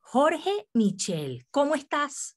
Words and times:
Jorge 0.00 0.50
Michel, 0.74 1.46
¿cómo 1.50 1.74
estás? 1.74 2.36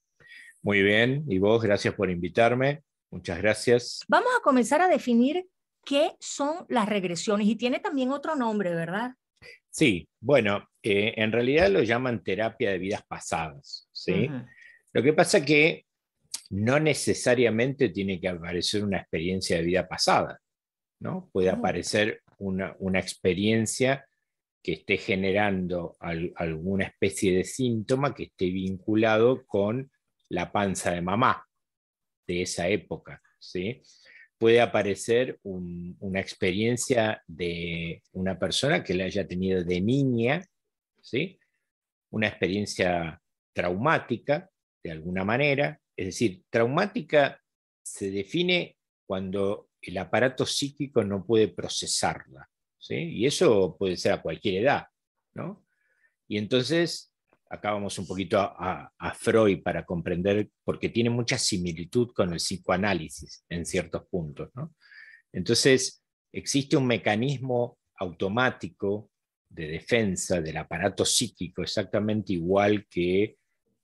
Muy 0.61 0.81
bien, 0.81 1.25
y 1.27 1.39
vos, 1.39 1.61
gracias 1.61 1.93
por 1.93 2.09
invitarme. 2.09 2.83
Muchas 3.11 3.37
gracias. 3.39 3.99
Vamos 4.07 4.29
a 4.37 4.41
comenzar 4.41 4.81
a 4.81 4.87
definir 4.87 5.46
qué 5.84 6.14
son 6.21 6.66
las 6.70 6.88
regresiones 6.88 7.48
y 7.48 7.57
tiene 7.57 7.80
también 7.80 8.14
otro 8.14 8.38
nombre, 8.38 8.73
¿verdad? 8.73 9.12
Sí, 9.70 10.07
bueno, 10.21 10.70
eh, 10.82 11.16
en 11.18 11.34
realidad 11.34 11.70
lo 11.70 11.84
llaman 11.84 12.23
terapia 12.23 12.71
de 12.71 12.78
vidas 12.78 13.04
pasadas, 13.05 13.89
¿sí? 13.91 14.30
Lo 14.94 15.04
que 15.04 15.12
pasa 15.12 15.44
que 15.44 15.86
no 16.50 16.79
necesariamente 16.79 17.89
tiene 17.89 18.20
que 18.20 18.30
aparecer 18.30 18.84
una 18.84 19.00
experiencia 19.00 19.57
de 19.57 19.63
vida 19.63 19.88
pasada, 19.88 20.39
¿no? 21.00 21.30
Puede 21.31 21.49
aparecer 21.49 22.21
una, 22.38 22.76
experiencia 22.99 24.05
que 24.62 24.73
esté 24.73 24.98
generando 24.98 25.95
alguna 25.99 26.85
especie 26.85 27.35
de 27.35 27.44
síntoma 27.44 28.13
que 28.13 28.23
esté 28.23 28.45
vinculado 28.45 29.45
con 29.45 29.91
la 30.30 30.52
panza 30.52 30.91
de 30.91 31.02
mamá 31.02 31.45
de 32.27 32.41
esa 32.41 32.68
época, 32.68 33.21
¿sí? 33.40 33.82
Puede 34.38 34.62
aparecer 34.62 35.40
una 35.43 36.20
experiencia 36.20 37.23
de 37.26 38.04
una 38.12 38.38
persona 38.38 38.84
que 38.84 38.93
la 38.93 39.05
haya 39.05 39.27
tenido 39.27 39.63
de 39.63 39.82
niña, 39.82 40.45
¿sí? 41.02 41.40
Una 42.12 42.27
experiencia 42.27 43.20
traumática, 43.54 44.49
de 44.84 44.91
alguna 44.91 45.26
manera. 45.26 45.79
Es 45.97 46.05
decir, 46.05 46.43
traumática 46.49 47.41
se 47.83 48.11
define 48.11 48.77
cuando 49.05 49.69
el 49.81 49.97
aparato 49.97 50.45
psíquico 50.45 51.03
no 51.03 51.25
puede 51.25 51.47
procesarla. 51.47 52.47
¿sí? 52.77 52.95
Y 52.95 53.26
eso 53.26 53.76
puede 53.77 53.98
ser 53.98 54.13
a 54.13 54.21
cualquier 54.21 54.63
edad. 54.63 54.85
¿no? 55.34 55.65
Y 56.27 56.37
entonces, 56.37 57.13
acá 57.49 57.71
vamos 57.71 57.98
un 57.98 58.05
poquito 58.05 58.39
a, 58.39 58.91
Freud 59.15 59.63
para 59.63 59.85
comprender, 59.85 60.49
porque 60.63 60.89
tiene 60.89 61.09
mucha 61.09 61.37
similitud 61.37 62.11
con 62.13 62.32
el 62.32 62.37
psicoanálisis 62.37 63.43
en 63.49 63.65
ciertos 63.65 64.06
puntos. 64.07 64.50
¿no? 64.53 64.75
Entonces, 65.34 66.03
existe 66.31 66.78
un 66.78 66.85
mecanismo 66.85 67.79
automático 67.95 69.09
de 69.50 69.67
defensa 69.67 70.41
del 70.41 70.57
aparato 70.57 71.06
psíquico 71.06 71.63
exactamente 71.63 72.34
igual 72.34 72.85
que 72.89 73.38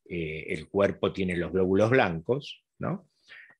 eh, 0.06 0.46
el 0.50 0.68
cuerpo 0.68 1.14
tiene 1.14 1.36
los 1.36 1.52
glóbulos 1.52 1.90
blancos, 1.90 2.64
¿no? 2.80 3.10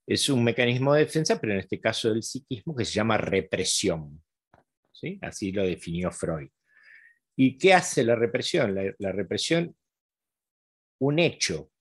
Es 0.06 0.28
un 0.30 0.44
mecanismo 0.44 0.94
de 0.94 1.06
defensa, 1.06 1.40
pero 1.40 1.54
en 1.54 1.60
este 1.60 1.80
caso 1.80 2.10
del 2.10 2.24
psiquismo, 2.24 2.76
que 2.76 2.84
se 2.84 2.94
llama 2.94 3.18
represión. 3.18 4.22
¿sí? 4.92 5.18
Así 5.22 5.52
lo 5.52 5.64
definió 5.64 6.12
Freud. 6.12 6.50
¿Y 7.36 7.58
qué 7.58 7.74
hace 7.74 8.04
la 8.04 8.16
represión? 8.16 8.76
La, 9.00 9.12
represión, 9.12 9.76
un 11.00 11.20
hecho 11.20 11.72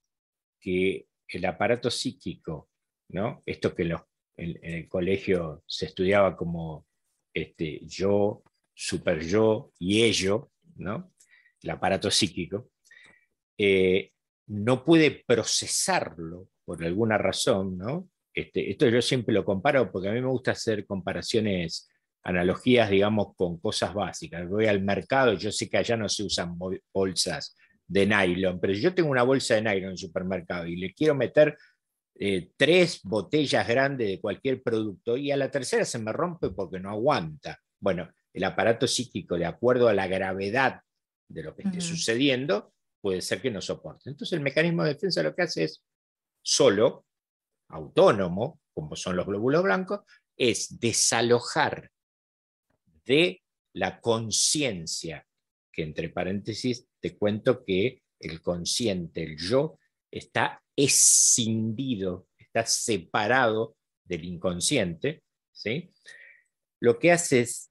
que 0.61 1.09
el 1.29 1.45
aparato 1.45 1.91
psíquico, 1.91 2.71
¿no? 3.09 3.43
esto 3.45 3.75
que 3.75 3.83
en, 3.83 4.59
el 4.63 4.89
colegio 4.89 5.65
se 5.67 5.87
estudiaba 5.87 6.37
como 6.37 6.87
este, 7.35 7.81
yo, 7.85 8.45
super 8.73 9.21
yo 9.21 9.73
y 9.79 10.05
ello, 10.05 10.53
¿no? 10.77 11.13
el 11.63 11.71
aparato 11.71 12.11
psíquico, 12.11 12.71
eh, 13.59 14.12
no 14.53 14.84
puede 14.84 15.25
procesarlo 15.27 16.48
por 16.67 16.84
alguna 16.84 17.17
razón, 17.17 17.78
¿no? 17.78 18.08
Este, 18.34 18.70
esto 18.70 18.86
yo 18.86 19.00
siempre 19.00 19.34
lo 19.34 19.47
comparo 19.47 19.91
porque 19.91 20.08
a 20.08 20.12
mí 20.12 20.20
me 20.20 20.28
gusta 20.28 20.50
hacer 20.50 20.84
comparaciones, 20.84 21.89
analogías, 22.22 22.91
digamos, 22.91 23.34
con 23.34 23.58
cosas 23.58 23.95
básicas. 23.95 24.47
Voy 24.47 24.67
al 24.67 24.83
mercado, 24.83 25.33
yo 25.34 25.50
sé 25.50 25.70
que 25.70 25.78
allá 25.78 25.97
no 25.97 26.08
se 26.08 26.25
usan 26.25 26.58
bolsas 26.92 27.56
de 27.86 28.07
nylon, 28.07 28.61
pero 28.61 28.74
yo 28.74 28.95
tengo 28.95 29.11
una 29.11 29.23
bolsa 29.23 29.55
de 29.55 29.62
nylon 29.62 29.85
en 29.85 29.91
el 29.91 29.98
supermercado 29.98 30.67
y 30.67 30.77
le 30.77 30.92
quiero 30.92 31.14
meter 31.14 31.57
eh, 32.14 32.51
tres 32.55 33.01
botellas 33.05 33.67
grandes 33.67 34.07
de 34.07 34.20
cualquier 34.20 34.62
producto 34.62 35.17
y 35.17 35.30
a 35.30 35.36
la 35.39 35.51
tercera 35.51 35.86
se 35.86 35.98
me 35.98 36.12
rompe 36.12 36.51
porque 36.51 36.79
no 36.79 36.91
aguanta. 36.91 37.58
Bueno, 37.80 38.11
el 38.35 38.45
aparato 38.45 38.86
psíquico, 38.86 39.39
de 39.39 39.46
acuerdo 39.46 39.89
a 39.89 39.95
la 39.95 40.07
gravedad 40.08 40.80
de 41.27 41.42
lo 41.42 41.57
que 41.57 41.62
esté 41.62 41.80
sucediendo, 41.80 42.72
puede 43.02 43.20
ser 43.20 43.42
que 43.42 43.51
no 43.51 43.61
soporte. 43.61 44.08
Entonces 44.08 44.33
el 44.33 44.42
mecanismo 44.42 44.85
de 44.85 44.95
defensa 44.95 45.23
lo 45.23 45.35
que 45.35 45.42
hace 45.42 45.64
es 45.64 45.85
solo, 46.40 47.05
autónomo, 47.68 48.61
como 48.73 48.96
son 48.96 49.17
los 49.17 49.27
glóbulos 49.27 49.63
blancos, 49.63 50.01
es 50.36 50.79
desalojar 50.80 51.91
de 53.05 53.42
la 53.74 54.01
conciencia, 54.01 55.27
que 55.70 55.83
entre 55.83 56.08
paréntesis 56.08 56.86
te 57.01 57.17
cuento 57.18 57.64
que 57.64 58.02
el 58.20 58.41
consciente, 58.41 59.24
el 59.24 59.36
yo, 59.36 59.79
está 60.11 60.62
escindido, 60.77 62.29
está 62.39 62.64
separado 62.64 63.77
del 64.05 64.24
inconsciente, 64.24 65.23
¿sí? 65.51 65.91
Lo 66.80 66.98
que 66.98 67.12
hace 67.12 67.41
es 67.41 67.70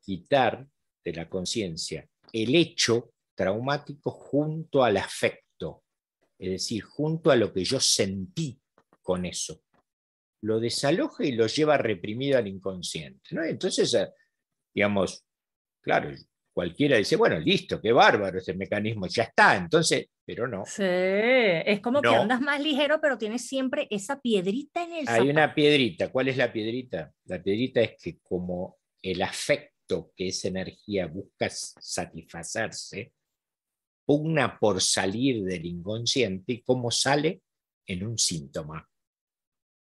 quitar 0.00 0.66
de 1.04 1.12
la 1.12 1.28
conciencia 1.28 2.08
el 2.32 2.54
hecho 2.54 3.12
traumático 3.42 4.12
junto 4.12 4.84
al 4.84 4.96
afecto, 4.96 5.82
es 6.38 6.50
decir, 6.50 6.84
junto 6.84 7.32
a 7.32 7.36
lo 7.36 7.52
que 7.52 7.64
yo 7.64 7.80
sentí 7.80 8.56
con 9.02 9.26
eso. 9.26 9.64
Lo 10.42 10.60
desaloja 10.60 11.24
y 11.24 11.32
lo 11.32 11.48
lleva 11.48 11.76
reprimido 11.76 12.38
al 12.38 12.46
inconsciente. 12.46 13.34
¿no? 13.34 13.42
Entonces, 13.42 13.92
eh, 13.94 14.10
digamos, 14.72 15.26
claro, 15.80 16.12
cualquiera 16.52 16.98
dice, 16.98 17.16
bueno, 17.16 17.36
listo, 17.40 17.80
qué 17.80 17.90
bárbaro 17.90 18.38
ese 18.38 18.54
mecanismo, 18.54 19.08
ya 19.08 19.24
está, 19.24 19.56
entonces, 19.56 20.06
pero 20.24 20.46
no. 20.46 20.62
Sí, 20.64 20.84
es 20.84 21.80
como 21.80 22.00
que 22.00 22.14
andas 22.14 22.40
más 22.40 22.62
ligero, 22.62 23.00
pero 23.00 23.18
tienes 23.18 23.44
siempre 23.44 23.88
esa 23.90 24.20
piedrita 24.20 24.84
en 24.84 24.92
el 24.92 25.08
Hay 25.08 25.28
una 25.30 25.52
piedrita, 25.52 26.12
¿cuál 26.12 26.28
es 26.28 26.36
la 26.36 26.52
piedrita? 26.52 27.12
La 27.24 27.42
piedrita 27.42 27.80
es 27.80 28.00
que 28.00 28.20
como 28.20 28.78
el 29.02 29.20
afecto, 29.20 30.12
que 30.14 30.28
es 30.28 30.44
energía, 30.44 31.08
busca 31.08 31.48
satisfacerse, 31.50 33.12
pugna 34.04 34.58
por 34.58 34.80
salir 34.80 35.42
del 35.44 35.66
inconsciente 35.66 36.54
y 36.54 36.62
cómo 36.62 36.90
sale 36.90 37.42
en 37.86 38.06
un 38.06 38.18
síntoma. 38.18 38.88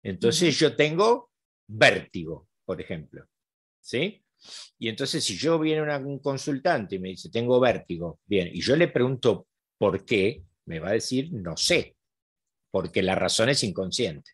Entonces 0.02 0.58
yo 0.58 0.74
tengo 0.76 1.30
vértigo, 1.68 2.48
por 2.64 2.80
ejemplo. 2.80 3.26
¿Sí? 3.80 4.22
Y 4.78 4.88
entonces 4.88 5.22
si 5.24 5.36
yo 5.36 5.58
viene 5.58 5.82
un 5.98 6.18
consultante 6.18 6.96
y 6.96 6.98
me 6.98 7.10
dice, 7.10 7.30
tengo 7.30 7.60
vértigo, 7.60 8.20
bien, 8.26 8.50
y 8.52 8.60
yo 8.60 8.76
le 8.76 8.88
pregunto 8.88 9.46
por 9.78 10.04
qué, 10.04 10.42
me 10.66 10.78
va 10.78 10.90
a 10.90 10.92
decir, 10.92 11.32
no 11.32 11.56
sé, 11.56 11.96
porque 12.70 13.02
la 13.02 13.14
razón 13.14 13.48
es 13.48 13.62
inconsciente. 13.64 14.30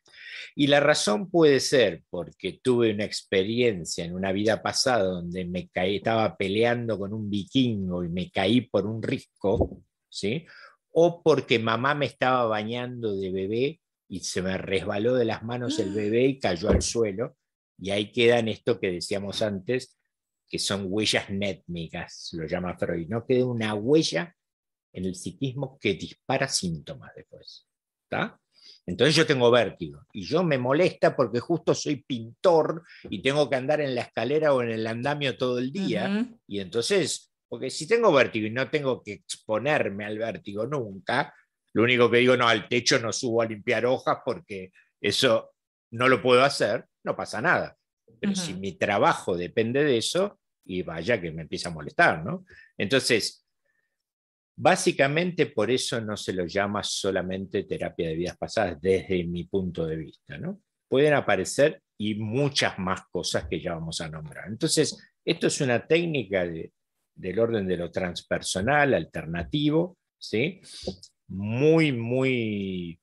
Y 0.54 0.66
la 0.66 0.80
razón 0.80 1.30
puede 1.30 1.60
ser 1.60 2.02
porque 2.10 2.60
tuve 2.62 2.92
una 2.92 3.04
experiencia 3.04 4.04
en 4.04 4.14
una 4.14 4.32
vida 4.32 4.62
pasada 4.62 5.04
donde 5.04 5.44
me 5.44 5.68
caí, 5.68 5.96
estaba 5.96 6.36
peleando 6.36 6.98
con 6.98 7.12
un 7.12 7.28
vikingo 7.30 8.04
y 8.04 8.08
me 8.08 8.30
caí 8.30 8.62
por 8.62 8.86
un 8.86 9.02
risco, 9.02 9.82
¿sí? 10.08 10.46
O 10.92 11.22
porque 11.22 11.58
mamá 11.58 11.94
me 11.94 12.06
estaba 12.06 12.46
bañando 12.46 13.16
de 13.16 13.30
bebé 13.30 13.80
y 14.08 14.20
se 14.20 14.42
me 14.42 14.56
resbaló 14.56 15.14
de 15.14 15.24
las 15.24 15.42
manos 15.42 15.78
el 15.78 15.92
bebé 15.92 16.24
y 16.26 16.38
cayó 16.38 16.70
al 16.70 16.82
suelo. 16.82 17.36
Y 17.78 17.90
ahí 17.90 18.12
quedan 18.12 18.48
esto 18.48 18.80
que 18.80 18.90
decíamos 18.90 19.42
antes, 19.42 19.98
que 20.48 20.58
son 20.58 20.86
huellas 20.88 21.28
nétmicas, 21.28 22.30
lo 22.32 22.46
llama 22.46 22.76
Freud. 22.78 23.08
No 23.08 23.26
queda 23.26 23.44
una 23.44 23.74
huella 23.74 24.34
en 24.92 25.04
el 25.04 25.14
psiquismo 25.14 25.78
que 25.78 25.94
dispara 25.94 26.48
síntomas 26.48 27.12
después. 27.14 27.66
¿Está? 28.04 28.40
Entonces 28.86 29.14
yo 29.16 29.26
tengo 29.26 29.50
vértigo 29.50 30.06
y 30.12 30.24
yo 30.24 30.42
me 30.44 30.58
molesta 30.58 31.16
porque 31.16 31.40
justo 31.40 31.74
soy 31.74 31.96
pintor 31.96 32.82
y 33.10 33.20
tengo 33.20 33.50
que 33.50 33.56
andar 33.56 33.80
en 33.80 33.94
la 33.94 34.02
escalera 34.02 34.52
o 34.54 34.62
en 34.62 34.70
el 34.70 34.86
andamio 34.86 35.36
todo 35.36 35.58
el 35.58 35.72
día. 35.72 36.26
Y 36.46 36.60
entonces, 36.60 37.32
porque 37.48 37.70
si 37.70 37.86
tengo 37.86 38.12
vértigo 38.12 38.46
y 38.46 38.50
no 38.50 38.70
tengo 38.70 39.02
que 39.02 39.12
exponerme 39.12 40.04
al 40.04 40.18
vértigo 40.18 40.66
nunca, 40.66 41.34
lo 41.72 41.82
único 41.82 42.10
que 42.10 42.18
digo, 42.18 42.36
no, 42.36 42.48
al 42.48 42.68
techo 42.68 42.98
no 42.98 43.12
subo 43.12 43.42
a 43.42 43.46
limpiar 43.46 43.86
hojas 43.86 44.18
porque 44.24 44.72
eso 45.00 45.52
no 45.90 46.08
lo 46.08 46.22
puedo 46.22 46.42
hacer, 46.42 46.86
no 47.04 47.16
pasa 47.16 47.40
nada. 47.40 47.76
Pero 48.20 48.34
si 48.34 48.54
mi 48.54 48.72
trabajo 48.72 49.36
depende 49.36 49.84
de 49.84 49.98
eso, 49.98 50.38
y 50.66 50.82
vaya 50.82 51.20
que 51.20 51.30
me 51.30 51.42
empieza 51.42 51.68
a 51.68 51.72
molestar, 51.72 52.24
¿no? 52.24 52.44
Entonces, 52.76 53.45
Básicamente 54.58 55.46
por 55.46 55.70
eso 55.70 56.00
no 56.00 56.16
se 56.16 56.32
lo 56.32 56.46
llama 56.46 56.82
solamente 56.82 57.64
terapia 57.64 58.08
de 58.08 58.14
vidas 58.14 58.38
pasadas 58.38 58.80
desde 58.80 59.22
mi 59.24 59.44
punto 59.44 59.86
de 59.86 59.96
vista. 59.96 60.38
¿no? 60.38 60.62
Pueden 60.88 61.12
aparecer 61.12 61.82
y 61.98 62.14
muchas 62.14 62.78
más 62.78 63.02
cosas 63.10 63.46
que 63.48 63.60
ya 63.60 63.74
vamos 63.74 64.00
a 64.00 64.08
nombrar. 64.08 64.48
Entonces, 64.48 64.96
esto 65.22 65.48
es 65.48 65.60
una 65.60 65.86
técnica 65.86 66.46
del 66.46 67.38
orden 67.38 67.66
de 67.66 67.76
lo 67.76 67.90
transpersonal, 67.90 68.94
alternativo, 68.94 69.98
¿sí? 70.18 70.62
muy, 71.28 71.92
muy 71.92 72.98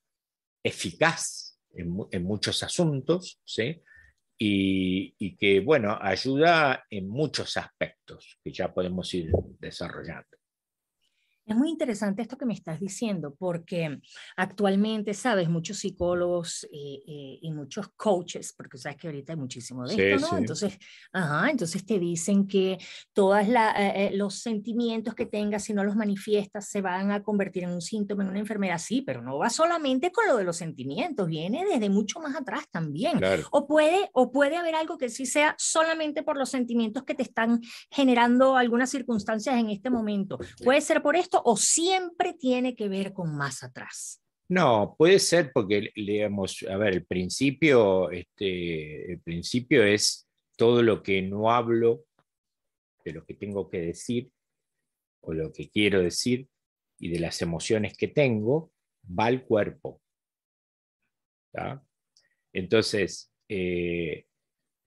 eficaz 0.64 1.60
en, 1.72 2.24
muchos 2.24 2.64
asuntos, 2.64 3.40
¿sí? 3.44 3.80
y, 4.40 5.14
y 5.20 5.36
que, 5.36 5.60
bueno, 5.60 5.98
ayuda 6.02 6.84
en 6.90 7.10
muchos 7.10 7.58
aspectos 7.58 8.40
que 8.44 8.52
ya 8.52 8.74
podemos 8.74 9.14
ir 9.14 9.32
desarrollando. 9.60 10.43
Es 11.46 11.56
muy 11.56 11.70
interesante 11.70 12.22
esto 12.22 12.38
que 12.38 12.46
me 12.46 12.54
estás 12.54 12.80
diciendo, 12.80 13.36
porque 13.38 14.00
actualmente, 14.38 15.14
sabes, 15.14 15.50
muchos 15.50 15.78
psicólogos 15.78 16.68
y, 16.72 17.52
muchos 17.54 17.90
coaches, 17.96 18.54
porque 18.58 18.78
sabes 18.78 18.98
que 18.98 19.08
ahorita 19.08 19.34
hay 19.34 19.40
muchísimo 19.40 19.86
de 19.86 20.14
esto, 20.14 20.32
¿no? 20.32 20.38
Entonces, 20.38 20.78
ajá, 21.12 21.52
entonces 21.52 21.86
te 21.86 22.00
dicen 22.00 22.48
que 22.48 22.80
todos 23.14 23.42
eh, 23.42 23.54
eh, 23.78 24.12
los 24.14 24.40
sentimientos 24.40 25.14
que 25.14 25.26
tengas, 25.26 25.66
si 25.66 25.74
no 25.74 25.84
los 25.84 25.96
manifiestas, 25.96 26.68
se 26.68 26.82
van 26.82 27.12
a 27.12 27.22
convertir 27.22 27.64
en 27.64 27.72
un 27.72 27.82
síntoma, 27.82 28.24
en 28.24 28.30
una 28.30 28.40
enfermedad. 28.40 28.80
Sí, 28.80 29.02
pero 29.02 29.22
no 29.22 29.38
va 29.38 29.50
solamente 29.50 30.12
con 30.12 30.26
lo 30.28 30.38
de 30.38 30.46
los 30.46 30.58
sentimientos, 30.58 31.28
viene 31.28 31.66
desde 31.66 31.90
mucho 31.90 32.20
más 32.20 32.36
atrás 32.36 32.66
también. 32.72 33.22
O, 33.52 33.68
puede, 33.68 34.10
o 34.14 34.32
puede 34.32 34.58
haber 34.58 34.76
algo 34.76 34.98
que 34.98 35.10
sí 35.10 35.26
sea 35.26 35.56
solamente 35.58 36.24
por 36.24 36.38
los 36.38 36.50
sentimientos 36.50 37.04
que 37.04 37.14
te 37.14 37.24
están 37.24 37.62
generando 37.92 38.58
algunas 38.58 38.90
circunstancias 38.90 39.56
en 39.58 39.70
este 39.70 39.90
momento. 39.90 40.40
Puede 40.64 40.82
ser 40.82 41.02
por 41.02 41.16
esto 41.16 41.33
o 41.44 41.58
siempre 41.58 42.34
tiene 42.34 42.76
que 42.76 42.90
ver 42.90 43.14
con 43.14 43.36
más 43.36 43.64
atrás? 43.64 44.22
No, 44.50 44.96
puede 44.98 45.20
ser 45.20 45.52
porque, 45.54 45.92
digamos, 45.96 46.64
a 46.70 46.78
ver, 46.78 46.94
el 46.94 47.06
principio, 47.06 48.12
este, 48.12 49.20
principio 49.24 49.84
es 49.84 50.28
todo 50.58 50.84
lo 50.84 51.02
que 51.02 51.22
no 51.22 51.50
hablo 51.50 52.06
de 53.04 53.14
lo 53.14 53.26
que 53.26 53.34
tengo 53.34 53.70
que 53.70 53.80
decir 53.80 54.32
o 55.22 55.34
lo 55.34 55.52
que 55.52 55.70
quiero 55.70 56.02
decir 56.02 56.48
y 57.00 57.10
de 57.10 57.20
las 57.20 57.42
emociones 57.42 57.98
que 57.98 58.08
tengo, 58.08 58.72
va 59.08 59.26
al 59.26 59.44
cuerpo. 59.44 60.02
Entonces, 62.52 63.32
eh, 63.50 64.26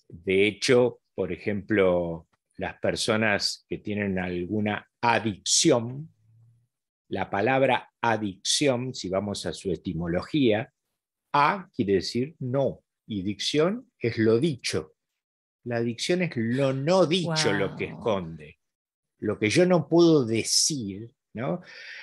de 0.09 0.47
hecho, 0.47 1.01
por 1.15 1.33
ejemplo, 1.33 2.29
las 2.57 2.79
personas 2.81 3.65
que 3.69 3.79
tienen 3.79 4.19
alguna 4.19 4.89
adicción, 5.01 6.13
la 7.09 7.31
palabra 7.31 7.91
adicción, 8.01 8.95
si 8.95 9.09
vamos 9.09 9.47
a 9.47 9.53
su 9.53 9.71
etimología, 9.71 10.73
a 11.33 11.69
quiere 11.75 11.95
decir 11.95 12.35
no, 12.41 12.83
y 13.07 13.23
dicción 13.23 13.91
es 13.99 14.19
lo 14.19 14.39
dicho. 14.39 14.95
La 15.65 15.77
adicción 15.77 16.23
es 16.23 16.33
lo 16.37 16.73
no 16.73 17.07
dicho 17.07 17.53
lo 17.53 17.77
que 17.77 17.87
esconde. 17.87 18.59
Lo 19.19 19.39
que 19.39 19.51
yo 19.51 19.67
no 19.67 19.89
puedo 19.89 20.25
decir, 20.25 21.11
¿no? 21.35 21.61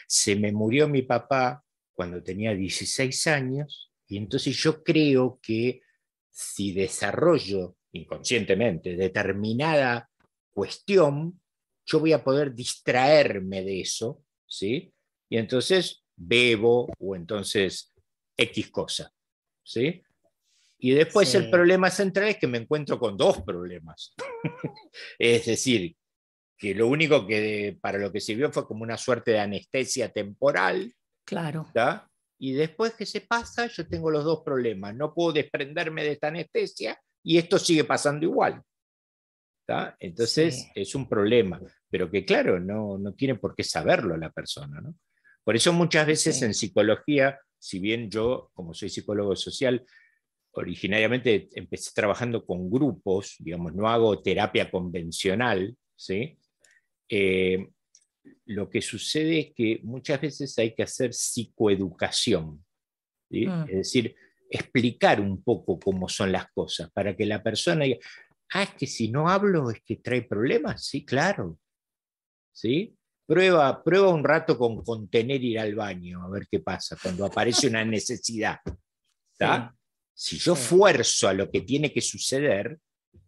Se 0.08 0.36
me 0.36 0.52
murió 0.52 0.88
mi 0.88 1.02
papá 1.02 1.64
cuando 1.94 2.22
tenía 2.24 2.54
16 2.54 3.28
años 3.28 3.92
y 4.08 4.18
entonces 4.18 4.56
yo 4.58 4.84
creo 4.84 5.40
que 5.42 5.82
si 6.30 6.74
desarrollo 6.74 7.78
inconscientemente 7.92 8.96
determinada 8.96 10.10
cuestión, 10.52 11.40
yo 11.86 12.00
voy 12.00 12.14
a 12.14 12.24
poder 12.24 12.54
distraerme 12.54 13.64
de 13.64 13.82
eso, 13.82 14.24
¿sí? 14.46 14.93
Y 15.34 15.38
entonces 15.38 16.04
bebo 16.16 16.94
o 17.00 17.16
entonces 17.16 17.92
X 18.38 18.70
cosa. 18.70 19.12
¿sí? 19.64 20.04
Y 20.78 20.92
después 20.92 21.34
el 21.34 21.50
problema 21.50 21.90
central 21.90 22.28
es 22.28 22.38
que 22.38 22.46
me 22.46 22.60
encuentro 22.60 23.00
con 23.00 23.18
dos 23.18 23.42
problemas. 23.42 24.14
es 25.18 25.48
decir, 25.48 25.96
que 26.56 26.76
lo 26.76 26.88
único 26.88 27.26
que 27.26 27.76
para 27.82 27.98
lo 27.98 28.12
que 28.12 28.22
sirvió 28.22 28.52
fue 28.52 28.68
como 28.68 28.84
una 28.84 28.96
suerte 28.96 29.32
de 29.32 29.40
anestesia 29.40 30.10
temporal. 30.10 30.94
Claro. 31.26 31.66
Y 32.38 32.54
después 32.54 32.94
que 32.94 33.08
se 33.08 33.22
pasa, 33.22 33.66
yo 33.66 33.88
tengo 33.88 34.12
los 34.12 34.24
dos 34.24 34.44
problemas. 34.46 34.94
No 34.94 35.16
puedo 35.16 35.34
desprenderme 35.34 36.04
de 36.04 36.12
esta 36.12 36.28
anestesia 36.28 37.02
y 37.24 37.40
esto 37.40 37.58
sigue 37.58 37.86
pasando 37.86 38.24
igual. 38.24 38.62
Entonces 40.00 40.70
es 40.76 40.94
un 40.94 41.10
problema, 41.10 41.60
pero 41.90 42.12
que 42.12 42.24
claro, 42.24 42.60
no, 42.60 43.00
no 43.00 43.14
tiene 43.14 43.34
por 43.34 43.56
qué 43.56 43.64
saberlo 43.64 44.16
la 44.16 44.30
persona. 44.30 44.80
¿no? 44.80 44.94
Por 45.44 45.56
eso 45.56 45.74
muchas 45.74 46.08
veces 46.08 46.42
en 46.42 46.54
psicología, 46.54 47.40
si 47.60 47.80
bien 47.80 48.10
yo, 48.10 48.52
como 48.54 48.74
soy 48.74 48.90
psicólogo 48.90 49.36
social, 49.36 49.86
originariamente 50.54 51.50
empecé 51.54 51.92
trabajando 51.94 52.46
con 52.46 52.70
grupos, 52.70 53.36
digamos, 53.40 53.74
no 53.74 53.88
hago 53.90 54.22
terapia 54.22 54.70
convencional, 54.70 55.76
¿sí? 55.96 56.38
Eh, 57.10 57.68
lo 58.46 58.70
que 58.70 58.82
sucede 58.82 59.40
es 59.40 59.54
que 59.54 59.80
muchas 59.84 60.22
veces 60.22 60.58
hay 60.60 60.74
que 60.74 60.84
hacer 60.84 61.14
psicoeducación, 61.14 62.64
mm. 63.30 63.64
es 63.68 63.76
decir, 63.76 64.16
explicar 64.50 65.20
un 65.20 65.44
poco 65.44 65.80
cómo 65.80 66.08
son 66.08 66.32
las 66.32 66.52
cosas, 66.52 66.92
para 66.92 67.16
que 67.16 67.26
la 67.26 67.42
persona 67.42 67.86
diga, 67.86 67.98
ah, 68.52 68.64
es 68.64 68.74
que 68.76 68.88
si 68.88 69.10
no 69.10 69.28
hablo 69.28 69.72
es 69.72 69.82
que 69.84 69.98
trae 69.98 70.22
problemas, 70.22 70.86
sí, 70.86 71.04
claro, 71.04 71.58
¿sí? 72.52 72.96
Prueba, 73.26 73.84
prueba 73.84 74.14
un 74.14 74.24
rato 74.24 74.58
con 74.58 74.84
contener 74.84 75.44
ir 75.44 75.60
al 75.60 75.76
baño, 75.76 76.24
a 76.24 76.30
ver 76.30 76.48
qué 76.50 76.60
pasa 76.60 76.98
cuando 77.02 77.26
aparece 77.26 77.68
una 77.68 77.86
necesidad. 77.86 78.60
Si 80.14 80.38
yo 80.38 80.56
fuerzo 80.56 81.28
a 81.28 81.34
lo 81.34 81.50
que 81.50 81.62
tiene 81.62 81.92
que 81.92 82.02
suceder, 82.02 82.78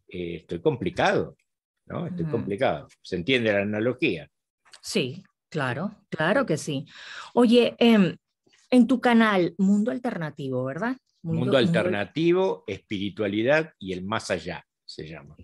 eh, 0.07 0.36
estoy 0.38 0.62
complicado. 0.62 1.36
¿no? 1.88 2.07
Estoy 2.07 2.25
complicado. 2.25 2.88
¿Se 3.01 3.15
entiende 3.15 3.53
la 3.53 3.62
analogía? 3.62 4.30
Sí, 4.81 5.24
claro, 5.50 5.95
claro 6.09 6.45
que 6.45 6.57
sí. 6.57 6.86
Oye, 7.33 7.75
em, 7.80 8.15
en 8.69 8.88
tu 8.88 9.00
canal 9.00 9.53
Mundo 9.57 9.91
Alternativo, 9.91 10.63
¿verdad? 10.65 10.98
Mundo, 11.21 11.57
Alternativo, 11.57 12.63
Espiritualidad 12.68 13.74
y 13.80 13.94
el 13.94 14.03
Más 14.03 14.30
Allá 14.30 14.63
se 14.86 15.07
llama. 15.07 15.36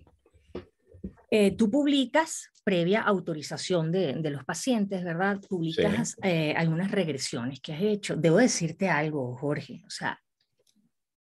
Eh, 1.34 1.52
tú 1.52 1.70
publicas, 1.70 2.50
previa 2.62 3.00
autorización 3.00 3.90
de, 3.90 4.20
los 4.30 4.44
pacientes, 4.44 5.02
¿verdad? 5.02 5.40
Publicas 5.48 6.14
eh, 6.22 6.52
algunas 6.54 6.90
regresiones 6.90 7.58
que 7.62 7.72
has 7.72 7.80
hecho. 7.80 8.16
Debo 8.16 8.36
decirte 8.36 8.90
algo, 8.90 9.34
Jorge, 9.34 9.82
o 9.86 9.88
sea, 9.88 10.20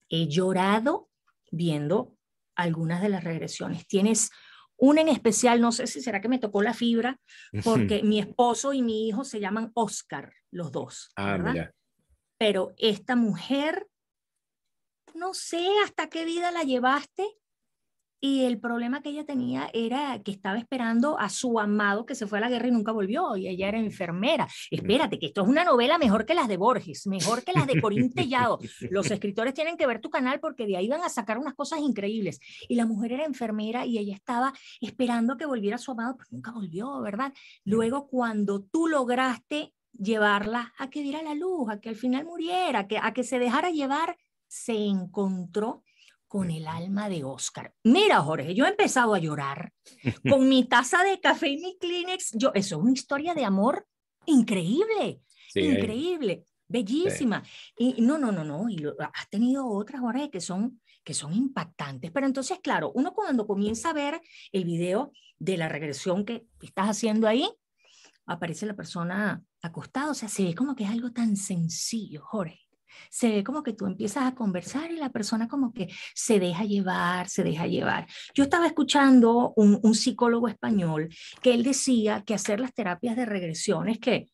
he 0.07 0.29
llorado 0.29 1.09
viendo 1.51 2.15
algunas 2.55 3.01
de 3.01 3.09
las 3.09 3.25
regresiones. 3.25 3.85
Tienes 3.85 4.29
una 4.77 5.01
en 5.01 5.09
especial, 5.09 5.59
no 5.59 5.73
sé 5.73 5.87
si 5.87 5.99
será 5.99 6.21
que 6.21 6.29
me 6.29 6.39
tocó 6.39 6.61
la 6.61 6.73
fibra, 6.73 7.19
porque 7.65 8.01
mi 8.01 8.19
esposo 8.19 8.71
y 8.71 8.81
mi 8.81 9.09
hijo 9.09 9.25
se 9.25 9.41
llaman 9.41 9.71
Oscar, 9.73 10.31
los 10.51 10.71
dos. 10.71 11.11
Ah, 11.17 11.37
mira. 11.37 11.73
Pero 12.37 12.73
esta 12.77 13.17
mujer, 13.17 13.85
no 15.13 15.33
sé 15.33 15.67
hasta 15.83 16.07
qué 16.07 16.23
vida 16.23 16.49
la 16.51 16.63
llevaste, 16.63 17.27
y 18.19 18.45
el 18.45 18.59
problema 18.59 19.01
que 19.01 19.09
ella 19.09 19.25
tenía 19.25 19.69
era 19.73 20.21
que 20.23 20.31
estaba 20.31 20.57
esperando 20.57 21.19
a 21.19 21.29
su 21.29 21.59
amado 21.59 22.05
que 22.05 22.15
se 22.15 22.27
fue 22.27 22.39
a 22.39 22.41
la 22.41 22.49
guerra 22.49 22.67
y 22.67 22.71
nunca 22.71 22.91
volvió, 22.91 23.35
y 23.37 23.47
ella 23.47 23.67
era 23.67 23.79
enfermera. 23.79 24.47
Espérate, 24.71 25.19
que 25.19 25.27
esto 25.27 25.43
es 25.43 25.47
una 25.47 25.63
novela 25.63 25.97
mejor 25.97 26.25
que 26.25 26.33
las 26.33 26.47
de 26.47 26.57
Borges, 26.57 27.05
mejor 27.07 27.43
que 27.43 27.53
las 27.53 27.67
de 27.67 27.79
Corín 27.79 28.11
Tellado. 28.11 28.59
Los 28.89 29.11
escritores 29.11 29.53
tienen 29.53 29.77
que 29.77 29.87
ver 29.87 30.01
tu 30.01 30.09
canal 30.09 30.39
porque 30.39 30.65
de 30.65 30.77
ahí 30.77 30.87
van 30.87 31.03
a 31.03 31.09
sacar 31.09 31.37
unas 31.37 31.53
cosas 31.53 31.79
increíbles. 31.79 32.39
Y 32.67 32.75
la 32.75 32.85
mujer 32.85 33.13
era 33.13 33.25
enfermera 33.25 33.85
y 33.85 33.97
ella 33.97 34.15
estaba 34.15 34.53
esperando 34.81 35.37
que 35.37 35.45
volviera 35.45 35.77
su 35.77 35.91
amado, 35.91 36.15
pero 36.17 36.29
nunca 36.31 36.51
volvió, 36.51 37.01
¿verdad? 37.01 37.33
Luego, 37.65 38.07
cuando 38.07 38.63
tú 38.63 38.87
lograste 38.87 39.73
llevarla 39.93 40.73
a 40.77 40.89
que 40.89 41.01
diera 41.01 41.21
la 41.21 41.35
luz, 41.35 41.69
a 41.69 41.79
que 41.79 41.89
al 41.89 41.95
final 41.95 42.25
muriera, 42.25 42.87
que, 42.87 42.97
a 42.97 43.13
que 43.13 43.23
se 43.23 43.39
dejara 43.39 43.71
llevar, 43.71 44.17
se 44.47 44.85
encontró 44.85 45.83
con 46.27 46.51
el 46.51 46.67
alma 46.67 47.09
de 47.09 47.23
Oscar. 47.23 47.73
Mira, 47.83 48.21
Jorge, 48.21 48.53
yo 48.53 48.65
he 48.65 48.69
empezado 48.69 49.13
a 49.13 49.19
llorar 49.19 49.71
con 50.29 50.47
mi 50.47 50.65
taza 50.65 51.03
de 51.03 51.19
café 51.19 51.49
y 51.49 51.57
mi 51.57 51.77
Kleenex. 51.77 52.31
Yo, 52.33 52.51
eso 52.53 52.75
es 52.75 52.81
una 52.81 52.91
historia 52.91 53.33
de 53.33 53.45
amor 53.45 53.87
increíble, 54.25 55.21
increíble, 55.55 56.43
bellísima. 56.67 57.43
Y 57.77 58.01
no, 58.01 58.17
no, 58.17 58.31
no, 58.31 58.43
no. 58.43 58.69
Y 58.69 58.83
has 59.13 59.29
tenido 59.29 59.67
otras, 59.67 60.01
Jorge, 60.01 60.29
que 60.29 60.41
son, 60.41 60.81
que 61.03 61.13
son 61.13 61.33
impactantes. 61.33 62.11
Pero 62.11 62.27
entonces, 62.27 62.59
claro, 62.59 62.91
uno 62.93 63.13
cuando 63.13 63.47
comienza 63.47 63.91
a 63.91 63.93
ver 63.93 64.21
el 64.51 64.65
video 64.65 65.11
de 65.39 65.57
la 65.57 65.69
regresión 65.69 66.25
que 66.25 66.45
estás 66.61 66.89
haciendo 66.89 67.27
ahí, 67.27 67.49
aparece 68.25 68.65
la 68.65 68.75
persona 68.75 69.41
acostada. 69.61 70.11
O 70.11 70.13
sea, 70.13 70.27
se 70.27 70.43
ve 70.43 70.53
como 70.53 70.75
que 70.75 70.83
es 70.83 70.89
algo 70.89 71.11
tan 71.11 71.37
sencillo, 71.37 72.21
Jorge 72.23 72.66
se 73.09 73.29
ve 73.29 73.43
como 73.43 73.63
que 73.63 73.73
tú 73.73 73.85
empiezas 73.85 74.25
a 74.25 74.35
conversar 74.35 74.91
y 74.91 74.97
la 74.97 75.09
persona 75.09 75.47
como 75.47 75.73
que 75.73 75.89
se 76.13 76.39
deja 76.39 76.63
llevar, 76.63 77.29
se 77.29 77.43
deja 77.43 77.67
llevar. 77.67 78.07
Yo 78.33 78.43
estaba 78.43 78.67
escuchando 78.67 79.53
un, 79.55 79.77
psicólogo 79.95 80.47
español 80.47 81.09
que 81.41 81.53
él 81.53 81.63
decía 81.63 82.23
que 82.25 82.33
hacer 82.33 82.59
las 82.59 82.73
terapias 82.73 83.15
de 83.15 83.25
regresiones 83.25 83.99
que 83.99 84.27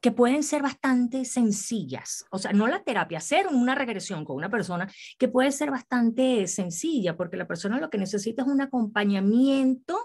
que 0.00 0.12
pueden 0.12 0.42
ser 0.42 0.62
bastante 0.62 1.24
sencillas. 1.24 2.24
O 2.30 2.38
sea, 2.38 2.52
no 2.52 2.66
la 2.66 2.82
terapia, 2.82 3.18
hacer 3.18 3.46
una 3.48 3.74
regresión 3.74 4.24
con 4.24 4.36
una 4.36 4.50
persona 4.50 4.90
que 5.18 5.28
puede 5.28 5.52
ser 5.52 5.70
bastante 5.70 6.46
sencilla, 6.46 7.16
porque 7.16 7.36
la 7.36 7.46
persona 7.46 7.80
lo 7.80 7.90
que 7.90 7.98
necesita 7.98 8.42
es 8.42 8.48
un 8.48 8.60
acompañamiento 8.60 9.98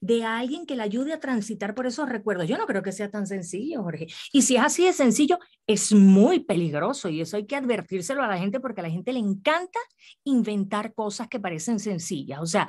de 0.00 0.24
alguien 0.24 0.66
que 0.66 0.76
le 0.76 0.82
ayude 0.82 1.12
a 1.12 1.20
transitar 1.20 1.74
por 1.74 1.86
esos 1.86 2.08
recuerdos. 2.08 2.48
Yo 2.48 2.58
no 2.58 2.66
creo 2.66 2.82
que 2.82 2.92
sea 2.92 3.10
tan 3.10 3.26
sencillo, 3.26 3.82
Jorge. 3.82 4.06
Y 4.32 4.42
si 4.42 4.56
es 4.56 4.62
así 4.62 4.84
de 4.84 4.92
sencillo, 4.92 5.38
es 5.66 5.92
muy 5.92 6.40
peligroso 6.40 7.08
y 7.08 7.20
eso 7.20 7.36
hay 7.36 7.46
que 7.46 7.56
advertírselo 7.56 8.22
a 8.22 8.28
la 8.28 8.38
gente 8.38 8.60
porque 8.60 8.80
a 8.80 8.84
la 8.84 8.90
gente 8.90 9.12
le 9.12 9.18
encanta 9.18 9.78
inventar 10.24 10.94
cosas 10.94 11.28
que 11.28 11.40
parecen 11.40 11.78
sencillas. 11.78 12.40
O 12.40 12.46
sea, 12.46 12.68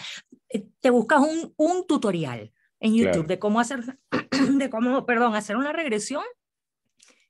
eh, 0.50 0.68
te 0.80 0.90
buscas 0.90 1.22
un, 1.22 1.54
un 1.58 1.86
tutorial 1.88 2.52
en 2.80 2.96
YouTube 2.96 3.28
de 3.28 3.40
cómo 3.40 3.60
hacer, 3.60 3.98
de 4.58 4.70
cómo, 4.70 5.06
perdón, 5.06 5.36
hacer 5.36 5.58
una 5.58 5.74
regresión 5.74 6.24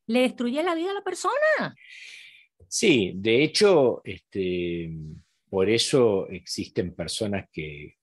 le 0.07 0.21
destruye 0.21 0.63
la 0.63 0.75
vida 0.75 0.91
a 0.91 0.95
la 0.95 1.03
persona. 1.03 1.75
Sí, 2.67 3.13
de 3.15 3.43
hecho, 3.43 4.01
este, 4.03 4.89
por 5.49 5.69
eso 5.69 6.27
existen 6.29 6.93
personas 6.95 7.45
que, 7.51 7.95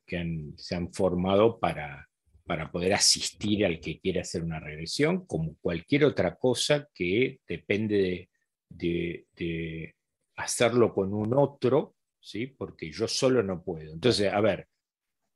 se 0.57 0.77
han 0.77 0.93
formado 0.93 1.59
para, 1.59 2.09
para 2.47 2.71
poder 2.71 2.95
asistir 2.95 3.65
al 3.65 3.81
que 3.81 3.99
quiere 3.99 4.21
hacer 4.21 4.45
una 4.45 4.61
regresión, 4.61 5.27
como 5.27 5.57
cualquier 5.57 6.05
otra 6.05 6.37
cosa 6.37 6.89
que 6.95 7.41
depende 7.49 8.29
de, 8.69 9.27
de, 9.35 9.95
hacerlo 10.37 10.93
con 10.95 11.13
un 11.15 11.35
otro, 11.35 11.97
¿sí? 12.21 12.47
porque 12.47 12.93
yo 12.93 13.09
solo 13.09 13.43
no 13.43 13.65
puedo. 13.65 13.93
Entonces, 13.93 14.33
a 14.33 14.41
ver, 14.41 14.69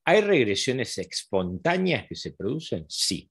¿hay 0.04 0.20
regresiones 0.20 0.96
espontáneas 0.98 2.06
que 2.06 2.14
se 2.14 2.32
producen? 2.32 2.84
Sí, 2.88 3.28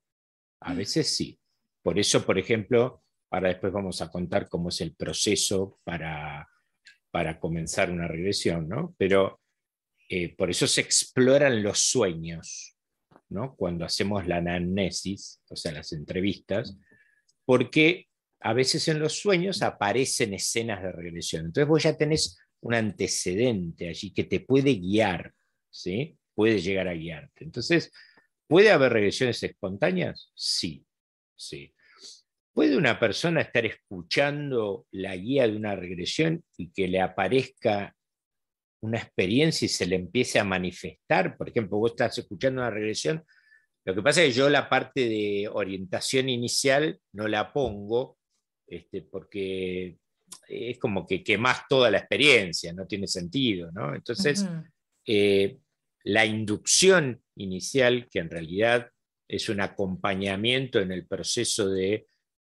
a 0.62 0.74
mm. 0.74 0.78
veces 0.78 1.16
sí. 1.16 1.40
Por 1.82 2.00
eso, 2.00 2.26
por 2.26 2.38
ejemplo, 2.38 3.04
Ahora 3.30 3.50
después 3.50 3.74
vamos 3.74 4.02
a 4.02 4.10
contar 4.10 4.48
cómo 4.48 4.70
es 4.70 4.82
el 4.82 4.96
proceso 4.96 5.80
para, 5.84 6.48
para 7.12 7.40
comenzar 7.40 7.92
una 7.92 8.08
regresión, 8.08 8.68
¿no? 8.70 8.96
Pero 8.98 9.42
eh, 10.10 10.36
por 10.36 10.50
eso 10.50 10.68
se 10.68 10.82
exploran 10.82 11.62
los 11.62 11.80
sueños, 11.80 12.78
¿no? 13.30 13.56
Cuando 13.56 13.84
hacemos 13.86 14.26
la 14.28 14.38
anamnesis, 14.38 15.42
o 15.50 15.56
sea, 15.56 15.74
las 15.74 15.92
entrevistas, 15.92 16.78
porque 17.46 18.08
a 18.40 18.54
veces 18.54 18.88
en 18.88 19.00
los 19.00 19.14
sueños 19.14 19.62
aparecen 19.62 20.34
escenas 20.34 20.82
de 20.82 20.92
regresión. 20.92 21.46
Entonces 21.46 21.68
vos 21.68 21.84
ya 21.84 21.98
tenés 21.98 22.38
un 22.62 22.74
antecedente 22.74 23.90
allí 23.90 24.14
que 24.14 24.24
te 24.24 24.40
puede 24.40 24.76
guiar, 24.76 25.34
¿sí? 25.70 26.18
Puede 26.34 26.60
llegar 26.60 26.88
a 26.88 26.94
guiarte. 26.94 27.44
Entonces, 27.44 27.92
¿puede 28.48 28.72
haber 28.72 28.94
regresiones 28.94 29.42
espontáneas? 29.44 30.32
Sí, 30.36 30.86
sí. 31.36 31.74
¿Puede 32.58 32.76
una 32.76 33.00
persona 33.00 33.42
estar 33.42 33.68
escuchando 33.68 34.88
la 34.90 35.16
guía 35.16 35.48
de 35.48 35.56
una 35.56 35.76
regresión 35.76 36.44
y 36.58 36.72
que 36.72 36.88
le 36.88 37.00
aparezca 37.00 37.96
una 38.82 38.98
experiencia 38.98 39.68
y 39.68 39.70
se 39.70 39.86
le 39.86 39.96
empiece 39.96 40.40
a 40.40 40.44
manifestar? 40.44 41.38
Por 41.38 41.50
ejemplo, 41.50 41.78
vos 41.78 41.92
estás 41.92 42.18
escuchando 42.18 42.62
una 42.62 42.72
regresión. 42.72 43.24
Lo 43.86 43.94
que 43.94 44.02
pasa 44.02 44.24
es 44.24 44.30
que 44.30 44.40
yo 44.40 44.50
la 44.50 44.68
parte 44.70 45.08
de 45.08 45.48
orientación 45.54 46.30
inicial 46.30 47.00
no 47.14 47.28
la 47.28 47.54
pongo 47.54 48.18
este, 48.66 49.04
porque 49.04 50.00
es 50.48 50.80
como 50.80 51.06
que 51.06 51.24
quemas 51.24 51.60
toda 51.70 51.92
la 51.92 52.00
experiencia, 52.00 52.74
no 52.74 52.88
tiene 52.88 53.06
sentido. 53.06 53.72
¿no? 53.72 53.94
Entonces, 53.94 54.48
eh, 55.06 55.60
la 56.06 56.26
inducción 56.26 57.22
inicial, 57.36 58.10
que 58.10 58.18
en 58.18 58.32
realidad 58.32 58.90
es 59.28 59.48
un 59.48 59.62
acompañamiento 59.62 60.80
en 60.80 60.92
el 60.92 61.06
proceso 61.06 61.70
de 61.70 62.08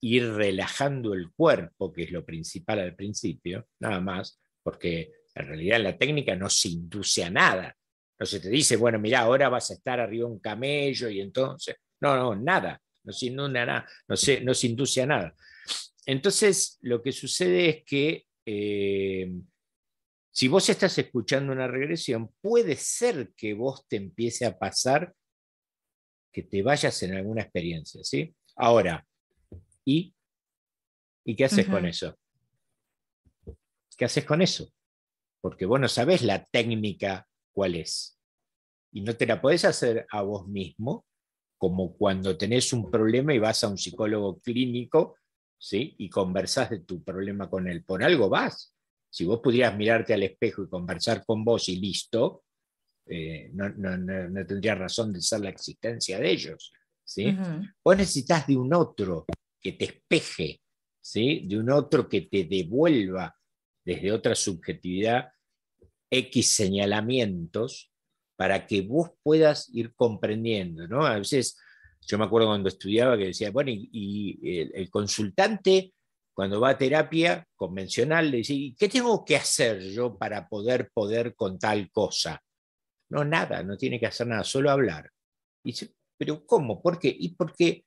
ir 0.05 0.33
relajando 0.33 1.15
el 1.15 1.31
cuerpo, 1.31 1.91
que 1.91 2.03
es 2.03 2.11
lo 2.11 2.23
principal 2.23 2.79
al 2.79 2.95
principio, 2.95 3.67
nada 3.79 3.99
más, 3.99 4.39
porque 4.61 5.11
en 5.33 5.47
realidad 5.47 5.81
la 5.81 5.97
técnica 5.97 6.35
no 6.35 6.47
se 6.47 6.69
induce 6.69 7.23
a 7.23 7.31
nada. 7.31 7.75
No 8.19 8.25
se 8.25 8.39
te 8.39 8.49
dice, 8.49 8.77
bueno, 8.77 8.99
mira, 8.99 9.21
ahora 9.21 9.49
vas 9.49 9.71
a 9.71 9.73
estar 9.73 9.99
arriba 9.99 10.27
de 10.27 10.33
un 10.33 10.39
camello 10.39 11.09
y 11.09 11.21
entonces, 11.21 11.77
no, 12.01 12.15
no, 12.15 12.35
nada, 12.35 12.79
no 13.03 13.11
se, 13.11 14.41
no 14.41 14.53
se 14.53 14.67
induce 14.67 15.01
a 15.01 15.07
nada. 15.07 15.35
Entonces, 16.05 16.77
lo 16.81 17.01
que 17.01 17.11
sucede 17.11 17.69
es 17.69 17.83
que 17.83 18.25
eh, 18.45 19.33
si 20.29 20.47
vos 20.47 20.69
estás 20.69 20.95
escuchando 20.99 21.51
una 21.51 21.67
regresión, 21.67 22.31
puede 22.41 22.75
ser 22.75 23.31
que 23.35 23.55
vos 23.55 23.87
te 23.87 23.95
empiece 23.95 24.45
a 24.45 24.57
pasar 24.57 25.15
que 26.31 26.43
te 26.43 26.61
vayas 26.61 27.01
en 27.01 27.15
alguna 27.15 27.41
experiencia, 27.41 28.03
¿sí? 28.03 28.35
Ahora, 28.55 29.03
¿Y? 29.85 30.15
¿Y 31.23 31.35
qué 31.35 31.45
haces 31.45 31.67
con 31.67 31.85
eso? 31.85 32.17
¿Qué 33.97 34.05
haces 34.05 34.25
con 34.25 34.41
eso? 34.41 34.73
Porque 35.41 35.65
vos 35.65 35.79
no 35.79 35.87
sabés 35.87 36.23
la 36.23 36.43
técnica 36.43 37.27
cuál 37.51 37.75
es. 37.75 38.19
Y 38.91 39.01
no 39.01 39.15
te 39.15 39.25
la 39.25 39.41
podés 39.41 39.63
hacer 39.65 40.05
a 40.09 40.21
vos 40.21 40.47
mismo, 40.47 41.05
como 41.57 41.95
cuando 41.95 42.37
tenés 42.37 42.73
un 42.73 42.91
problema 42.91 43.33
y 43.33 43.39
vas 43.39 43.63
a 43.63 43.69
un 43.69 43.77
psicólogo 43.77 44.39
clínico 44.39 45.17
¿sí? 45.57 45.95
y 45.97 46.09
conversás 46.09 46.71
de 46.71 46.79
tu 46.79 47.03
problema 47.03 47.49
con 47.49 47.67
él. 47.67 47.83
Por 47.83 48.03
algo 48.03 48.29
vas. 48.29 48.75
Si 49.09 49.23
vos 49.23 49.39
pudieras 49.39 49.77
mirarte 49.77 50.13
al 50.13 50.23
espejo 50.23 50.63
y 50.63 50.69
conversar 50.69 51.23
con 51.25 51.45
vos 51.45 51.69
y 51.69 51.77
listo, 51.77 52.43
eh, 53.07 53.49
no, 53.53 53.69
no, 53.69 54.45
tendría 54.45 54.75
razón 54.75 55.13
de 55.13 55.21
ser 55.21 55.41
la 55.41 55.49
existencia 55.49 56.19
de 56.19 56.31
ellos. 56.31 56.73
¿sí? 57.03 57.35
Vos 57.83 57.97
necesitas 57.97 58.45
de 58.47 58.57
un 58.57 58.73
otro 58.73 59.25
que 59.65 59.71
te 59.71 59.85
espeje, 59.85 60.61
¿sí? 61.01 61.47
de 61.47 61.57
un 61.57 61.71
otro 61.71 62.07
que 62.07 62.21
te 62.21 62.43
devuelva 62.43 63.35
desde 63.83 64.11
otra 64.11 64.35
subjetividad 64.35 65.29
X 66.07 66.51
señalamientos 66.55 67.91
para 68.35 68.67
que 68.67 68.81
vos 68.81 69.09
puedas 69.23 69.67
ir 69.73 69.95
comprendiendo. 69.95 70.87
¿no? 70.87 71.03
A 71.03 71.17
veces, 71.17 71.57
yo 72.01 72.19
me 72.19 72.25
acuerdo 72.25 72.49
cuando 72.49 72.69
estudiaba 72.69 73.17
que 73.17 73.25
decía, 73.25 73.49
bueno, 73.49 73.71
y, 73.73 74.69
el, 74.71 74.87
consultante 74.91 75.95
cuando 76.31 76.61
va 76.61 76.69
a 76.69 76.77
terapia 76.77 77.43
convencional 77.55 78.29
le 78.29 78.37
dice, 78.37 78.75
¿qué 78.77 78.87
tengo 78.87 79.25
que 79.25 79.35
hacer 79.35 79.81
yo 79.81 80.15
para 80.15 80.47
poder 80.47 80.91
poder 80.93 81.33
con 81.33 81.57
tal 81.57 81.89
cosa? 81.89 82.39
No, 83.09 83.25
nada, 83.25 83.63
no 83.63 83.77
tiene 83.77 83.99
que 83.99 84.05
hacer 84.05 84.27
nada, 84.27 84.43
solo 84.43 84.69
hablar. 84.69 85.09
Y 85.63 85.71
dice, 85.71 85.95
pero 86.19 86.45
¿cómo? 86.45 86.83
¿Por 86.83 86.99
qué? 86.99 87.15
Y 87.19 87.29
porque 87.29 87.83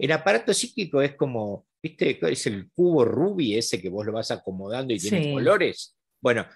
el 0.00 0.12
aparato 0.12 0.54
psíquico 0.54 1.02
es 1.02 1.14
como, 1.14 1.66
¿viste? 1.82 2.18
Es 2.32 2.46
el 2.46 2.70
cubo 2.70 3.04
Ruby 3.04 3.56
ese 3.56 3.80
que 3.80 3.90
vos 3.90 4.06
lo 4.06 4.12
vas 4.12 4.30
acomodando 4.30 4.94
y 4.94 4.98
tiene 4.98 5.30
colores. 5.30 5.94
Bueno, 6.22 6.46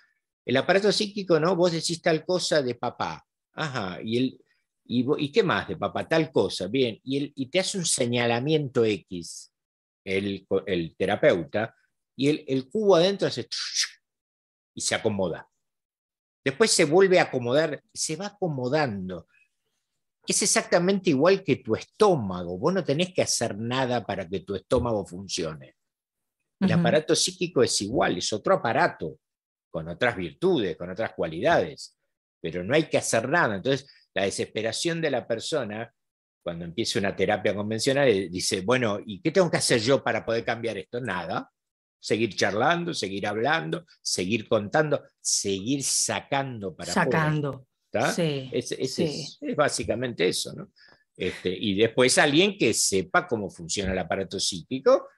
el 0.46 0.56
aparato 0.56 0.90
psíquico, 0.90 1.38
¿no? 1.38 1.54
Vos 1.54 1.72
decís 1.72 2.00
tal 2.00 2.24
cosa 2.24 2.62
de 2.62 2.74
papá. 2.74 3.22
Ajá, 3.52 4.00
y, 4.02 4.16
el, 4.16 4.40
y, 4.86 5.30
qué 5.30 5.42
más 5.42 5.68
de 5.68 5.76
papá? 5.76 6.08
Tal 6.08 6.32
cosa, 6.32 6.68
bien. 6.68 6.98
Y, 7.04 7.18
el, 7.18 7.32
y 7.36 7.46
te 7.50 7.60
hace 7.60 7.76
un 7.76 7.84
señalamiento 7.84 8.82
X, 8.82 9.52
el, 10.04 10.46
el 10.66 10.96
terapeuta, 10.96 11.74
y 12.16 12.30
el, 12.30 12.44
el 12.48 12.70
cubo 12.70 12.96
adentro 12.96 13.28
hace 13.28 13.46
y 14.74 14.80
se 14.80 14.94
acomoda. 14.94 15.46
Después 16.42 16.70
se 16.70 16.86
vuelve 16.86 17.18
a 17.18 17.24
acomodar, 17.24 17.82
se 17.92 18.16
va 18.16 18.28
acomodando 18.28 19.26
es 20.32 20.42
exactamente 20.42 21.10
igual 21.10 21.42
que 21.42 21.56
tu 21.56 21.74
estómago. 21.74 22.58
Vos 22.58 22.72
no 22.72 22.84
tenés 22.84 23.12
que 23.12 23.22
hacer 23.22 23.58
nada 23.58 24.04
para 24.04 24.28
que 24.28 24.40
tu 24.40 24.54
estómago 24.54 25.04
funcione. 25.06 25.76
El 26.60 26.72
aparato 26.72 27.14
psíquico 27.14 27.62
es 27.62 27.80
igual, 27.82 28.16
es 28.16 28.32
otro 28.32 28.54
aparato, 28.54 29.18
con 29.70 29.88
otras 29.88 30.16
virtudes, 30.16 30.76
con 30.76 30.90
otras 30.90 31.12
cualidades, 31.12 31.98
pero 32.40 32.64
no 32.64 32.74
hay 32.74 32.84
que 32.84 32.96
hacer 32.96 33.28
nada. 33.28 33.56
Entonces, 33.56 33.86
la 34.14 34.22
desesperación 34.22 35.00
de 35.00 35.10
la 35.10 35.26
persona, 35.26 35.92
cuando 36.42 36.64
empieza 36.64 36.98
una 36.98 37.14
terapia 37.14 37.54
convencional, 37.54 38.08
eh, 38.08 38.28
dice, 38.30 38.62
bueno, 38.62 39.00
¿y 39.04 39.20
qué 39.20 39.30
tengo 39.30 39.50
que 39.50 39.56
hacer 39.56 39.80
yo 39.80 40.02
para 40.02 40.24
poder 40.24 40.44
cambiar 40.44 40.78
esto? 40.78 41.00
Nada. 41.00 41.50
Seguir 42.00 42.36
charlando, 42.36 42.94
seguir 42.94 43.26
hablando, 43.26 43.84
seguir 44.00 44.46
contando, 44.48 45.02
seguir 45.20 45.82
sacando 45.82 46.74
para 46.74 46.92
Sacando. 46.92 47.66
Sí, 48.14 48.50
es, 48.52 49.38
básicamente 49.56 50.28
eso, 50.28 50.52
¿no? 50.52 50.70
Este, 51.16 51.56
y 51.56 51.76
después 51.76 52.18
alguien 52.18 52.58
que 52.58 52.74
sepa 52.74 53.26
cómo 53.26 53.48
funciona 53.48 53.92
el 53.92 53.98
aparato 53.98 54.40
psíquico 54.40 55.08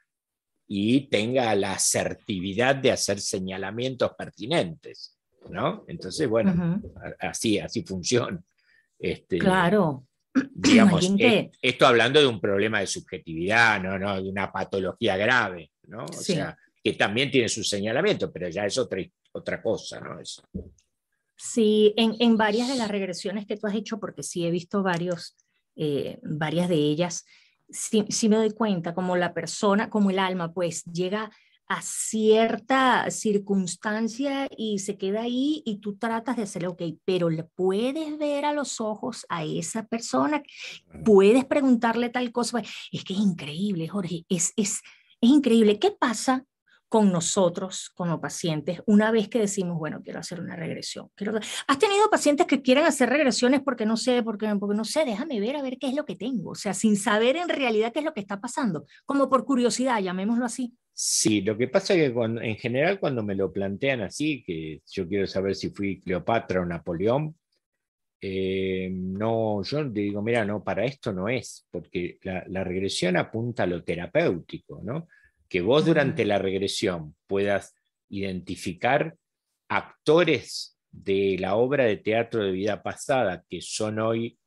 y 0.69 1.09
tenga 1.09 1.55
la 1.55 1.73
asertividad 1.73 2.77
de 2.77 2.93
hacer 2.93 3.21
señalamientos 3.21 4.13
pertinentes, 4.17 5.17
¿no? 5.49 5.85
Entonces, 5.87 6.29
bueno, 6.29 6.83
así, 7.19 7.59
así 7.59 7.83
funciona. 7.83 8.43
Este, 8.99 9.39
claro. 9.39 10.07
Digamos, 10.55 11.11
esto 11.63 11.87
hablando 11.87 12.21
de 12.21 12.27
un 12.27 12.41
problema 12.41 12.81
de 12.81 12.87
subjetividad, 12.87 13.83
¿no? 13.83 13.99
¿no? 13.99 14.23
De 14.23 14.29
una 14.29 14.53
patología 14.53 15.17
grave, 15.17 15.73
¿no? 15.85 16.05
O 16.05 16.13
sea, 16.13 16.59
que 16.83 16.93
también 16.93 17.31
tiene 17.31 17.49
su 17.49 17.65
señalamiento, 17.65 18.31
pero 18.31 18.49
ya 18.49 18.67
es 18.67 18.77
otra, 18.77 19.01
otra 19.33 19.63
cosa, 19.63 19.99
¿no? 20.01 20.21
Eso. 20.21 20.43
Sí, 21.37 21.93
en, 21.97 22.37
varias 22.37 22.69
de 22.69 22.77
las 22.77 22.89
regresiones 22.89 23.47
que 23.47 23.57
tú 23.57 23.67
has 23.67 23.75
hecho, 23.75 24.01
porque 24.01 24.23
sí 24.23 24.47
he 24.47 24.51
visto 24.51 24.83
varios, 24.83 25.37
eh, 25.77 26.19
varias 26.23 26.69
de 26.69 26.77
ellas, 26.77 27.25
si, 27.69 28.29
me 28.29 28.37
doy 28.37 28.53
cuenta, 28.53 28.95
como 28.95 29.17
la 29.17 29.35
persona, 29.35 29.91
como 29.91 30.11
el 30.11 30.19
alma, 30.19 30.53
pues 30.53 30.85
llega 30.85 31.31
a 31.69 31.83
cierta 31.83 33.11
circunstancia 33.11 34.49
y 34.57 34.79
se 34.79 34.97
queda 34.97 35.23
ahí 35.23 35.63
y 35.67 35.79
tú 35.79 35.97
tratas 35.97 36.37
de 36.37 36.45
hacerlo, 36.45 36.71
ok, 36.71 36.83
pero 37.05 37.29
le 37.29 37.43
puedes 37.43 38.17
ver 38.19 38.45
a 38.45 38.53
los 38.53 38.81
ojos 38.81 39.27
a 39.29 39.45
esa 39.45 39.85
persona, 39.85 40.43
puedes 41.05 41.45
preguntarle 41.45 42.09
tal 42.09 42.31
cosa. 42.31 42.63
Es 42.93 43.05
que 43.05 43.15
es 43.15 43.19
increíble, 43.19 43.89
Jorge, 43.89 44.25
es, 44.29 44.53
es, 44.57 44.81
es 45.21 45.31
increíble. 45.31 45.81
¿Qué 45.81 45.91
pasa 45.91 46.45
con 46.89 47.11
nosotros, 47.11 47.91
con 47.95 48.09
los 48.09 48.21
pacientes, 48.21 48.81
una 48.87 49.11
vez 49.11 49.29
que 49.29 49.41
decimos, 49.41 49.79
bueno, 49.79 50.01
quiero 50.03 50.21
hacer 50.21 50.41
una 50.41 50.57
regresión. 50.57 51.11
Quiero... 51.15 51.39
¿Has 51.67 51.79
tenido 51.79 52.09
pacientes 52.11 52.47
que 52.47 52.63
quieren 52.63 52.85
hacer 52.85 53.09
regresiones 53.09 53.61
porque 53.63 53.87
no 53.87 53.97
sé, 53.97 54.23
porque, 54.23 54.47
porque 54.59 54.77
no 54.77 54.85
sé, 54.85 55.05
déjame 55.05 55.41
ver 55.41 55.57
a 55.57 55.63
ver 55.63 55.79
qué 55.79 55.89
es 55.89 55.95
lo 55.95 56.05
que 56.05 56.17
tengo? 56.17 56.51
O 56.51 56.55
sea, 56.55 56.75
sin 56.75 56.97
saber 56.97 57.37
en 57.37 57.49
realidad 57.49 57.93
qué 57.93 57.99
es 57.99 58.05
lo 58.05 58.15
que 58.15 58.21
está 58.21 58.41
pasando, 58.41 58.87
como 59.05 59.29
por 59.29 59.45
curiosidad, 59.45 60.01
llamémoslo 60.01 60.45
así. 60.45 60.75
Sí, 60.93 61.43
lo 61.43 61.59
que 61.59 61.69
pasa 61.69 61.95
es 61.95 62.13
que 62.13 62.19
en 62.23 62.57
general 62.57 62.99
cuando 62.99 63.23
me 63.23 63.35
lo 63.35 63.53
plantean 63.53 64.01
así, 64.01 64.43
que 64.45 64.81
yo 64.87 65.07
quiero 65.07 65.27
saber 65.27 65.55
si 65.55 65.71
fui 65.71 66.01
Cleopatra 66.01 66.63
o 66.63 66.65
Napoleón, 66.65 67.37
eh, 68.21 68.89
no, 68.91 69.63
yo 69.63 69.85
digo, 69.85 70.23
mira, 70.23 70.45
no, 70.45 70.65
para 70.65 70.85
esto 70.87 71.13
no 71.13 71.29
es, 71.29 71.67
porque 71.71 72.19
la 72.23 72.65
regresión 72.65 73.17
apunta 73.17 73.65
a 73.65 73.67
lo 73.67 73.85
terapéutico, 73.85 74.81
¿no? 74.83 75.07
Que 75.49 75.61
vos 75.61 75.85
durante 75.85 76.25
la 76.25 76.39
regresión 76.39 77.17
puedas 77.27 77.75
identificar 78.09 79.17
actores 79.69 80.79
de 80.91 81.37
la 81.39 81.57
obra 81.57 81.85
de 81.85 81.99
teatro 81.99 82.45
de 82.45 82.53
vida 82.53 82.83
pasada 82.83 83.45
que 83.49 83.61
son 83.61 83.99
hoy 83.99 84.39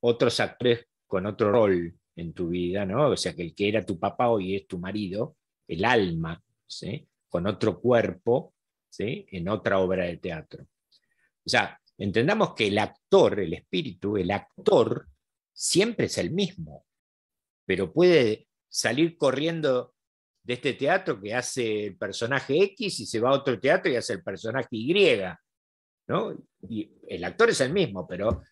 otros 0.00 0.40
actores 0.40 0.86
con 1.06 1.26
otro 1.26 1.52
rol 1.52 1.94
en 2.16 2.32
tu 2.32 2.48
vida, 2.48 2.86
¿no? 2.86 3.10
O 3.10 3.16
sea, 3.16 3.34
que 3.34 3.42
el 3.42 3.54
que 3.54 3.68
era 3.68 3.84
tu 3.84 3.98
papá 3.98 4.28
hoy 4.28 4.56
es 4.56 4.66
tu 4.66 4.78
marido, 4.78 5.36
el 5.66 5.84
alma, 5.84 6.42
¿sí? 6.66 7.06
Con 7.28 7.46
otro 7.46 7.80
cuerpo, 7.80 8.54
¿sí? 8.88 9.26
En 9.30 9.48
otra 9.48 9.78
obra 9.80 10.04
de 10.04 10.16
teatro. 10.16 10.64
O 10.64 11.48
sea, 11.48 11.80
entendamos 11.98 12.54
que 12.54 12.68
el 12.68 12.78
actor, 12.78 13.40
el 13.40 13.54
espíritu, 13.54 14.16
el 14.16 14.30
actor, 14.30 15.08
siempre 15.52 16.06
es 16.06 16.18
el 16.18 16.30
mismo, 16.30 16.86
pero 17.66 17.92
puede 17.92 18.48
salir 18.68 19.16
corriendo 19.16 19.94
de 20.42 20.54
este 20.54 20.74
teatro 20.74 21.20
que 21.20 21.34
hace 21.34 21.86
el 21.86 21.96
personaje 21.96 22.62
X 22.62 23.00
y 23.00 23.06
se 23.06 23.20
va 23.20 23.30
a 23.30 23.34
otro 23.34 23.58
teatro 23.58 23.90
y 23.90 23.96
hace 23.96 24.14
el 24.14 24.22
personaje 24.22 24.68
Y. 24.70 25.20
¿no? 26.08 26.36
Y 26.68 26.90
el 27.08 27.24
actor 27.24 27.50
es 27.50 27.60
el 27.60 27.72
mismo, 27.72 28.06
pero 28.06 28.42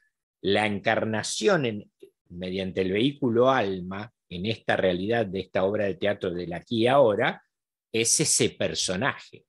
la 0.43 0.67
encarnación 0.67 1.91
mediante 2.31 2.83
el 2.83 2.93
vehículo 2.93 3.51
alma 3.51 4.13
en 4.29 4.47
esta 4.47 4.77
realidad 4.77 5.27
de 5.27 5.41
esta 5.41 5.65
obra 5.65 5.87
de 5.87 5.95
teatro 5.95 6.31
del 6.31 6.53
aquí 6.53 6.83
y 6.83 6.87
ahora 6.87 7.43
es 7.91 8.21
ese 8.21 8.51
personaje, 8.51 9.47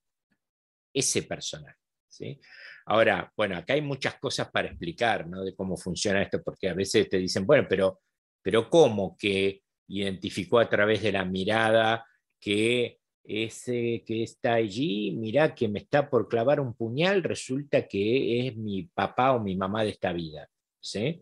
ese 0.93 1.23
personaje. 1.23 1.77
¿sí? 2.07 2.39
Ahora, 2.85 3.31
bueno, 3.35 3.57
acá 3.57 3.73
hay 3.73 3.81
muchas 3.81 4.15
cosas 4.15 4.49
para 4.49 4.69
explicar 4.69 5.27
¿no? 5.27 5.43
de 5.43 5.55
cómo 5.55 5.77
funciona 5.77 6.21
esto, 6.21 6.41
porque 6.41 6.69
a 6.69 6.73
veces 6.73 7.09
te 7.09 7.17
dicen, 7.17 7.45
bueno, 7.45 7.67
pero, 7.69 8.01
pero 8.41 8.69
¿cómo 8.69 9.15
que 9.17 9.61
identificó 9.89 10.59
a 10.59 10.69
través 10.69 11.01
de 11.03 11.11
la 11.11 11.25
mirada 11.25 12.05
que 12.39 12.99
ese 13.23 14.03
que 14.05 14.23
está 14.23 14.55
allí, 14.55 15.11
mira 15.11 15.53
que 15.53 15.67
me 15.67 15.79
está 15.79 16.09
por 16.09 16.27
clavar 16.27 16.59
un 16.59 16.73
puñal, 16.73 17.23
resulta 17.23 17.87
que 17.87 18.47
es 18.47 18.57
mi 18.57 18.83
papá 18.85 19.33
o 19.33 19.39
mi 19.39 19.55
mamá 19.55 19.83
de 19.83 19.91
esta 19.91 20.11
vida. 20.13 20.49
¿sí? 20.79 21.21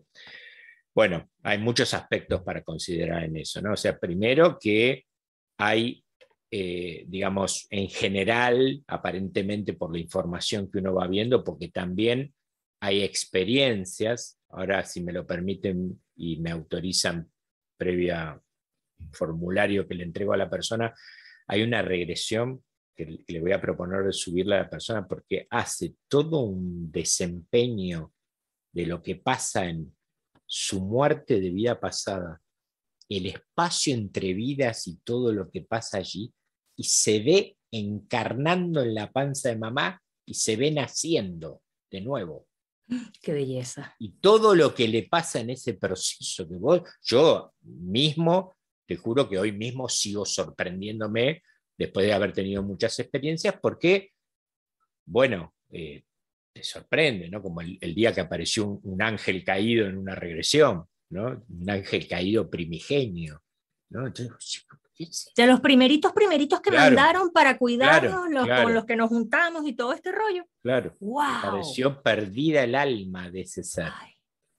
Bueno, 0.94 1.28
hay 1.42 1.58
muchos 1.58 1.92
aspectos 1.94 2.42
para 2.42 2.62
considerar 2.62 3.24
en 3.24 3.36
eso, 3.36 3.60
¿no? 3.60 3.74
O 3.74 3.76
sea, 3.76 3.98
primero 3.98 4.58
que 4.58 5.04
hay, 5.58 6.04
eh, 6.50 7.04
digamos, 7.06 7.66
en 7.70 7.88
general, 7.88 8.82
aparentemente 8.86 9.74
por 9.74 9.92
la 9.92 10.00
información 10.00 10.70
que 10.70 10.78
uno 10.78 10.94
va 10.94 11.06
viendo, 11.06 11.44
porque 11.44 11.68
también 11.68 12.32
hay 12.80 13.02
experiencias, 13.02 14.38
ahora 14.48 14.84
si 14.84 15.02
me 15.02 15.12
lo 15.12 15.26
permiten 15.26 16.00
y 16.16 16.38
me 16.38 16.50
autorizan 16.50 17.30
previa 17.76 18.40
formulario 19.12 19.86
que 19.86 19.94
le 19.94 20.04
entrego 20.04 20.32
a 20.32 20.36
la 20.36 20.50
persona, 20.50 20.94
hay 21.46 21.62
una 21.62 21.82
regresión 21.82 22.62
que 22.94 23.24
le 23.26 23.40
voy 23.40 23.52
a 23.52 23.60
proponer 23.60 24.04
de 24.04 24.12
subirle 24.12 24.56
a 24.56 24.62
la 24.62 24.70
persona 24.70 25.06
porque 25.06 25.46
hace 25.50 25.94
todo 26.08 26.40
un 26.40 26.90
desempeño 26.90 28.12
de 28.72 28.86
lo 28.86 29.02
que 29.02 29.16
pasa 29.16 29.66
en 29.66 29.94
su 30.46 30.80
muerte 30.80 31.40
de 31.40 31.50
vida 31.50 31.78
pasada, 31.78 32.40
el 33.08 33.26
espacio 33.26 33.94
entre 33.94 34.34
vidas 34.34 34.86
y 34.88 34.96
todo 34.98 35.32
lo 35.32 35.50
que 35.50 35.62
pasa 35.62 35.98
allí, 35.98 36.32
y 36.76 36.84
se 36.84 37.20
ve 37.20 37.56
encarnando 37.70 38.82
en 38.82 38.94
la 38.94 39.12
panza 39.12 39.50
de 39.50 39.56
mamá 39.56 40.02
y 40.26 40.34
se 40.34 40.56
ve 40.56 40.70
naciendo 40.70 41.62
de 41.90 42.00
nuevo. 42.00 42.46
Qué 43.22 43.32
belleza. 43.32 43.94
Y 43.98 44.12
todo 44.20 44.54
lo 44.54 44.74
que 44.74 44.88
le 44.88 45.04
pasa 45.04 45.40
en 45.40 45.50
ese 45.50 45.74
proceso 45.74 46.48
que 46.48 46.56
vos, 46.56 46.82
yo 47.02 47.52
mismo 47.62 48.57
te 48.88 48.96
juro 48.96 49.28
que 49.28 49.38
hoy 49.38 49.52
mismo 49.52 49.86
sigo 49.86 50.24
sorprendiéndome 50.24 51.42
después 51.76 52.06
de 52.06 52.14
haber 52.14 52.32
tenido 52.32 52.62
muchas 52.62 52.98
experiencias 52.98 53.54
porque, 53.60 54.12
bueno, 55.04 55.54
eh, 55.70 56.04
te 56.54 56.62
sorprende, 56.62 57.28
¿no? 57.28 57.42
Como 57.42 57.60
el, 57.60 57.94
día 57.94 58.14
que 58.14 58.22
apareció 58.22 58.66
un, 58.66 59.02
ángel 59.02 59.44
caído 59.44 59.86
en 59.86 59.98
una 59.98 60.14
regresión, 60.14 60.86
¿no? 61.10 61.44
Un 61.50 61.70
ángel 61.70 62.08
caído 62.08 62.48
primigenio, 62.48 63.42
¿no? 63.90 64.10
de 65.36 65.46
los 65.46 65.60
primeritos, 65.60 66.12
primeritos 66.12 66.60
que 66.60 66.72
mandaron 66.72 67.30
para 67.30 67.56
cuidarnos, 67.56 68.28
los, 68.30 68.48
con 68.48 68.74
los 68.74 68.84
que 68.84 68.96
nos 68.96 69.08
juntamos 69.08 69.64
y 69.64 69.74
todo 69.74 69.92
este 69.92 70.10
rollo. 70.10 70.44
Claro. 70.60 70.92
Wow. 70.98 71.42
Pareció 71.42 72.02
perdida 72.02 72.64
el 72.64 72.74
alma 72.74 73.30
de 73.30 73.42
ese 73.42 73.62
ser. 73.62 73.92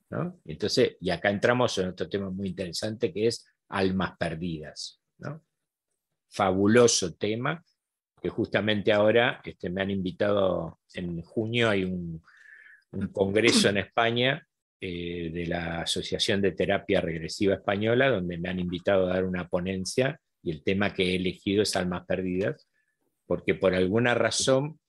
¿no? 0.10 0.40
Entonces, 0.46 0.96
y 1.02 1.10
acá 1.10 1.30
entramos 1.30 1.78
en 1.80 1.90
otro 1.90 2.08
tema 2.08 2.30
muy 2.30 2.48
interesante 2.48 3.12
que 3.12 3.28
es 3.28 3.46
almas 3.70 4.18
perdidas. 4.18 5.02
¿no? 5.20 5.44
Fabuloso 6.30 7.16
tema, 7.16 7.64
que 8.22 8.30
justamente 8.30 8.92
ahora 8.92 9.42
este, 9.44 9.70
me 9.70 9.82
han 9.82 9.92
invitado, 9.92 10.80
en 10.94 11.22
junio 11.22 11.70
hay 11.70 11.84
un, 11.84 12.22
congreso 13.14 13.70
en 13.70 13.78
España 13.78 14.48
eh, 14.82 15.30
de 15.32 15.46
la 15.46 15.82
Asociación 15.82 16.42
de 16.42 16.54
Terapia 16.54 17.02
Regresiva 17.02 17.54
Española, 17.54 18.10
donde 18.10 18.40
me 18.40 18.50
han 18.50 18.60
invitado 18.60 19.06
a 19.06 19.14
dar 19.14 19.26
una 19.26 19.48
ponencia 19.48 20.20
y 20.42 20.50
el 20.50 20.64
tema 20.64 20.92
que 20.92 21.12
he 21.12 21.16
elegido 21.16 21.62
es 21.62 21.76
almas 21.76 22.08
perdidas, 22.08 22.68
porque 23.28 23.54
por 23.54 23.76
alguna 23.76 24.16
razón, 24.16 24.80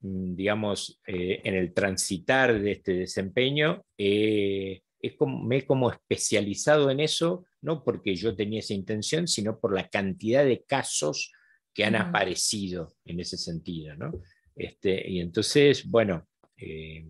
mm, 0.00 0.34
digamos, 0.34 1.00
eh, 1.06 1.42
en 1.44 1.54
el 1.54 1.74
transitar 1.74 2.58
de 2.58 2.72
este 2.72 2.94
desempeño, 2.94 3.84
es 5.02 5.16
como, 5.16 5.42
me 5.44 5.58
he 5.58 5.66
como 5.66 5.90
especializado 5.90 6.90
en 6.90 7.00
eso 7.00 7.44
no 7.62 7.84
porque 7.84 8.14
yo 8.14 8.34
tenía 8.34 8.60
esa 8.60 8.74
intención, 8.74 9.26
sino 9.26 9.58
por 9.58 9.74
la 9.74 9.88
cantidad 9.88 10.44
de 10.44 10.64
casos 10.64 11.32
que 11.72 11.84
han 11.84 11.96
aparecido 11.96 12.94
en 13.04 13.20
ese 13.20 13.36
sentido. 13.38 13.94
Este, 14.54 15.08
y 15.08 15.20
entonces, 15.20 15.88
bueno, 15.88 16.28
eh, 16.56 17.06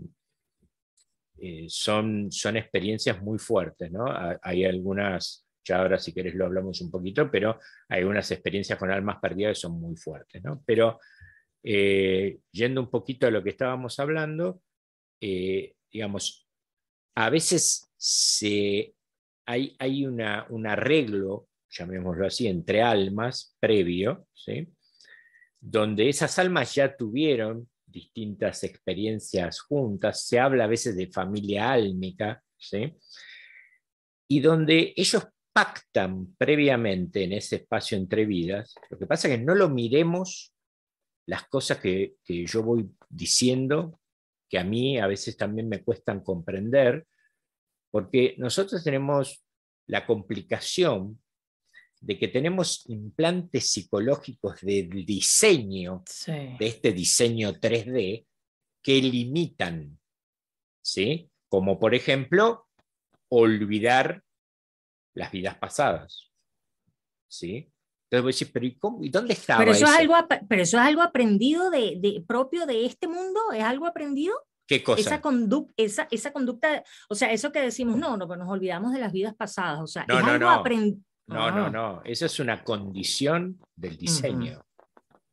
eh, 1.39 1.67
son, 1.69 2.31
son 2.31 2.57
experiencias 2.59 3.21
muy 3.23 3.39
fuertes. 3.39 3.91
¿no? 3.91 4.05
Hay 4.43 4.65
algunas, 4.65 5.47
ya 5.65 5.79
ahora 5.79 5.99
si 5.99 6.13
querés 6.13 6.35
lo 6.35 6.45
hablamos 6.45 6.81
un 6.83 6.91
poquito, 6.91 7.31
pero 7.31 7.59
hay 7.89 8.05
unas 8.05 8.31
experiencias 8.31 8.79
con 8.79 8.91
almas 8.91 9.19
perdidas 9.21 9.57
que 9.57 9.63
son 9.63 9.81
muy 9.81 9.97
fuertes. 9.97 10.43
¿no? 10.45 10.63
Pero 10.67 11.01
eh, 11.63 12.39
yendo 12.53 12.83
un 12.83 12.91
poquito 12.91 13.27
a 13.27 13.31
lo 13.31 13.43
que 13.43 13.51
estábamos 13.51 13.99
hablando, 13.99 14.63
digamos, 15.91 16.47
a 17.15 17.31
veces 17.31 17.91
hay, 19.47 20.07
un 20.07 20.67
arreglo, 20.67 21.49
llamémoslo 21.71 22.27
así, 22.27 22.47
entre 22.47 22.83
almas 22.83 23.57
previo, 23.61 24.27
¿sí? 24.35 24.69
donde 25.61 26.09
esas 26.09 26.39
almas 26.39 26.75
ya 26.75 26.97
tuvieron 26.97 27.69
distintas 27.87 28.65
experiencias 28.65 29.61
juntas, 29.61 30.27
se 30.27 30.41
habla 30.41 30.65
a 30.65 30.69
veces 30.69 30.97
de 30.97 31.09
familia 31.09 31.71
álmica, 31.71 32.43
¿sí? 32.57 32.95
y 34.29 34.41
donde 34.41 34.95
ellos 34.97 35.27
pactan 35.53 36.35
previamente 36.37 37.25
en 37.25 37.35
ese 37.35 37.57
espacio 37.57 37.99
entre 37.99 38.25
vidas, 38.25 38.75
lo 38.89 38.99
que 38.99 39.07
pasa 39.07 39.29
es 39.29 39.37
que 39.37 39.45
no 39.45 39.55
lo 39.55 39.69
miremos 39.69 40.55
las 41.27 41.47
cosas 41.49 41.79
que 41.79 42.17
yo 42.27 42.63
voy 42.63 42.91
diciendo, 43.09 44.01
que 44.53 44.59
a 44.59 44.65
mí 44.65 44.99
a 44.99 45.07
veces 45.07 45.35
también 45.35 45.67
me 45.67 45.83
cuestan 45.83 46.21
comprender, 46.23 47.07
porque 47.91 48.35
nosotros 48.37 48.85
tenemos 48.85 49.43
la 49.87 50.05
complicación 50.05 51.23
de 51.99 52.19
que 52.19 52.29
tenemos 52.29 52.85
implantes 52.91 53.71
psicológicos 53.71 54.61
del 54.61 55.07
diseño, 55.07 56.05
de 56.27 56.67
este 56.67 56.93
diseño 56.93 57.55
3D, 57.55 58.27
que 58.83 59.01
limitan, 59.01 59.99
¿sí? 60.83 61.31
Como 61.49 61.79
por 61.79 61.95
ejemplo, 61.95 62.69
olvidar 63.31 64.23
las 65.15 65.33
vidas 65.33 65.57
pasadas. 65.57 66.31
¿Sí? 67.27 67.72
Entonces 68.13 68.25
vos 68.25 68.39
decís, 68.39 68.51
pero 68.53 68.67
¿y, 68.67 68.75
cómo? 68.75 69.03
¿y 69.03 69.09
dónde 69.09 69.33
estaba 69.33 69.61
pero 69.61 69.73
eso, 69.73 69.87
eso? 69.87 69.95
Es 69.95 70.01
algo, 70.01 70.15
pero 70.47 70.63
eso 70.63 70.77
es 70.77 70.83
algo 70.83 71.01
aprendido 71.01 71.71
de, 71.71 71.97
de, 71.99 72.23
propio 72.27 72.67
de 72.67 72.85
este 72.85 73.09
mundo, 73.09 73.41
¿es 73.55 73.63
algo 73.63 73.87
aprendido? 73.87 74.35
¿Qué 74.67 74.85
cosa? 74.85 75.01
Esa, 75.01 75.23
conduc 75.23 75.73
esa, 75.79 76.09
esa 76.11 76.31
conducta, 76.31 76.85
o 77.09 77.15
sea, 77.15 77.33
eso 77.33 77.51
que 77.53 77.63
decimos, 77.63 77.97
no, 77.97 78.19
no, 78.19 78.29
pero 78.29 78.45
nos 78.45 78.53
olvidamos 78.53 78.93
de 78.93 79.01
las 79.01 79.13
vidas 79.13 79.35
pasadas, 79.35 79.81
o 79.81 79.87
sea, 79.87 80.05
no, 80.07 80.19
es 80.19 80.25
no, 80.27 80.31
algo 80.31 80.45
no. 80.45 80.51
aprendido. 80.51 81.01
No, 81.27 81.51
no, 81.51 81.71
no, 81.71 82.03
eso 82.05 82.27
es 82.27 82.39
una 82.39 82.63
condición 82.63 83.59
del 83.75 83.97
diseño. 83.97 84.63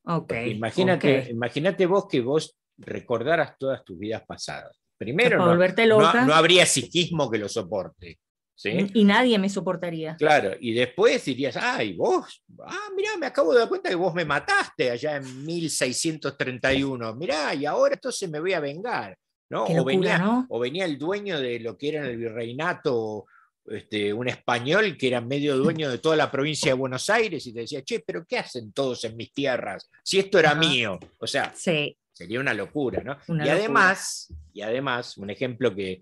Okay, 0.05 0.51
imagínate, 0.51 1.19
okay. 1.19 1.31
imagínate 1.33 1.85
vos 1.85 2.07
que 2.09 2.21
vos 2.21 2.55
recordaras 2.77 3.57
todas 3.57 3.83
tus 3.83 3.99
vidas 3.99 4.23
pasadas. 4.25 4.79
Primero, 4.97 5.37
no, 5.37 5.47
volverte 5.47 5.85
no, 5.85 5.99
no 5.99 6.33
habría 6.33 6.65
psiquismo 6.65 7.29
que 7.29 7.39
lo 7.39 7.49
soporte. 7.49 8.19
¿Sí? 8.59 8.87
Y 8.93 9.05
nadie 9.05 9.39
me 9.39 9.47
soportaría. 9.49 10.17
Claro, 10.17 10.51
y 10.59 10.73
después 10.73 11.23
dirías, 11.23 11.55
ay, 11.55 11.93
vos, 11.93 12.43
ah, 12.65 12.89
mirá, 12.95 13.15
me 13.17 13.25
acabo 13.27 13.53
de 13.53 13.59
dar 13.59 13.69
cuenta 13.69 13.87
que 13.89 13.95
vos 13.95 14.13
me 14.13 14.25
mataste 14.25 14.91
allá 14.91 15.15
en 15.15 15.45
1631, 15.45 17.15
mirá, 17.15 17.53
y 17.55 17.65
ahora 17.65 17.93
entonces 17.95 18.29
me 18.29 18.39
voy 18.39 18.53
a 18.53 18.59
vengar. 18.59 19.17
¿no? 19.49 19.63
O, 19.63 19.83
venía, 19.83 20.17
¿no? 20.19 20.45
o 20.49 20.59
venía 20.59 20.85
el 20.85 20.97
dueño 20.99 21.39
de 21.39 21.59
lo 21.59 21.75
que 21.75 21.89
era 21.89 22.07
el 22.07 22.17
virreinato, 22.17 23.25
este, 23.65 24.13
un 24.13 24.27
español 24.27 24.95
que 24.97 25.07
era 25.07 25.21
medio 25.21 25.57
dueño 25.57 25.89
de 25.89 25.97
toda 25.97 26.15
la 26.15 26.29
provincia 26.29 26.69
de 26.71 26.77
Buenos 26.77 27.09
Aires 27.09 27.47
y 27.47 27.53
te 27.53 27.61
decía, 27.61 27.81
che, 27.83 28.01
pero 28.05 28.25
¿qué 28.27 28.37
hacen 28.37 28.71
todos 28.73 29.03
en 29.05 29.15
mis 29.15 29.33
tierras? 29.33 29.89
Si 30.03 30.19
esto 30.19 30.37
era 30.37 30.51
Ajá. 30.51 30.59
mío. 30.59 30.99
O 31.17 31.25
sea, 31.25 31.51
Sí, 31.55 31.97
sería 32.11 32.39
una 32.39 32.53
locura, 32.53 33.01
¿no? 33.03 33.17
Una 33.27 33.45
y 33.45 33.47
locura. 33.47 33.53
además, 33.53 34.33
y 34.53 34.61
además, 34.61 35.17
un 35.17 35.29
ejemplo 35.31 35.73
que 35.73 36.01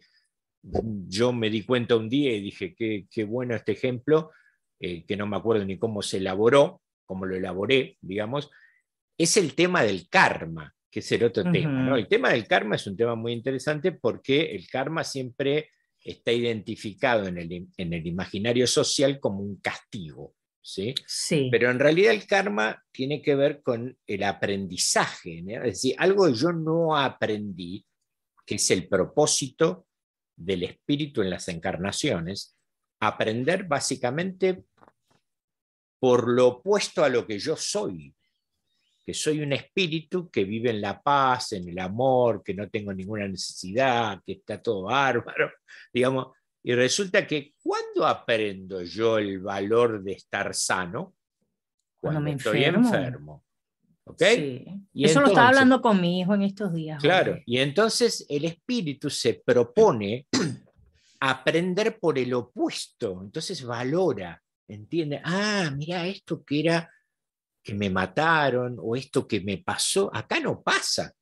yo 1.08 1.34
me 1.34 1.50
di 1.50 1.64
cuenta 1.64 1.96
un 1.96 2.10
día 2.10 2.34
y 2.34 2.42
dije, 2.42 2.76
qué, 2.76 3.08
qué 3.10 3.24
bueno 3.24 3.56
este 3.56 3.74
ejemplo, 3.74 4.32
eh, 4.80 5.06
que 5.06 5.18
no 5.18 5.28
me 5.28 5.38
acuerdo 5.38 5.66
ni 5.66 5.78
cómo 5.78 6.02
se 6.02 6.18
elaboró, 6.18 6.82
cómo 7.06 7.26
lo 7.26 7.36
elaboré, 7.36 7.98
digamos, 8.02 8.50
es 9.18 9.38
el 9.38 9.56
tema 9.56 9.84
del 9.84 10.08
karma, 10.10 10.76
que 10.92 11.00
es 11.00 11.12
el 11.12 11.24
otro 11.24 11.50
tema. 11.52 11.98
El 11.98 12.08
tema 12.08 12.30
del 12.30 12.48
karma 12.48 12.76
es 12.76 12.86
un 12.86 12.96
tema 12.96 13.16
muy 13.16 13.34
interesante 13.34 13.92
porque 13.92 14.56
el 14.56 14.70
karma 14.70 15.04
siempre 15.04 15.72
está 16.00 16.32
identificado 16.32 17.28
en 17.28 17.38
el, 17.38 17.68
en 17.76 17.94
el 17.94 18.06
imaginario 18.06 18.68
social 18.68 19.20
como 19.20 19.40
un 19.40 19.58
castigo. 19.58 20.36
¿sí? 20.62 20.94
sí. 21.06 21.48
Pero 21.50 21.72
en 21.72 21.80
realidad 21.80 22.14
el 22.14 22.28
karma 22.28 22.84
tiene 22.92 23.22
que 23.22 23.36
ver 23.36 23.62
con 23.62 23.98
el 24.06 24.24
aprendizaje, 24.24 25.42
¿no? 25.42 25.64
es 25.64 25.74
decir, 25.74 25.96
algo 25.98 26.28
que 26.28 26.34
yo 26.34 26.52
no 26.52 26.96
aprendí, 26.96 27.86
que 28.46 28.56
es 28.56 28.72
el 28.72 28.88
propósito 28.88 29.87
del 30.38 30.64
espíritu 30.64 31.22
en 31.22 31.32
las 31.32 31.48
encarnaciones, 31.50 32.56
aprender 33.02 33.66
básicamente 33.66 34.64
por 36.00 36.30
lo 36.30 36.48
opuesto 36.48 37.04
a 37.04 37.10
lo 37.10 37.26
que 37.26 37.40
yo 37.40 37.56
soy, 37.58 38.16
que 39.04 39.14
soy 39.14 39.42
un 39.42 39.54
espíritu 39.54 40.30
que 40.30 40.44
vive 40.44 40.70
en 40.70 40.82
la 40.82 41.02
paz, 41.02 41.54
en 41.54 41.68
el 41.68 41.80
amor, 41.80 42.44
que 42.44 42.54
no 42.54 42.70
tengo 42.70 42.94
ninguna 42.94 43.28
necesidad, 43.28 44.22
que 44.26 44.34
está 44.34 44.62
todo 44.62 44.84
bárbaro, 44.84 45.52
digamos, 45.94 46.36
y 46.64 46.76
resulta 46.76 47.26
que 47.26 47.54
cuando 47.64 48.06
aprendo 48.06 48.82
yo 48.84 49.18
el 49.18 49.40
valor 49.40 50.04
de 50.04 50.12
estar 50.14 50.54
sano, 50.54 51.16
Cuando 52.00 52.20
cuando, 52.20 52.22
me 52.22 52.32
estoy 52.36 52.64
enfermo. 52.66 52.88
enfermo. 52.88 53.46
¿Ok? 54.08 54.24
Sí. 54.24 54.66
Y 54.94 55.06
Eso 55.06 55.22
lo 55.22 55.28
estaba 55.28 55.50
hablando 55.50 55.82
con 55.82 56.02
mi 56.02 56.20
hijo 56.20 56.34
en 56.34 56.44
estos 56.44 56.74
días. 56.74 57.02
Claro, 57.02 57.40
y 57.46 57.60
entonces 57.60 58.26
el 58.30 58.46
espíritu 58.46 59.10
se 59.10 59.36
propone 59.46 60.28
aprender 61.20 62.00
por 62.00 62.18
el 62.18 62.34
opuesto, 62.34 63.22
entonces 63.22 63.64
valora, 63.64 64.42
entiende, 64.68 65.22
ah, 65.24 65.72
mira 65.76 66.08
esto 66.08 66.44
que 66.44 66.60
era 66.62 66.92
que 67.64 67.74
me 67.74 67.90
mataron 67.90 68.78
o 68.80 68.96
esto 68.96 69.28
que 69.28 69.42
me 69.42 69.58
pasó, 69.58 70.10
acá 70.14 70.40
no 70.40 70.62
pasa. 70.62 71.14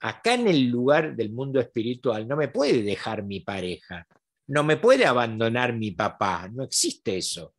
Acá 0.00 0.34
en 0.34 0.46
el 0.46 0.68
lugar 0.68 1.16
del 1.16 1.32
mundo 1.32 1.58
espiritual 1.58 2.28
no 2.28 2.36
me 2.36 2.46
puede 2.46 2.84
dejar 2.84 3.24
mi 3.24 3.40
pareja, 3.40 4.06
no 4.46 4.62
me 4.62 4.76
puede 4.76 5.04
abandonar 5.04 5.72
mi 5.72 5.90
papá, 5.90 6.48
no 6.52 6.62
existe 6.62 7.16
eso. 7.16 7.52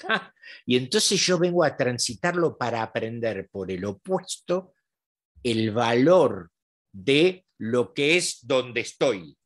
Y 0.66 0.76
entonces 0.76 1.20
yo 1.20 1.38
vengo 1.38 1.64
a 1.64 1.76
transitarlo 1.76 2.56
para 2.56 2.82
aprender 2.82 3.48
por 3.50 3.70
el 3.70 3.84
opuesto 3.84 4.74
el 5.42 5.70
valor 5.70 6.50
de 6.92 7.46
lo 7.58 7.94
que 7.94 8.16
es 8.16 8.46
donde 8.46 8.80
estoy. 8.80 9.36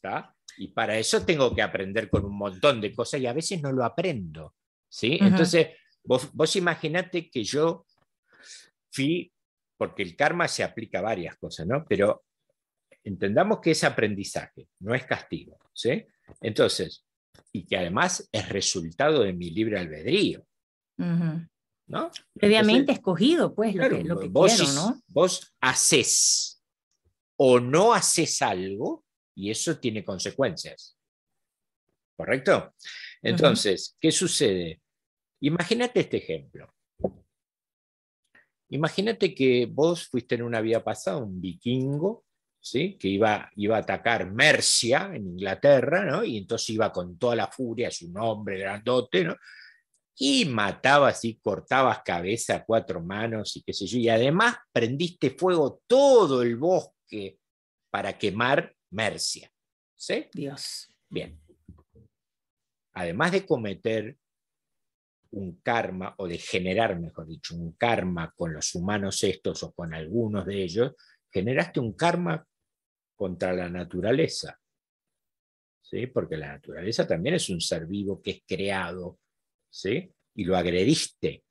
¿tá? 0.00 0.34
Y 0.56 0.68
para 0.68 0.98
eso 0.98 1.24
tengo 1.24 1.54
que 1.54 1.62
aprender 1.62 2.08
con 2.08 2.24
un 2.24 2.36
montón 2.36 2.80
de 2.80 2.94
cosas 2.94 3.20
y 3.20 3.26
a 3.26 3.32
veces 3.32 3.60
no 3.62 3.72
lo 3.72 3.84
aprendo. 3.84 4.54
¿sí? 4.88 5.18
Entonces, 5.20 5.68
vos, 6.04 6.32
vos 6.32 6.56
imaginate 6.56 7.30
que 7.30 7.44
yo 7.44 7.86
fui, 8.90 9.32
porque 9.76 10.02
el 10.02 10.16
karma 10.16 10.48
se 10.48 10.64
aplica 10.64 10.98
a 10.98 11.02
varias 11.02 11.36
cosas, 11.36 11.66
¿no? 11.66 11.84
Pero 11.88 12.24
entendamos 13.04 13.60
que 13.60 13.70
es 13.72 13.84
aprendizaje, 13.84 14.68
no 14.80 14.94
es 14.94 15.04
castigo. 15.04 15.58
¿sí? 15.72 16.04
Entonces, 16.40 17.04
y 17.52 17.64
que 17.66 17.76
además 17.76 18.28
es 18.32 18.48
resultado 18.48 19.22
de 19.22 19.32
mi 19.32 19.50
libre 19.50 19.78
albedrío. 19.78 20.44
¿no? 21.86 22.10
Previamente 22.34 22.92
escogido, 22.92 23.54
pues, 23.54 23.74
lo 23.74 23.80
Claro, 23.80 23.96
que, 23.98 24.04
lo 24.04 24.20
que 24.20 24.28
vos, 24.28 24.50
quiero, 24.52 24.64
is- 24.64 24.74
¿no? 24.76 25.02
vos 25.08 25.54
haces 25.60 26.62
o 27.36 27.58
no 27.58 27.92
haces 27.94 28.42
algo 28.42 29.04
y 29.34 29.50
eso 29.50 29.78
tiene 29.78 30.04
consecuencias. 30.04 30.96
¿Correcto? 32.16 32.74
Entonces, 33.22 33.96
¿qué 33.98 34.12
sucede? 34.12 34.80
Imagínate 35.42 36.00
este 36.00 36.18
ejemplo. 36.18 36.72
Imagínate 38.68 39.34
que 39.34 39.66
vos 39.66 40.06
fuiste 40.06 40.36
en 40.36 40.42
una 40.42 40.60
vida 40.60 40.84
pasada 40.84 41.16
un 41.16 41.40
vikingo, 41.40 42.24
¿sí? 42.60 42.96
que 42.98 43.08
iba, 43.08 43.50
iba 43.56 43.76
a 43.76 43.80
atacar 43.80 44.30
Mercia 44.30 45.10
en 45.14 45.26
Inglaterra, 45.26 46.04
¿no? 46.04 46.24
y 46.24 46.38
entonces 46.38 46.70
iba 46.70 46.92
con 46.92 47.18
toda 47.18 47.36
la 47.36 47.46
furia, 47.48 47.88
es 47.88 48.02
un 48.02 48.16
hombre 48.18 48.58
grandote, 48.58 49.24
¿no? 49.24 49.36
y 50.22 50.44
matabas 50.44 51.24
y 51.24 51.36
cortabas 51.36 52.02
cabeza 52.02 52.56
a 52.56 52.64
cuatro 52.64 53.00
manos 53.00 53.56
y 53.56 53.62
qué 53.62 53.72
sé 53.72 53.86
yo, 53.86 53.98
y 53.98 54.08
además 54.10 54.56
prendiste 54.70 55.30
fuego 55.30 55.82
todo 55.86 56.42
el 56.42 56.56
bosque 56.56 57.38
para 57.90 58.18
quemar 58.18 58.74
Mercia. 58.90 59.50
¿Sí? 59.96 60.26
Dios. 60.32 60.88
Bien. 61.08 61.40
Además 62.92 63.32
de 63.32 63.46
cometer 63.46 64.16
un 65.32 65.60
karma, 65.62 66.14
o 66.18 66.26
de 66.26 66.38
generar, 66.38 66.98
mejor 66.98 67.26
dicho, 67.26 67.54
un 67.54 67.72
karma 67.72 68.32
con 68.36 68.52
los 68.52 68.74
humanos 68.74 69.22
estos 69.22 69.62
o 69.62 69.72
con 69.72 69.94
algunos 69.94 70.44
de 70.44 70.62
ellos, 70.62 70.92
generaste 71.30 71.80
un 71.80 71.94
karma 71.94 72.46
contra 73.20 73.52
la 73.52 73.68
naturaleza. 73.68 74.58
¿Sí? 75.82 76.06
Porque 76.06 76.38
la 76.38 76.52
naturaleza 76.52 77.06
también 77.06 77.34
es 77.34 77.50
un 77.50 77.60
ser 77.60 77.86
vivo 77.86 78.22
que 78.22 78.30
es 78.30 78.42
creado, 78.48 79.18
¿sí? 79.68 80.10
Y 80.36 80.44
lo 80.44 80.56
agrediste. 80.56 81.44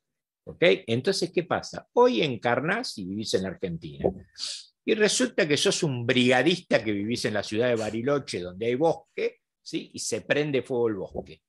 ¿Ok? 0.45 0.63
Entonces, 0.88 1.32
¿qué 1.32 1.43
pasa? 1.43 1.88
Hoy 1.93 2.23
encarnás 2.23 2.97
y 2.97 3.05
vivís 3.05 3.36
en 3.36 3.45
Argentina. 3.45 4.10
Y 4.84 4.95
resulta 4.95 5.47
que 5.47 5.58
sos 5.58 5.84
un 5.84 6.08
brigadista 6.08 6.84
que 6.84 6.91
vivís 6.91 7.25
en 7.25 7.36
la 7.36 7.43
ciudad 7.43 7.67
de 7.67 7.75
Bariloche, 7.75 8.39
donde 8.39 8.65
hay 8.65 8.73
bosque, 8.73 9.41
¿sí? 9.62 9.91
y 9.93 9.99
se 9.99 10.21
prende 10.21 10.63
fuego 10.63 10.88
el 10.88 10.95
bosque. 10.95 11.43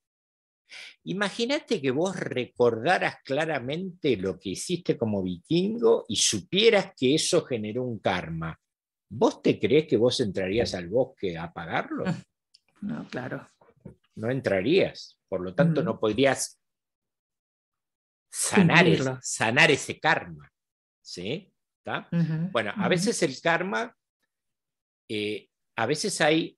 Imagínate 1.05 1.81
que 1.81 1.93
vos 1.93 2.15
recordaras 2.15 3.23
claramente 3.25 4.19
lo 4.19 4.39
que 4.39 4.51
hiciste 4.51 4.99
como 4.99 5.23
vikingo 5.23 6.05
y 6.09 6.17
supieras 6.17 6.93
que 6.95 7.15
eso 7.15 7.43
generó 7.43 7.85
un 7.85 8.01
karma. 8.01 8.61
¿Vos 9.13 9.43
te 9.43 9.59
crees 9.59 9.87
que 9.89 9.97
vos 9.97 10.21
entrarías 10.21 10.73
al 10.75 10.89
bosque 10.89 11.37
a 11.37 11.45
apagarlo? 11.45 12.05
No, 12.81 13.07
claro. 13.09 13.47
No 14.15 14.31
entrarías. 14.31 15.19
Por 15.29 15.41
lo 15.41 15.55
tanto, 15.55 15.81
Ujú. 15.81 15.91
no 15.91 16.01
podrías 16.01 16.61
sanar, 18.31 18.87
es- 18.87 19.05
sanar 19.23 19.71
ese 19.71 19.99
karma. 19.99 20.51
¿Sí? 21.03 21.53
Bueno, 22.53 22.73
a 22.77 22.89
veces 22.89 23.21
el 23.25 23.41
karma, 23.41 23.93
eh, 25.09 25.49
a 25.77 25.87
veces 25.87 26.21
hay 26.21 26.57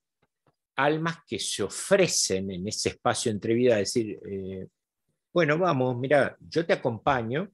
almas 0.77 1.19
que 1.27 1.39
se 1.39 1.63
ofrecen 1.63 2.51
en 2.51 2.69
ese 2.69 2.91
espacio 2.91 3.31
entre 3.33 3.55
vida 3.55 3.77
a 3.77 3.79
decir, 3.79 4.19
eh, 4.27 4.69
bueno, 5.33 5.57
vamos, 5.59 5.97
mira, 5.97 6.37
yo 6.41 6.67
te 6.67 6.75
acompaño 6.75 7.51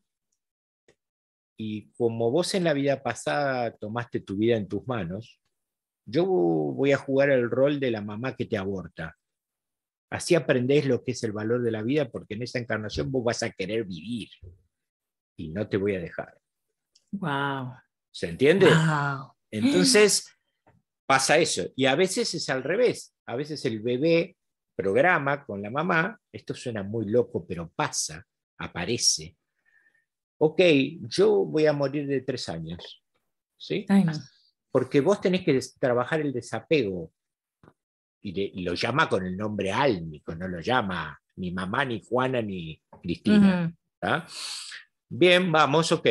y 1.60 1.90
como 1.90 2.30
vos 2.30 2.54
en 2.54 2.64
la 2.64 2.72
vida 2.72 3.02
pasada 3.02 3.76
tomaste 3.76 4.20
tu 4.20 4.36
vida 4.36 4.56
en 4.56 4.68
tus 4.68 4.86
manos, 4.86 5.40
yo 6.06 6.24
voy 6.24 6.92
a 6.92 6.96
jugar 6.96 7.30
el 7.30 7.50
rol 7.50 7.80
de 7.80 7.90
la 7.90 8.00
mamá 8.00 8.36
que 8.36 8.46
te 8.46 8.56
aborta. 8.56 9.16
Así 10.08 10.36
aprendés 10.36 10.86
lo 10.86 11.02
que 11.02 11.10
es 11.10 11.22
el 11.24 11.32
valor 11.32 11.62
de 11.62 11.72
la 11.72 11.82
vida 11.82 12.08
porque 12.08 12.34
en 12.34 12.44
esa 12.44 12.60
encarnación 12.60 13.10
vos 13.10 13.24
vas 13.24 13.42
a 13.42 13.50
querer 13.50 13.84
vivir 13.84 14.28
y 15.36 15.48
no 15.48 15.68
te 15.68 15.76
voy 15.76 15.96
a 15.96 16.00
dejar. 16.00 16.38
Wow. 17.10 17.74
¿Se 18.12 18.28
entiende? 18.28 18.66
Wow. 18.66 19.32
Entonces 19.50 20.32
pasa 21.06 21.38
eso. 21.38 21.64
Y 21.74 21.86
a 21.86 21.96
veces 21.96 22.32
es 22.34 22.48
al 22.50 22.62
revés. 22.62 23.14
A 23.26 23.34
veces 23.34 23.64
el 23.64 23.80
bebé 23.80 24.36
programa 24.76 25.44
con 25.44 25.60
la 25.60 25.70
mamá, 25.70 26.18
esto 26.32 26.54
suena 26.54 26.84
muy 26.84 27.06
loco, 27.06 27.44
pero 27.44 27.68
pasa, 27.74 28.24
aparece. 28.58 29.36
Ok, 30.38 30.60
yo 31.02 31.44
voy 31.44 31.66
a 31.66 31.72
morir 31.72 32.06
de 32.06 32.20
tres 32.22 32.48
años. 32.48 33.02
¿Sí? 33.56 33.86
Porque 34.70 35.00
vos 35.00 35.20
tenés 35.20 35.44
que 35.44 35.58
trabajar 35.78 36.20
el 36.20 36.32
desapego. 36.32 37.12
Y, 38.20 38.62
lo 38.62 38.74
llama 38.74 39.08
con 39.08 39.24
el 39.24 39.36
nombre 39.36 39.72
álmico, 39.72 40.34
no 40.34 40.48
lo 40.48 40.60
llama 40.60 41.18
ni 41.36 41.52
mamá, 41.52 41.84
ni 41.84 42.02
Juana, 42.04 42.42
ni 42.42 42.80
Cristina. 43.00 43.72
Bien, 45.08 45.50
vamos, 45.50 45.92
ok. 45.92 46.06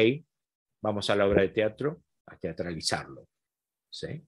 Vamos 0.82 1.10
a 1.10 1.16
la 1.16 1.28
obra 1.28 1.42
de 1.42 1.50
teatro 1.50 2.02
a 2.26 2.38
teatralizarlo. 2.38 3.28
¿sí? 3.90 4.24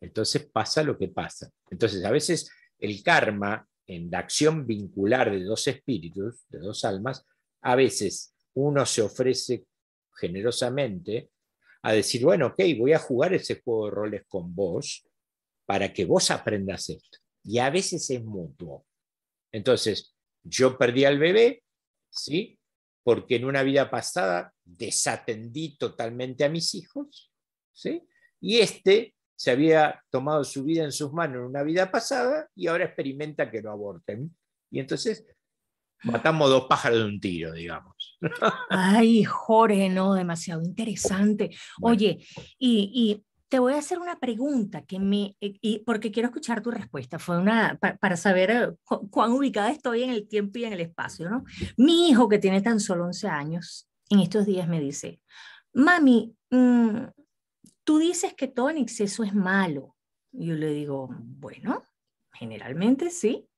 Entonces 0.00 0.46
pasa 0.46 0.82
lo 0.82 0.98
que 0.98 1.08
pasa. 1.08 1.50
Entonces, 1.70 2.04
a 2.04 2.10
veces 2.10 2.50
el 2.78 3.02
karma 3.02 3.66
en 3.86 4.10
la 4.10 4.18
acción 4.18 4.66
vincular 4.66 5.30
de 5.30 5.42
dos 5.42 5.66
espíritus, 5.68 6.46
de 6.48 6.58
dos 6.58 6.84
almas, 6.84 7.24
a 7.62 7.74
veces 7.76 8.35
uno 8.56 8.86
se 8.86 9.02
ofrece 9.02 9.66
generosamente 10.14 11.30
a 11.82 11.92
decir, 11.92 12.24
bueno, 12.24 12.48
ok, 12.48 12.60
voy 12.78 12.92
a 12.94 12.98
jugar 12.98 13.34
ese 13.34 13.60
juego 13.60 13.86
de 13.86 13.90
roles 13.90 14.22
con 14.26 14.54
vos 14.54 15.06
para 15.66 15.92
que 15.92 16.04
vos 16.04 16.30
aprendas 16.30 16.88
esto. 16.88 17.18
Y 17.44 17.58
a 17.58 17.70
veces 17.70 18.08
es 18.10 18.24
mutuo. 18.24 18.86
Entonces, 19.52 20.16
yo 20.42 20.78
perdí 20.78 21.04
al 21.04 21.18
bebé, 21.18 21.62
¿sí? 22.10 22.58
Porque 23.04 23.36
en 23.36 23.44
una 23.44 23.62
vida 23.62 23.90
pasada 23.90 24.52
desatendí 24.64 25.76
totalmente 25.76 26.44
a 26.44 26.48
mis 26.48 26.74
hijos, 26.74 27.30
¿sí? 27.72 28.02
Y 28.40 28.58
este 28.58 29.14
se 29.36 29.50
había 29.50 30.02
tomado 30.10 30.44
su 30.44 30.64
vida 30.64 30.82
en 30.82 30.92
sus 30.92 31.12
manos 31.12 31.36
en 31.36 31.42
una 31.42 31.62
vida 31.62 31.90
pasada 31.90 32.48
y 32.54 32.68
ahora 32.68 32.86
experimenta 32.86 33.50
que 33.50 33.60
lo 33.60 33.70
aborten. 33.70 34.34
Y 34.70 34.80
entonces 34.80 35.26
matamos 36.04 36.50
dos 36.50 36.66
pájaros 36.68 36.98
de 37.00 37.04
un 37.04 37.20
tiro, 37.20 37.52
digamos. 37.52 38.18
Ay, 38.70 39.24
Jorge, 39.24 39.88
no, 39.88 40.14
demasiado 40.14 40.62
interesante. 40.62 41.50
Oye, 41.80 42.26
y, 42.58 43.22
te 43.48 43.60
voy 43.60 43.74
a 43.74 43.78
hacer 43.78 44.00
una 44.00 44.18
pregunta 44.18 44.82
que 44.84 44.98
me, 44.98 45.36
y, 45.40 45.78
porque 45.86 46.10
quiero 46.10 46.28
escuchar 46.28 46.62
tu 46.62 46.72
respuesta. 46.72 47.20
Fue 47.20 47.38
una, 47.38 47.78
para, 47.78 48.16
saber 48.16 48.50
eh, 48.50 48.68
cuán 49.08 49.30
ubicada 49.30 49.70
estoy 49.70 50.02
en 50.02 50.10
el 50.10 50.26
tiempo 50.26 50.58
y 50.58 50.64
en 50.64 50.72
el 50.72 50.80
espacio, 50.80 51.30
¿no? 51.30 51.44
Mi 51.76 52.08
hijo, 52.08 52.28
que 52.28 52.40
tiene 52.40 52.60
tan 52.60 52.80
solo 52.80 53.04
11 53.04 53.28
años, 53.28 53.88
en 54.10 54.18
estos 54.18 54.46
días 54.46 54.66
me 54.66 54.80
dice, 54.80 55.20
mami, 55.72 56.34
mm, 56.50 57.04
tú 57.84 57.98
dices 57.98 58.34
que 58.34 58.48
todo 58.48 58.68
en 58.70 58.78
exceso 58.78 59.22
es 59.22 59.32
malo. 59.32 59.96
yo 60.32 60.54
le 60.54 60.72
digo, 60.72 61.08
bueno, 61.20 61.82
generalmente 62.32 63.10
sí. 63.10 63.48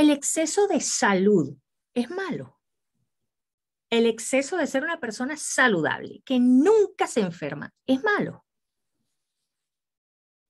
El 0.00 0.08
exceso 0.08 0.66
de 0.66 0.80
salud 0.80 1.54
es 1.92 2.08
malo. 2.08 2.58
El 3.90 4.06
exceso 4.06 4.56
de 4.56 4.66
ser 4.66 4.82
una 4.82 4.98
persona 4.98 5.36
saludable, 5.36 6.22
que 6.24 6.40
nunca 6.40 7.06
se 7.06 7.20
enferma, 7.20 7.70
es 7.86 8.02
malo. 8.02 8.46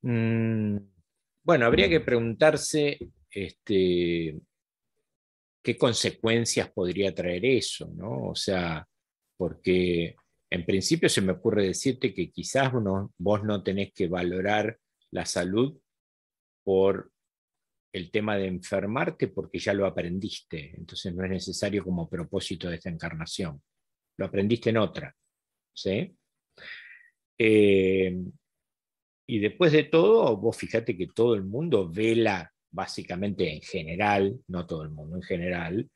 Mm, 0.02 0.76
bueno, 1.42 1.66
habría 1.66 1.88
que 1.88 1.98
preguntarse 1.98 2.96
este, 3.28 4.40
qué 5.64 5.76
consecuencias 5.76 6.70
podría 6.70 7.12
traer 7.12 7.44
eso, 7.44 7.90
¿no? 7.92 8.28
O 8.28 8.36
sea, 8.36 8.86
porque 9.36 10.14
en 10.48 10.64
principio 10.64 11.08
se 11.08 11.22
me 11.22 11.32
ocurre 11.32 11.66
decirte 11.66 12.14
que 12.14 12.30
quizás 12.30 12.70
vos 13.18 13.42
no 13.42 13.62
tenés 13.64 13.92
que 13.92 14.06
valorar 14.06 14.78
la 15.10 15.26
salud 15.26 15.76
por 16.62 17.10
el 17.92 18.10
tema 18.10 18.36
de 18.36 18.46
enfermarte 18.46 19.28
porque 19.28 19.58
ya 19.58 19.74
lo 19.74 19.86
aprendiste, 19.86 20.74
entonces 20.76 21.14
no 21.14 21.24
es 21.24 21.30
necesario 21.30 21.84
como 21.84 22.08
propósito 22.08 22.68
de 22.68 22.76
esta 22.76 22.90
encarnación. 22.90 23.60
Lo 24.16 24.26
aprendiste 24.26 24.70
en 24.70 24.76
otra. 24.76 25.14
¿sí? 25.72 26.16
Eh, 27.38 28.16
y 29.26 29.38
después 29.38 29.72
de 29.72 29.84
todo, 29.84 30.36
vos 30.36 30.56
fíjate 30.56 30.96
que 30.96 31.08
todo 31.08 31.34
el 31.34 31.44
mundo 31.44 31.88
vela, 31.88 32.52
básicamente 32.70 33.52
en 33.52 33.62
general, 33.62 34.40
no 34.48 34.66
todo 34.66 34.82
el 34.82 34.90
mundo 34.90 35.16
en 35.16 35.22
general, 35.22 35.90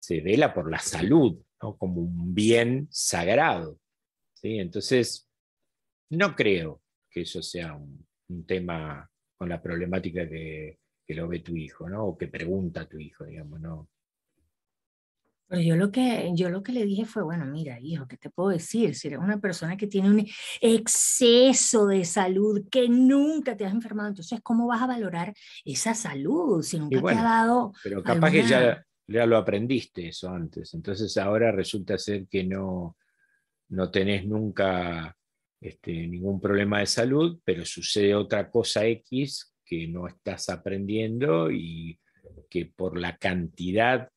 se 0.00 0.20
vela 0.20 0.52
por 0.52 0.70
la 0.70 0.78
salud 0.78 1.38
como 1.58 2.02
un 2.02 2.34
bien 2.34 2.88
sagrado. 2.90 3.78
¿sí? 4.34 4.58
Entonces, 4.58 5.28
no 6.10 6.34
creo 6.36 6.82
que 7.10 7.22
eso 7.22 7.42
sea 7.42 7.74
un, 7.74 8.04
tema 8.46 9.08
con 9.36 9.48
la 9.48 9.62
problemática 9.62 10.28
que, 10.28 10.78
lo 11.12 11.28
ve 11.28 11.40
tu 11.40 11.54
hijo, 11.54 11.88
¿no? 11.88 12.06
O 12.06 12.16
que 12.16 12.28
pregunta 12.28 12.88
tu 12.88 12.98
hijo, 12.98 13.24
digamos, 13.24 13.60
¿no? 13.60 13.88
Pero 15.46 15.60
yo 15.60 15.76
lo 15.76 15.90
que 15.90 16.30
yo 16.34 16.48
lo 16.48 16.62
que 16.62 16.72
le 16.72 16.86
dije 16.86 17.04
fue, 17.04 17.22
bueno, 17.22 17.44
mira, 17.44 17.78
hijo, 17.78 18.08
¿qué 18.08 18.16
te 18.16 18.30
puedo 18.30 18.48
decir? 18.48 18.94
Si 18.94 19.08
eres 19.08 19.18
una 19.18 19.38
persona 19.38 19.76
que 19.76 19.86
tiene 19.86 20.08
un 20.08 20.26
exceso 20.60 21.86
de 21.86 22.04
salud, 22.06 22.66
que 22.70 22.88
nunca 22.88 23.54
te 23.54 23.66
has 23.66 23.74
enfermado, 23.74 24.08
entonces 24.08 24.40
¿cómo 24.42 24.66
vas 24.66 24.80
a 24.80 24.86
valorar 24.86 25.34
esa 25.64 25.94
salud 25.94 26.62
si 26.62 26.78
nunca 26.78 27.02
te 27.02 27.14
ha 27.14 27.22
dado 27.22 27.72
Pero 27.82 28.02
capaz 28.02 28.30
que 28.30 28.42
ya 28.44 28.82
ya 29.06 29.26
lo 29.26 29.36
aprendiste 29.36 30.08
eso 30.08 30.30
antes, 30.30 30.72
entonces 30.72 31.16
ahora 31.18 31.52
resulta 31.52 31.98
ser 31.98 32.26
que 32.26 32.42
no, 32.42 32.96
no 33.68 33.90
tenés 33.90 34.24
nunca 34.26 35.14
este, 35.60 36.06
ningún 36.06 36.40
problema 36.40 36.80
de 36.80 36.86
salud, 36.86 37.38
pero 37.44 37.64
sucede 37.66 38.14
otra 38.14 38.50
cosa 38.50 38.86
X 38.86 39.53
que 39.74 39.88
no 39.88 40.06
estás 40.06 40.48
aprendiendo 40.48 41.50
y 41.50 41.98
que 42.48 42.66
por 42.66 42.98
la 42.98 43.16
cantidad 43.16 44.08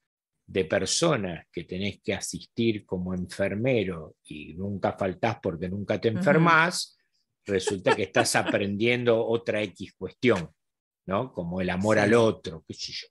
de 0.46 0.66
personas 0.66 1.46
que 1.52 1.66
tenés 1.66 2.00
que 2.02 2.14
asistir 2.14 2.86
como 2.86 3.14
enfermero 3.14 4.16
y 4.24 4.54
nunca 4.54 4.94
faltás 4.94 5.38
porque 5.42 5.68
nunca 5.68 6.00
te 6.00 6.08
enfermas, 6.10 6.98
resulta 7.46 7.96
que 7.96 8.04
estás 8.04 8.36
aprendiendo 8.36 9.26
otra 9.26 9.62
X 9.64 9.94
cuestión, 9.98 10.50
¿no? 11.06 11.34
Como 11.34 11.60
el 11.60 11.70
amor 11.70 12.00
al 12.00 12.14
otro, 12.14 12.64
qué 12.68 12.74
sé 12.74 12.94
yo. 12.94 13.08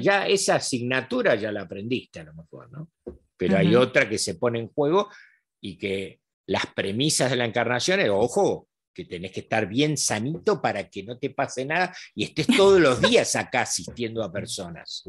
Ya, 0.00 0.28
esa 0.28 0.56
asignatura 0.56 1.34
ya 1.34 1.50
la 1.50 1.62
aprendiste 1.62 2.20
a 2.20 2.24
lo 2.24 2.34
mejor, 2.34 2.70
¿no? 2.70 2.90
Pero 3.36 3.56
hay 3.56 3.74
otra 3.74 4.08
que 4.08 4.18
se 4.18 4.34
pone 4.34 4.60
en 4.60 4.68
juego 4.68 5.08
y 5.60 5.76
que 5.76 6.20
las 6.46 6.66
premisas 6.66 7.30
de 7.30 7.36
la 7.36 7.44
encarnación 7.44 8.00
es, 8.00 8.10
ojo, 8.10 8.68
que 8.98 9.04
tenés 9.04 9.30
que 9.30 9.40
estar 9.40 9.68
bien 9.68 9.96
sanito 9.96 10.60
para 10.60 10.90
que 10.90 11.04
no 11.04 11.16
te 11.16 11.30
pase 11.30 11.64
nada 11.64 11.94
y 12.16 12.24
estés 12.24 12.48
todos 12.48 12.80
los 12.80 13.00
días 13.08 13.36
acá 13.36 13.60
asistiendo 13.60 14.24
a 14.24 14.32
personas. 14.32 15.08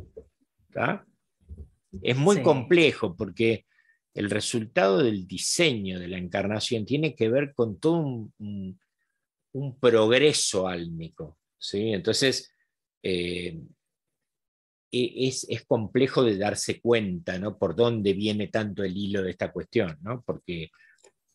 Es 2.04 2.16
muy 2.16 2.44
complejo 2.44 3.16
porque 3.16 3.66
el 4.14 4.30
resultado 4.30 5.00
del 5.00 5.26
diseño 5.26 6.00
de 6.00 6.08
la 6.08 6.20
encarnación 6.20 6.86
tiene 6.86 7.16
que 7.16 7.30
ver 7.30 7.52
con 7.56 7.80
todo 7.80 8.30
un, 8.38 8.80
progreso 9.82 10.68
álmico. 10.68 11.40
¿sí? 11.58 11.92
Entonces, 11.92 12.54
eh, 13.02 13.60
e-, 14.92 15.28
es, 15.28 15.66
complejo 15.66 16.24
de 16.24 16.38
darse 16.38 16.80
cuenta, 16.80 17.40
¿no? 17.40 17.58
Por 17.58 17.76
dónde 17.76 18.14
viene 18.14 18.50
tanto 18.50 18.84
el 18.84 18.96
hilo 18.96 19.24
de 19.24 19.32
esta 19.32 19.52
cuestión, 19.52 19.98
¿no? 20.02 20.22
Porque 20.24 20.70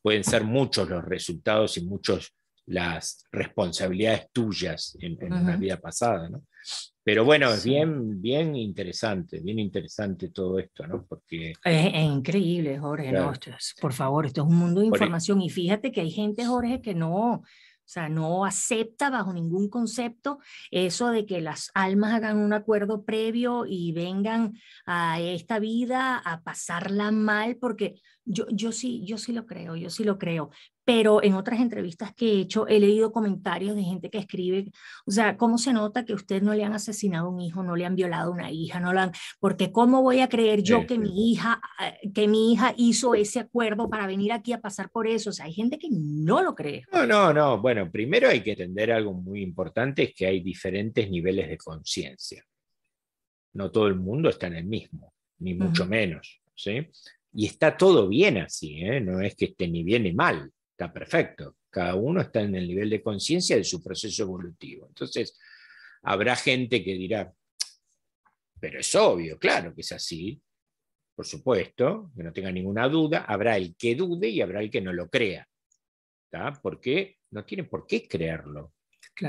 pueden 0.04 0.22
ser 0.22 0.44
muchos 0.44 0.86
los 0.86 1.02
resultados 1.02 1.78
y 1.78 1.86
muchos 1.86 2.34
las 2.66 3.24
responsabilidades 3.31 4.29
tuyas 4.33 4.96
en, 5.00 5.22
una 5.33 5.57
vida 5.57 5.79
pasada, 5.81 6.29
¿no? 6.29 6.42
Pero 7.03 7.27
bueno, 7.27 7.53
es 7.53 7.64
bien, 7.64 8.22
bien 8.22 8.57
interesante, 8.57 9.40
bien 9.40 9.59
interesante 9.59 10.31
todo 10.31 10.59
esto, 10.59 10.87
¿no? 10.87 11.05
Porque... 11.07 11.53
Es, 11.62 11.94
increíble, 11.94 12.79
Jorge, 12.79 13.12
¿no? 13.12 13.31
por 13.81 13.92
favor, 13.92 14.24
esto 14.24 14.40
es 14.40 14.48
un 14.48 14.57
mundo 14.57 14.81
de 14.81 14.87
información 14.87 15.42
y 15.42 15.50
fíjate 15.50 15.92
que 15.92 16.00
hay 16.00 16.11
gente, 16.11 16.46
Jorge, 16.46 16.81
que 16.81 16.94
no, 16.94 17.33
o 17.35 17.42
sea, 17.85 18.09
no 18.09 18.46
acepta 18.46 19.11
bajo 19.11 19.35
ningún 19.35 19.68
concepto 19.68 20.38
eso 20.70 21.11
de 21.11 21.27
que 21.27 21.42
las 21.42 21.70
almas 21.74 22.14
hagan 22.14 22.38
un 22.38 22.55
acuerdo 22.55 23.05
previo 23.05 23.66
y 23.66 23.92
vengan 23.92 24.55
a 24.87 25.20
esta 25.20 25.59
vida 25.59 26.16
a 26.16 26.42
pasarla 26.42 27.11
mal, 27.11 27.57
porque 27.57 28.00
yo, 28.24 28.46
yo 28.48 28.72
sí, 28.72 29.05
yo 29.05 29.18
sí 29.18 29.35
lo 29.35 29.44
creo, 29.44 29.77
yo 29.77 29.90
sí 29.90 30.05
lo 30.05 30.16
creo 30.16 30.50
pero 30.85 31.23
en 31.23 31.35
otras 31.35 31.61
entrevistas 31.61 32.14
que 32.14 32.27
he 32.27 32.40
hecho 32.40 32.68
he 32.68 32.79
leído 32.79 33.11
comentarios 33.11 33.75
de 33.75 33.83
gente 33.83 34.11
que 34.11 34.18
escribe, 34.18 34.70
o 35.07 35.11
sea, 35.11 35.37
¿cómo 35.37 35.59
se 35.59 35.73
nota 35.73 36.05
que 36.05 36.12
usted 36.12 36.42
no 36.42 36.55
le 36.55 36.64
han 36.64 36.75
asesinado 36.75 37.27
a 37.27 37.31
un 37.31 37.40
hijo, 37.40 37.62
no 37.62 37.75
le 37.75 37.87
han 37.87 37.97
violado 37.97 38.31
a 38.31 38.35
una 38.35 38.51
hija, 38.51 38.81
no 38.81 38.92
la 38.92 39.05
han, 39.05 39.12
porque 39.40 39.73
cómo 39.73 40.03
voy 40.03 40.20
a 40.20 40.29
creer 40.29 40.62
yo 40.62 40.87
que 40.87 40.99
mi 40.99 41.33
hija, 41.33 41.61
eh, 41.83 42.11
que 42.12 42.29
mi 42.29 42.53
hija 42.53 42.75
hizo 42.77 43.14
ese 43.14 43.40
acuerdo 43.40 43.88
para 43.88 44.07
venir 44.07 44.33
aquí 44.33 44.53
a 44.53 44.61
pasar 44.61 44.90
por 44.90 45.07
eso? 45.07 45.31
O 45.31 45.33
sea, 45.33 45.47
hay 45.47 45.55
gente 45.55 45.79
que 45.79 45.88
no 45.90 46.42
lo 46.42 46.55
cree. 46.55 46.85
No, 46.92 47.07
no, 47.07 47.33
no. 47.33 47.61
Bueno, 47.61 47.90
primero 47.90 48.29
hay 48.29 48.42
que 48.42 48.53
entender 48.53 48.92
algo 48.92 49.14
muy 49.14 49.42
importante, 49.42 50.03
es 50.03 50.14
que 50.14 50.27
hay 50.27 50.40
diferentes 50.40 51.11
niveles 51.11 51.49
de 51.49 51.57
conciencia. 51.57 52.44
No 53.55 53.70
todo 53.70 53.87
el 53.87 53.94
mundo 53.94 54.29
está 54.29 54.49
en 54.49 54.57
el 54.57 54.64
mismo, 54.64 55.14
ni 55.38 55.55
mucho 55.55 55.87
menos, 55.87 56.40
¿sí? 56.55 56.88
Y 57.33 57.47
está 57.47 57.77
todo 57.77 58.09
bien 58.09 58.38
así, 58.38 58.81
¿eh? 58.83 59.01
no 59.01 59.20
es 59.20 59.35
que 59.35 59.47
esté 59.47 59.66
ni 59.66 59.83
bien 59.83 60.05
ni 60.05 60.12
mal 60.12 60.53
está 60.74 60.92
perfecto. 60.92 61.56
Cada 61.70 61.94
uno 61.94 62.20
está 62.20 62.42
en 62.42 62.54
el 62.54 62.66
nivel 62.68 62.90
de 62.90 63.02
conciencia 63.02 63.56
de 63.56 63.64
su 63.64 63.82
proceso 63.82 64.22
evolutivo. 64.22 64.87
Entonces, 64.88 65.38
Habrá 66.04 66.37
gente 66.37 66.84
que 66.84 66.94
dirá, 66.94 67.32
pero 68.60 68.78
es 68.78 68.94
obvio, 68.94 69.38
claro 69.38 69.74
que 69.74 69.80
es 69.80 69.92
así, 69.92 70.40
por 71.14 71.26
supuesto, 71.26 72.10
que 72.14 72.22
no 72.22 72.32
tenga 72.32 72.52
ninguna 72.52 72.88
duda, 72.88 73.24
habrá 73.26 73.56
el 73.56 73.74
que 73.74 73.94
dude 73.94 74.28
y 74.28 74.42
habrá 74.42 74.60
el 74.60 74.70
que 74.70 74.82
no 74.82 74.92
lo 74.92 75.08
crea, 75.08 75.48
porque 76.62 77.18
no 77.30 77.44
tiene 77.44 77.64
por 77.64 77.87
qué 77.87 78.06
creerlo. 78.06 78.74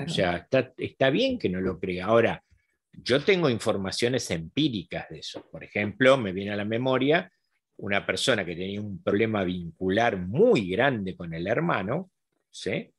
O 0.05 0.09
sea, 0.09 0.47
está, 0.49 1.09
bien 1.11 1.39
que 1.39 1.47
no 1.47 1.61
lo 1.61 1.79
crea. 1.79 2.07
Ahora, 2.07 2.43
yo 2.91 3.23
tengo 3.23 3.49
informaciones 3.49 4.29
empíricas 4.31 5.07
de 5.09 5.19
eso. 5.19 5.47
Por 5.49 5.63
ejemplo, 5.63 6.17
me 6.17 6.33
viene 6.33 6.51
a 6.51 6.57
la 6.57 6.65
memoria 6.65 7.31
una 7.77 8.05
persona 8.05 8.45
que 8.45 8.55
tenía 8.55 8.81
un 8.81 9.01
problema 9.01 9.43
vincular 9.43 10.17
muy 10.17 10.69
grande 10.69 11.15
con 11.15 11.33
el 11.33 11.45
hermano, 11.47 12.11
¿sí? 12.49 12.91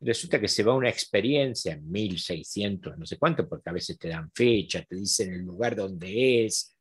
resulta 0.00 0.40
que 0.40 0.48
se 0.48 0.62
va 0.62 0.72
a 0.72 0.76
una 0.76 0.88
experiencia 0.88 1.74
en 1.74 1.90
1600, 1.90 2.98
no 2.98 3.06
sé 3.06 3.18
cuánto, 3.18 3.48
porque 3.48 3.70
a 3.70 3.74
veces 3.74 3.98
te 3.98 4.08
dan 4.08 4.30
fecha, 4.32 4.82
te 4.82 4.96
dicen 4.96 5.32
el 5.34 5.42
lugar 5.42 5.76
donde 5.76 6.46
es. 6.46 6.76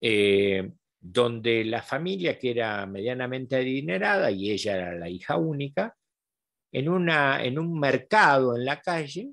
Eh, 0.00 0.72
donde 1.00 1.64
la 1.64 1.82
familia, 1.82 2.38
que 2.38 2.50
era 2.50 2.84
medianamente 2.86 3.56
adinerada 3.56 4.30
y 4.30 4.50
ella 4.50 4.76
era 4.76 4.94
la 4.94 5.08
hija 5.08 5.36
única, 5.36 5.96
en, 6.72 6.88
una, 6.88 7.42
en 7.42 7.58
un 7.58 7.78
mercado 7.78 8.56
en 8.56 8.64
la 8.64 8.80
calle, 8.80 9.32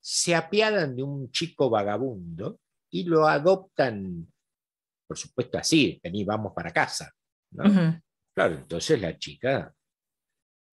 se 0.00 0.34
apiadan 0.34 0.96
de 0.96 1.02
un 1.02 1.30
chico 1.30 1.68
vagabundo 1.68 2.60
y 2.90 3.04
lo 3.04 3.26
adoptan, 3.26 4.32
por 5.08 5.16
supuesto 5.16 5.58
así, 5.58 5.98
vení, 6.04 6.22
vamos 6.24 6.52
para 6.54 6.70
casa. 6.70 7.10
Claro, 8.34 8.54
entonces 8.54 9.00
la 9.00 9.18
chica, 9.18 9.74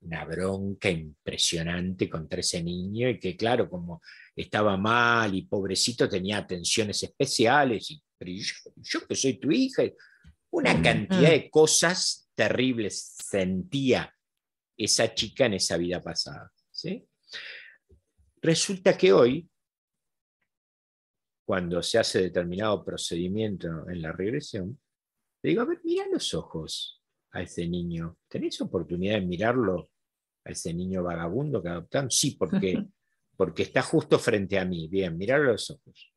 una 0.01 0.25
bronca 0.25 0.89
impresionante 0.89 2.09
contra 2.09 2.41
ese 2.41 2.61
niño 2.61 3.09
y 3.09 3.19
que 3.19 3.35
claro, 3.37 3.69
como 3.69 4.01
estaba 4.35 4.75
mal 4.77 5.33
y 5.33 5.43
pobrecito 5.43 6.09
tenía 6.09 6.39
atenciones 6.39 7.01
especiales, 7.01 7.89
y, 7.89 8.03
pero 8.17 8.31
yo, 8.75 9.07
que 9.07 9.15
soy 9.15 9.39
tu 9.39 9.51
hija, 9.51 9.83
una 10.51 10.81
cantidad 10.81 11.31
de 11.31 11.49
cosas 11.49 12.29
terribles 12.35 13.15
sentía 13.17 14.13
esa 14.77 15.13
chica 15.13 15.45
en 15.45 15.53
esa 15.53 15.77
vida 15.77 16.01
pasada. 16.01 16.51
¿sí? 16.71 17.07
Resulta 18.41 18.97
que 18.97 19.13
hoy, 19.13 19.49
cuando 21.45 21.81
se 21.83 21.99
hace 21.99 22.21
determinado 22.21 22.83
procedimiento 22.83 23.87
en 23.87 24.01
la 24.01 24.11
regresión, 24.11 24.79
le 25.43 25.49
digo, 25.49 25.61
a 25.61 25.65
ver, 25.65 25.79
mira 25.83 26.05
los 26.11 26.33
ojos 26.33 27.03
a 27.31 27.41
ese 27.43 27.67
niño. 27.67 28.17
¿Tenés 28.27 28.59
oportunidad 28.61 29.15
de 29.15 29.25
mirarlo 29.25 29.91
a 30.43 30.51
ese 30.51 30.73
niño 30.73 31.03
vagabundo 31.03 31.61
que 31.61 31.69
adoptaron? 31.69 32.09
Sí, 32.09 32.35
porque, 32.35 32.83
porque 33.37 33.63
está 33.63 33.83
justo 33.83 34.17
frente 34.17 34.57
a 34.57 34.65
mí. 34.65 34.87
Bien, 34.87 35.15
mirar 35.15 35.41
los 35.41 35.69
ojos. 35.69 36.13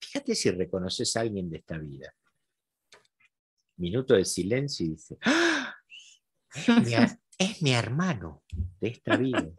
Fíjate 0.00 0.34
si 0.34 0.50
reconoces 0.50 1.16
a 1.16 1.20
alguien 1.20 1.48
de 1.48 1.58
esta 1.58 1.78
vida. 1.78 2.12
Minuto 3.76 4.14
de 4.14 4.24
silencio 4.24 4.86
y 4.86 4.90
dice, 4.90 5.16
¡Ah! 5.22 5.74
es 7.38 7.62
mi 7.62 7.72
hermano 7.74 8.42
de 8.80 8.88
esta 8.88 9.16
vida. 9.16 9.50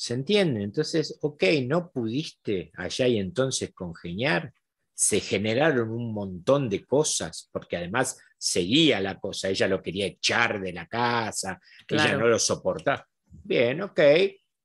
¿Se 0.00 0.14
entiende? 0.14 0.62
Entonces, 0.62 1.18
ok, 1.20 1.44
no 1.66 1.90
pudiste 1.90 2.72
allá 2.74 3.06
y 3.06 3.18
entonces 3.18 3.74
congeniar, 3.74 4.50
se 4.94 5.20
generaron 5.20 5.90
un 5.90 6.14
montón 6.14 6.70
de 6.70 6.86
cosas, 6.86 7.50
porque 7.52 7.76
además 7.76 8.18
seguía 8.38 8.98
la 8.98 9.20
cosa, 9.20 9.50
ella 9.50 9.68
lo 9.68 9.82
quería 9.82 10.06
echar 10.06 10.58
de 10.58 10.72
la 10.72 10.86
casa, 10.86 11.60
ella 11.86 12.16
no 12.16 12.28
lo 12.28 12.38
soportaba. 12.38 13.06
Bien, 13.26 13.82
ok, 13.82 14.00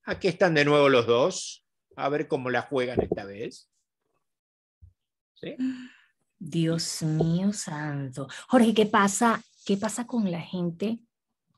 aquí 0.05 0.29
están 0.29 0.53
de 0.53 0.63
nuevo 0.63 0.87
los 0.87 1.05
dos, 1.05 1.65
a 1.97 2.07
ver 2.07 2.29
cómo 2.29 2.49
la 2.49 2.61
juegan 2.61 3.01
esta 3.01 3.25
vez. 3.25 3.69
Dios 6.39 7.01
mío 7.03 7.51
santo. 7.51 8.29
Jorge, 8.47 8.73
¿qué 8.73 8.85
pasa? 8.85 9.43
¿Qué 9.65 9.75
pasa 9.75 10.07
con 10.07 10.31
la 10.31 10.39
gente 10.39 10.99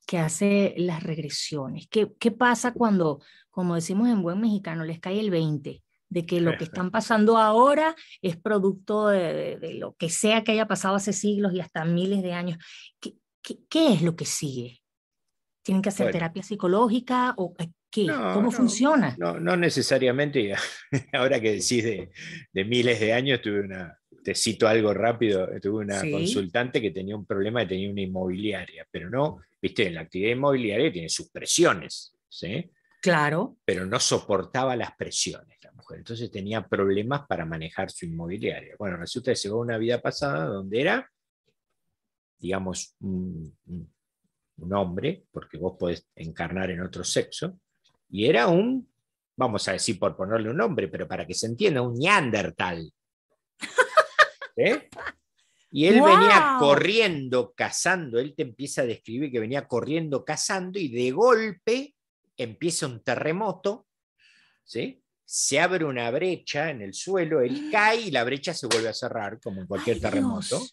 que 0.07 0.17
hace 0.17 0.73
las 0.77 1.03
regresiones. 1.03 1.87
¿Qué, 1.89 2.13
¿Qué, 2.17 2.31
pasa 2.31 2.73
cuando, 2.73 3.21
como 3.51 3.75
decimos 3.75 4.07
en 4.07 4.23
buen 4.23 4.39
mexicano, 4.39 4.85
les 4.85 4.99
cae 4.99 5.19
el 5.19 5.29
20? 5.29 5.83
De 6.09 6.25
que 6.25 6.39
lo 6.39 6.57
que 6.57 6.63
están 6.63 6.89
pasando 6.89 7.37
ahora 7.37 7.93
es 8.21 8.37
producto 8.37 9.09
de, 9.09 9.57
de, 9.57 9.73
lo 9.73 9.93
que 9.95 10.09
sea 10.09 10.45
que 10.45 10.53
haya 10.53 10.65
pasado 10.65 10.95
hace 10.95 11.11
siglos 11.11 11.53
y 11.53 11.59
hasta 11.59 11.83
miles 11.83 12.23
de 12.23 12.31
años. 12.31 12.57
¿Qué, 13.01 13.17
qué, 13.69 13.93
es 13.93 14.01
lo 14.01 14.15
que 14.15 14.23
sigue? 14.23 14.81
¿Tienen 15.63 15.81
que 15.81 15.89
hacer 15.89 16.09
terapia 16.13 16.43
psicológica 16.43 17.33
o 17.35 17.53
qué? 17.91 18.07
¿Cómo 18.33 18.51
funciona? 18.51 19.17
No, 19.19 19.37
no 19.37 19.57
necesariamente. 19.57 20.55
Ahora 21.11 21.41
que 21.41 21.51
decís 21.51 21.83
de, 21.83 22.09
de 22.53 22.63
miles 22.63 23.01
de 23.01 23.11
años, 23.11 23.41
tuve 23.41 23.59
una, 23.59 23.99
te 24.27 24.35
cito 24.35 24.67
algo 24.67 24.93
rápido, 24.93 25.47
tuve 25.61 25.85
una 25.85 26.01
consultante 26.01 26.81
que 26.81 26.91
tenía 26.91 27.15
un 27.15 27.25
problema 27.25 27.63
y 27.63 27.67
tenía 27.69 27.89
una 27.89 28.01
inmobiliaria, 28.01 28.85
pero 28.91 29.09
no, 29.09 29.39
viste, 29.61 29.87
en 29.87 29.93
la 29.93 30.01
actividad 30.01 30.33
inmobiliaria 30.33 30.91
tiene 30.91 31.07
sus 31.07 31.29
presiones, 31.29 32.13
¿sí? 32.27 32.69
Claro. 33.01 33.55
Pero 33.63 33.85
no 33.85 34.01
soportaba 34.01 34.75
las 34.75 34.93
presiones 34.97 35.57
la 35.63 35.71
mujer, 35.71 35.99
entonces 35.99 36.29
tenía 36.29 36.67
problemas 36.67 37.25
para 37.25 37.45
manejar 37.45 37.89
su 37.89 38.05
inmobiliaria. 38.05 38.75
Bueno, 38.77 38.97
resulta 38.97 39.31
que 39.31 39.37
se 39.37 39.47
va 39.47 39.55
a 39.55 39.59
una 39.59 39.77
vida 39.77 40.01
pasada 40.01 40.43
donde 40.47 40.81
era, 40.81 41.09
digamos, 42.37 42.97
un, 42.99 43.57
un 44.57 44.73
hombre, 44.73 45.23
porque 45.31 45.57
vos 45.57 45.77
podés 45.79 46.05
encarnar 46.15 46.69
en 46.69 46.81
otro 46.81 47.05
sexo, 47.05 47.57
y 48.09 48.25
era 48.25 48.47
un, 48.47 48.89
vamos 49.37 49.65
a 49.69 49.71
decir 49.71 49.97
por 49.97 50.17
ponerle 50.17 50.49
un 50.49 50.57
nombre, 50.57 50.89
pero 50.89 51.07
para 51.07 51.25
que 51.25 51.33
se 51.33 51.45
entienda, 51.45 51.81
un 51.81 51.97
neandertal. 51.97 52.91
¿Eh? 54.57 54.89
Y 55.71 55.85
él 55.85 56.01
venía 56.01 56.57
corriendo, 56.59 57.53
cazando, 57.55 58.19
él 58.19 58.33
te 58.35 58.43
empieza 58.43 58.81
a 58.81 58.85
describir 58.85 59.31
que 59.31 59.39
venía 59.39 59.67
corriendo, 59.67 60.25
cazando, 60.25 60.79
y 60.79 60.87
de 60.87 61.11
golpe 61.11 61.95
empieza 62.35 62.87
un 62.87 63.03
terremoto, 63.03 63.87
¿sí? 64.63 65.01
se 65.29 65.59
abre 65.59 65.83
una 65.83 66.09
brecha 66.09 66.69
en 66.71 66.81
el 66.81 66.93
suelo, 66.93 67.41
él 67.41 67.69
cae 67.71 68.01
y 68.01 68.11
la 68.11 68.23
brecha 68.23 68.53
se 68.53 68.67
vuelve 68.67 68.87
a 68.87 68.93
cerrar, 68.93 69.39
como 69.41 69.61
en 69.61 69.67
cualquier 69.67 69.99
terremoto, 69.99 70.65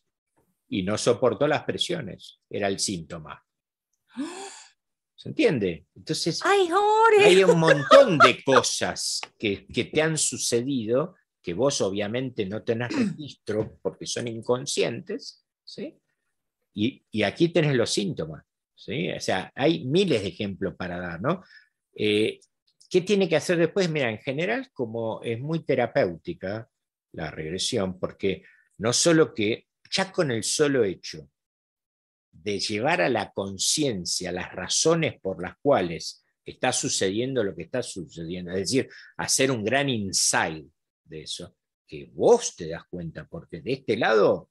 y 0.68 0.82
no 0.82 0.96
soportó 0.96 1.46
las 1.46 1.64
presiones, 1.64 2.40
era 2.48 2.68
el 2.68 2.78
síntoma. 2.78 3.44
¿Se 5.16 5.30
entiende? 5.30 5.86
Entonces, 5.96 6.40
hay 6.44 7.42
un 7.42 7.58
montón 7.58 8.18
de 8.18 8.44
cosas 8.44 9.20
que, 9.38 9.66
que 9.66 9.84
te 9.84 10.02
han 10.02 10.18
sucedido 10.18 11.16
que 11.44 11.52
vos 11.52 11.82
obviamente 11.82 12.46
no 12.46 12.64
tenés 12.64 12.90
registro 12.96 13.78
porque 13.82 14.06
son 14.06 14.26
inconscientes, 14.28 15.44
¿sí? 15.62 16.00
Y, 16.74 17.22
aquí 17.22 17.50
tenés 17.50 17.76
los 17.76 17.90
síntomas, 17.90 18.44
¿sí? 18.74 19.12
O 19.12 19.20
sea, 19.20 19.52
hay 19.54 19.84
miles 19.84 20.22
de 20.22 20.28
ejemplos 20.28 20.74
para 20.74 20.98
dar, 20.98 21.20
¿no? 21.20 21.44
Eh, 21.94 22.40
¿Qué 22.88 23.02
tiene 23.02 23.28
que 23.28 23.36
hacer 23.36 23.58
después? 23.58 23.90
Mira, 23.90 24.10
en 24.10 24.18
general, 24.18 24.70
como 24.72 25.22
es 25.22 25.38
muy 25.38 25.64
terapéutica 25.64 26.68
la 27.12 27.30
regresión, 27.30 28.00
porque 28.00 28.42
no 28.78 28.92
solo 28.92 29.34
que 29.34 29.66
ya 29.90 30.10
con 30.10 30.30
el 30.30 30.42
solo 30.42 30.82
hecho 30.82 31.28
de 32.32 32.58
llevar 32.58 33.02
a 33.02 33.08
la 33.08 33.32
conciencia 33.32 34.32
las 34.32 34.50
razones 34.52 35.20
por 35.20 35.40
las 35.42 35.56
cuales 35.58 36.24
está 36.44 36.72
sucediendo 36.72 37.44
lo 37.44 37.54
que 37.54 37.64
está 37.64 37.82
sucediendo, 37.82 38.50
es 38.52 38.58
decir, 38.58 38.88
hacer 39.16 39.50
un 39.50 39.62
gran 39.64 39.88
insight 39.88 40.66
de 41.14 41.22
eso, 41.22 41.56
que 41.86 42.10
vos 42.12 42.56
te 42.56 42.68
das 42.68 42.84
cuenta, 42.90 43.26
porque 43.26 43.60
de 43.60 43.72
este 43.74 43.96
lado 43.96 44.50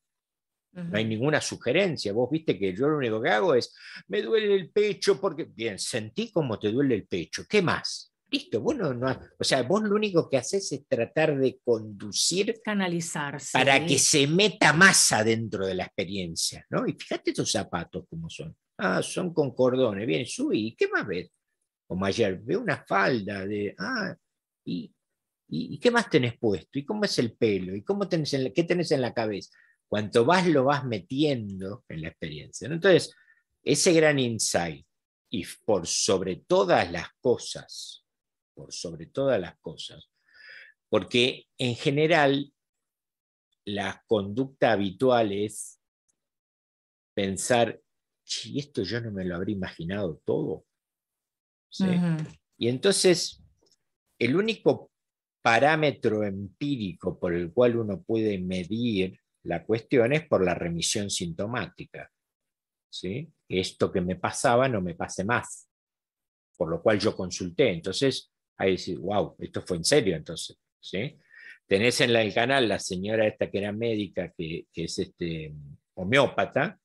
no 0.74 0.98
hay 0.98 1.06
ninguna 1.06 1.40
sugerencia. 1.40 2.14
Vos 2.14 2.30
viste 2.32 2.58
que 2.58 2.76
yo 2.76 2.88
lo 2.88 2.98
único 2.98 3.22
que 3.22 3.30
hago 3.30 3.54
es, 3.54 3.76
me 4.08 4.22
duele 4.22 4.56
el 4.56 4.72
pecho 4.72 5.20
porque, 5.20 5.46
bien, 5.46 5.78
sentí 5.78 6.32
como 6.32 6.58
te 6.58 6.72
duele 6.72 6.96
el 6.96 7.08
pecho, 7.08 7.44
¿qué 7.48 7.62
más? 7.62 8.12
Listo, 8.32 8.62
bueno, 8.62 8.92
no, 8.96 9.16
o 9.38 9.44
sea, 9.44 9.62
vos 9.62 9.84
lo 9.84 9.94
único 9.94 10.28
que 10.28 10.38
haces 10.38 10.72
es 10.72 10.88
tratar 10.88 11.38
de 11.38 11.60
conducir, 11.64 12.60
canalizarse 12.64 13.52
para 13.56 13.86
que 13.86 14.00
se 14.00 14.26
meta 14.26 14.74
más 14.74 15.12
adentro 15.12 15.68
de 15.68 15.76
la 15.76 15.84
experiencia, 15.84 16.66
¿no? 16.72 16.88
Y 16.88 16.94
fíjate 16.94 17.30
estos 17.30 17.52
zapatos 17.52 18.06
como 18.10 18.28
son. 18.32 18.56
Ah, 18.80 19.04
son 19.04 19.32
con 19.32 19.54
cordones, 19.54 20.08
bien, 20.08 20.26
subí, 20.26 20.76
¿qué 20.76 20.88
más 20.88 21.06
ves? 21.06 21.30
Como 21.88 22.06
ayer, 22.06 22.40
veo 22.42 22.60
una 22.60 22.84
falda 22.84 23.46
de, 23.46 23.76
ah, 23.78 24.16
y 24.66 24.92
¿Y, 25.48 25.78
qué 25.80 25.92
más 25.92 26.10
tenés 26.10 26.38
puesto? 26.38 26.80
¿Y 26.80 26.86
cómo 26.86 27.04
es 27.06 27.20
el 27.20 27.34
pelo? 27.34 27.76
¿Y 27.76 27.84
cómo 27.84 28.08
tenés 28.08 28.36
qué 28.56 28.64
tenés 28.64 28.92
en 28.92 29.02
la 29.02 29.14
cabeza? 29.14 29.52
Cuanto 29.88 30.26
más 30.26 30.48
lo 30.48 30.64
vas 30.64 30.84
metiendo 30.86 31.84
en 31.90 32.02
la 32.02 32.08
experiencia. 32.08 32.68
Entonces, 32.68 33.14
ese 33.64 33.94
gran 33.94 34.20
insight 34.20 34.86
y 35.30 35.46
por 35.66 35.88
sobre 35.88 36.38
todas 36.38 36.92
las 36.92 37.08
cosas, 37.20 38.06
por 38.54 38.72
sobre 38.72 39.08
todas 39.08 39.40
las 39.40 39.58
cosas, 39.60 40.10
porque 40.90 41.48
en 41.58 41.76
general 41.76 42.54
la 43.66 44.04
conducta 44.08 44.74
habitual 44.74 45.32
es 45.32 45.80
pensar, 47.14 47.82
y 48.46 48.60
esto 48.60 48.84
yo 48.84 49.02
no 49.02 49.12
me 49.12 49.26
lo 49.26 49.36
habría 49.36 49.56
imaginado 49.56 50.22
todo. 50.26 50.66
Y 52.58 52.68
entonces 52.68 53.44
el 54.20 54.36
único 54.36 54.92
parámetro 55.44 56.24
empírico 56.24 57.20
por 57.20 57.34
el 57.34 57.52
cual 57.52 57.76
uno 57.76 58.02
puede 58.02 58.40
medir 58.40 59.20
la 59.44 59.66
cuestión 59.66 60.14
es 60.14 60.26
por 60.26 60.44
la 60.44 60.56
remisión 60.56 61.10
sintomática. 61.10 62.10
¿sí? 62.90 63.30
Esto 63.50 63.92
que 63.92 64.00
me 64.00 64.16
pasaba 64.16 64.70
no 64.70 64.82
me 64.82 64.96
pase 64.96 65.26
más, 65.26 65.70
por 66.58 66.70
lo 66.70 66.82
cual 66.82 66.98
yo 66.98 67.14
consulté. 67.14 67.72
Entonces, 67.72 68.32
ahí 68.58 68.72
decir, 68.72 68.98
wow, 69.00 69.36
esto 69.38 69.62
fue 69.62 69.78
en 69.78 69.84
serio 69.84 70.16
entonces. 70.16 70.58
¿sí? 70.80 71.20
Tenés 71.68 72.00
en 72.00 72.16
el 72.16 72.34
canal 72.34 72.70
la 72.70 72.80
señora 72.80 73.28
esta 73.28 73.52
que 73.52 73.58
era 73.58 73.74
médica, 73.74 74.32
que, 74.38 74.68
es 74.74 74.98
este, 74.98 75.54
homeópata, 75.96 76.80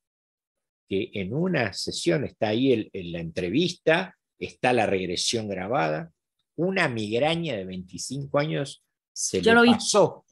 que 0.89 1.11
en 1.13 1.33
una 1.33 1.73
sesión 1.73 2.25
está 2.25 2.49
ahí 2.49 2.91
en 2.93 3.13
la 3.13 3.21
entrevista, 3.21 4.17
está 4.37 4.73
la 4.73 4.87
regresión 4.87 5.49
grabada, 5.49 6.11
una 6.59 6.89
migraña 6.89 7.57
de 7.57 7.65
25 7.65 8.39
años 8.39 8.85
se 9.13 9.41
le 9.41 9.55
pasó. 9.55 10.25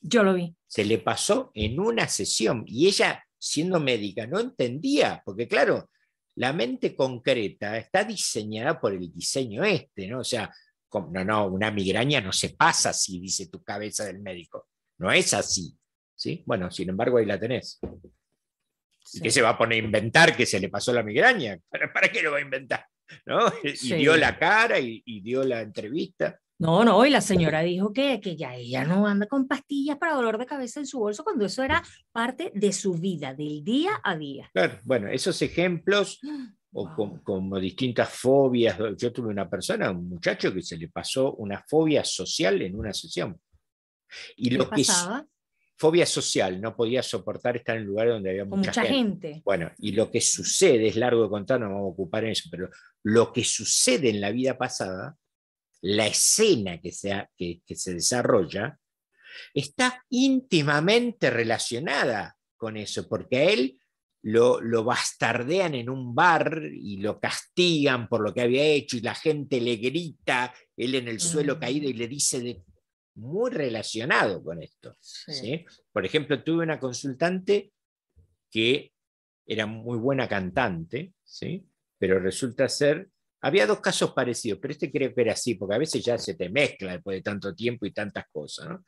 Yo 0.00 0.22
lo 0.22 0.34
vi. 0.34 0.54
Se 0.66 0.84
le 0.84 0.98
pasó 0.98 1.50
en 1.54 1.78
una 1.78 2.08
sesión 2.08 2.64
y 2.66 2.86
ella, 2.86 3.24
siendo 3.38 3.78
médica, 3.80 4.26
no 4.26 4.40
entendía, 4.40 5.22
porque 5.24 5.46
claro, 5.46 5.90
la 6.36 6.52
mente 6.52 6.94
concreta 6.94 7.76
está 7.76 8.04
diseñada 8.04 8.80
por 8.80 8.92
el 8.92 9.12
diseño 9.12 9.64
este, 9.64 10.08
¿no? 10.08 10.20
O 10.20 10.24
sea, 10.24 10.50
no, 11.10 11.24
no, 11.24 11.46
una 11.46 11.70
migraña 11.70 12.20
no 12.20 12.32
se 12.32 12.50
pasa 12.50 12.90
así, 12.90 13.18
dice 13.20 13.48
tu 13.48 13.62
cabeza 13.62 14.04
del 14.04 14.20
médico. 14.20 14.68
No 14.98 15.10
es 15.10 15.34
así. 15.34 15.76
¿sí? 16.14 16.42
Bueno, 16.46 16.70
sin 16.70 16.90
embargo, 16.90 17.18
ahí 17.18 17.26
la 17.26 17.40
tenés. 17.40 17.80
¿Y 19.14 19.20
qué 19.20 19.30
se 19.30 19.42
va 19.42 19.50
a 19.50 19.58
poner 19.58 19.82
a 19.82 19.84
inventar 19.84 20.36
que 20.36 20.46
se 20.46 20.60
le 20.60 20.68
pasó 20.68 20.92
la 20.92 21.02
migraña? 21.02 21.58
¿Para, 21.92 22.08
qué 22.08 22.22
lo 22.22 22.30
va 22.30 22.38
a 22.38 22.42
inventar? 22.42 22.86
¿No? 23.26 23.38
Y 23.82 23.94
dio 23.94 24.16
la 24.16 24.38
cara 24.38 24.78
y, 24.78 25.20
dio 25.20 25.44
la 25.44 25.60
entrevista. 25.60 26.38
No, 26.58 26.84
no, 26.84 27.04
y 27.04 27.10
la 27.10 27.20
señora 27.20 27.60
dijo 27.60 27.92
que, 27.92 28.20
que 28.20 28.36
ya 28.36 28.54
ella 28.54 28.84
no 28.84 29.06
anda 29.06 29.26
con 29.26 29.48
pastillas 29.48 29.98
para 29.98 30.14
dolor 30.14 30.38
de 30.38 30.46
cabeza 30.46 30.78
en 30.78 30.86
su 30.86 31.00
bolso 31.00 31.24
cuando 31.24 31.44
eso 31.44 31.64
era 31.64 31.82
parte 32.12 32.52
de 32.54 32.72
su 32.72 32.94
vida, 32.94 33.34
del 33.34 33.64
día 33.64 34.00
a 34.04 34.16
día. 34.16 34.48
Claro, 34.52 34.78
bueno, 34.84 35.08
esos 35.08 35.42
ejemplos 35.42 36.20
o 36.72 37.20
como, 37.22 37.58
distintas 37.58 38.08
fobias. 38.10 38.78
Yo 38.96 39.12
tuve 39.12 39.28
una 39.28 39.48
persona, 39.48 39.90
un 39.90 40.08
muchacho 40.08 40.52
que 40.52 40.62
se 40.62 40.76
le 40.76 40.88
pasó 40.88 41.34
una 41.34 41.62
fobia 41.68 42.04
social 42.04 42.62
en 42.62 42.76
una 42.76 42.92
sesión. 42.92 43.38
Y 44.36 44.50
lo 44.50 44.68
que 44.70 44.82
pasaba? 44.82 45.26
Fobia 45.76 46.06
social, 46.06 46.60
no 46.60 46.76
podía 46.76 47.02
soportar 47.02 47.56
estar 47.56 47.76
en 47.76 47.84
lugares 47.84 48.14
donde 48.14 48.30
había 48.30 48.44
mucha, 48.44 48.72
gente. 48.84 49.42
Bueno, 49.44 49.70
y 49.78 49.92
lo 49.92 50.10
que 50.10 50.20
sucede, 50.20 50.88
es 50.88 50.96
largo 50.96 51.24
de 51.24 51.28
contar, 51.30 51.60
no 51.60 51.68
vamos 51.68 51.82
a 51.82 51.92
ocupar 51.92 52.24
en 52.24 52.30
eso, 52.30 52.48
pero 52.50 52.68
lo 53.02 53.32
que 53.32 53.44
sucede 53.44 54.10
en 54.10 54.20
la 54.20 54.30
vida 54.30 54.56
pasada, 54.56 55.16
la 55.80 56.06
escena 56.06 56.80
que 56.80 56.92
se, 56.92 57.28
que, 57.36 57.62
que 57.66 57.74
se 57.74 57.94
desarrolla, 57.94 58.78
está 59.54 60.04
íntimamente 60.10 61.30
relacionada 61.30 62.36
con 62.56 62.76
eso, 62.76 63.08
porque 63.08 63.36
a 63.38 63.50
él 63.50 63.78
lo, 64.22 64.84
bastardean 64.84 65.74
en 65.74 65.90
un 65.90 66.14
bar 66.14 66.62
y 66.72 66.98
lo 66.98 67.18
castigan 67.18 68.08
por 68.08 68.22
lo 68.22 68.32
que 68.32 68.42
había 68.42 68.64
hecho 68.64 68.96
y 68.96 69.00
la 69.00 69.14
gente 69.14 69.60
le 69.60 69.76
grita, 69.76 70.54
él 70.76 70.94
en 70.94 71.08
el 71.08 71.20
suelo 71.20 71.58
caído 71.58 71.88
y 71.88 71.92
le 71.92 72.06
dice 72.06 72.40
de, 72.40 72.62
muy 73.14 73.50
relacionado 73.50 74.42
con 74.42 74.62
esto. 74.62 74.96
Por 75.92 76.04
ejemplo, 76.06 76.42
tuve 76.42 76.64
una 76.64 76.78
consultante 76.80 77.72
que 78.50 78.92
era 79.46 79.66
muy 79.66 79.98
buena 79.98 80.28
cantante, 80.28 81.14
¿sí? 81.24 81.66
pero 81.98 82.18
resulta 82.18 82.68
ser, 82.68 83.08
había 83.40 83.66
dos 83.66 83.80
casos 83.80 84.12
parecidos, 84.12 84.58
pero 84.60 84.72
este 84.72 84.90
creo 84.90 85.14
que 85.14 85.20
era 85.20 85.32
así, 85.32 85.54
porque 85.54 85.74
a 85.74 85.78
veces 85.78 86.04
ya 86.04 86.18
se 86.18 86.34
te 86.34 86.48
mezcla 86.48 86.92
después 86.92 87.16
de 87.16 87.22
tanto 87.22 87.54
tiempo 87.54 87.86
y 87.86 87.92
tantas 87.92 88.24
cosas. 88.30 88.80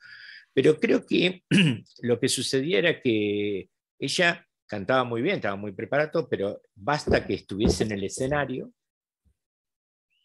Pero 0.53 0.79
creo 0.79 1.05
que 1.05 1.43
lo 2.01 2.19
que 2.19 2.29
sucedía 2.29 2.79
era 2.79 3.01
que 3.01 3.69
ella 3.99 4.45
cantaba 4.67 5.03
muy 5.03 5.21
bien, 5.21 5.35
estaba 5.35 5.55
muy 5.55 5.71
preparado, 5.71 6.27
pero 6.29 6.61
basta 6.73 7.25
que 7.25 7.35
estuviese 7.35 7.83
en 7.83 7.91
el 7.91 8.03
escenario, 8.03 8.71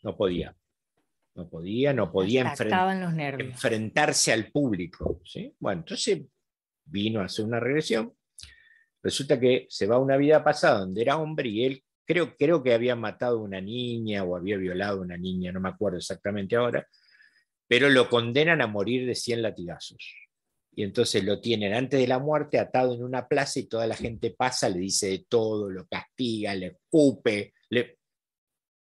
no 0.02 0.16
podía. 0.16 0.56
No 1.34 1.48
podía, 1.48 1.92
no 1.92 2.10
podía 2.10 2.54
enfrentarse 3.38 4.32
al 4.32 4.50
público. 4.50 5.20
¿sí? 5.24 5.54
Bueno, 5.58 5.80
entonces 5.82 6.22
vino 6.84 7.20
a 7.20 7.24
hacer 7.24 7.44
una 7.44 7.60
regresión. 7.60 8.12
Resulta 9.02 9.38
que 9.38 9.66
se 9.70 9.86
va 9.86 9.96
a 9.96 10.00
una 10.00 10.16
vida 10.16 10.44
pasada 10.44 10.80
donde 10.80 11.02
era 11.02 11.16
hombre 11.16 11.48
y 11.48 11.64
él 11.64 11.84
creo, 12.04 12.36
creo 12.36 12.62
que 12.62 12.74
había 12.74 12.96
matado 12.96 13.38
a 13.38 13.42
una 13.42 13.60
niña 13.60 14.24
o 14.24 14.36
había 14.36 14.56
violado 14.56 14.98
a 14.98 15.02
una 15.02 15.16
niña, 15.16 15.52
no 15.52 15.60
me 15.60 15.68
acuerdo 15.68 15.98
exactamente 15.98 16.56
ahora, 16.56 16.86
pero 17.66 17.88
lo 17.88 18.10
condenan 18.10 18.60
a 18.60 18.66
morir 18.66 19.06
de 19.06 19.14
100 19.14 19.42
latigazos 19.42 20.14
y 20.72 20.82
entonces 20.82 21.24
lo 21.24 21.40
tienen 21.40 21.74
antes 21.74 22.00
de 22.00 22.06
la 22.06 22.18
muerte 22.18 22.58
atado 22.58 22.94
en 22.94 23.02
una 23.02 23.26
plaza 23.26 23.60
y 23.60 23.64
toda 23.64 23.86
la 23.86 23.96
gente 23.96 24.30
pasa, 24.30 24.68
le 24.68 24.78
dice 24.78 25.08
de 25.08 25.26
todo, 25.28 25.68
lo 25.68 25.86
castiga, 25.86 26.54
le 26.54 26.66
escupe, 26.66 27.52
le... 27.70 27.98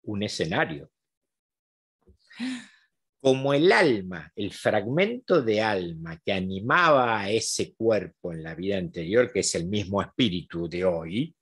un 0.03 0.23
escenario. 0.23 0.91
Como 3.21 3.53
el 3.53 3.71
alma, 3.71 4.33
el 4.35 4.53
fragmento 4.53 5.43
de 5.43 5.61
alma 5.61 6.19
que 6.25 6.33
animaba 6.33 7.21
a 7.21 7.31
ese 7.31 7.75
cuerpo 7.75 8.33
en 8.33 8.43
la 8.43 8.55
vida 8.55 8.79
anterior, 8.79 9.31
que 9.31 9.41
es 9.41 9.55
el 9.55 9.67
mismo 9.67 10.01
espíritu 10.01 10.69
de 10.69 10.85
hoy, 10.85 11.35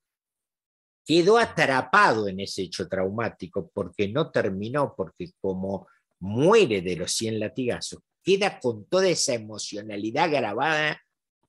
quedó 1.04 1.38
atrapado 1.38 2.28
en 2.28 2.40
ese 2.40 2.62
hecho 2.62 2.88
traumático 2.88 3.70
porque 3.72 4.08
no 4.08 4.30
terminó, 4.30 4.94
porque 4.96 5.30
como 5.40 5.86
muere 6.20 6.82
de 6.82 6.96
los 6.96 7.12
100 7.12 7.40
latigazos, 7.40 8.00
queda 8.22 8.60
con 8.60 8.84
toda 8.86 9.08
esa 9.08 9.34
emocionalidad 9.34 10.30
grabada 10.30 11.00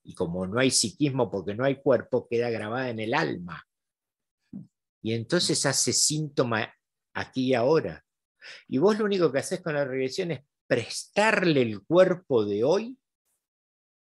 y 0.02 0.14
como 0.14 0.46
no 0.46 0.58
hay 0.60 0.70
psiquismo 0.70 1.30
porque 1.30 1.54
no 1.54 1.64
hay 1.64 1.76
cuerpo, 1.76 2.26
queda 2.26 2.48
grabada 2.50 2.88
en 2.88 3.00
el 3.00 3.12
alma. 3.12 3.62
Y 5.02 5.12
entonces 5.12 5.66
hace 5.66 5.92
síntoma 5.92 6.72
aquí 7.14 7.48
y 7.48 7.54
ahora. 7.54 8.04
Y 8.68 8.78
vos 8.78 8.98
lo 8.98 9.04
único 9.04 9.30
que 9.30 9.38
haces 9.38 9.60
con 9.60 9.74
la 9.74 9.84
regresión 9.84 10.30
es 10.30 10.40
prestarle 10.66 11.62
el 11.62 11.82
cuerpo 11.82 12.44
de 12.44 12.64
hoy 12.64 12.96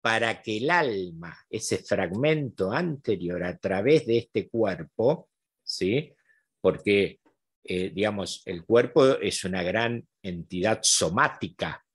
para 0.01 0.41
que 0.41 0.57
el 0.57 0.69
alma, 0.69 1.37
ese 1.49 1.77
fragmento 1.77 2.71
anterior 2.71 3.43
a 3.43 3.57
través 3.57 4.05
de 4.05 4.17
este 4.17 4.49
cuerpo, 4.49 5.29
¿sí? 5.63 6.13
porque, 6.59 7.19
eh, 7.63 7.89
digamos, 7.89 8.41
el 8.45 8.65
cuerpo 8.65 9.17
es 9.19 9.43
una 9.43 9.63
gran 9.63 10.05
entidad 10.21 10.79
somática, 10.81 11.85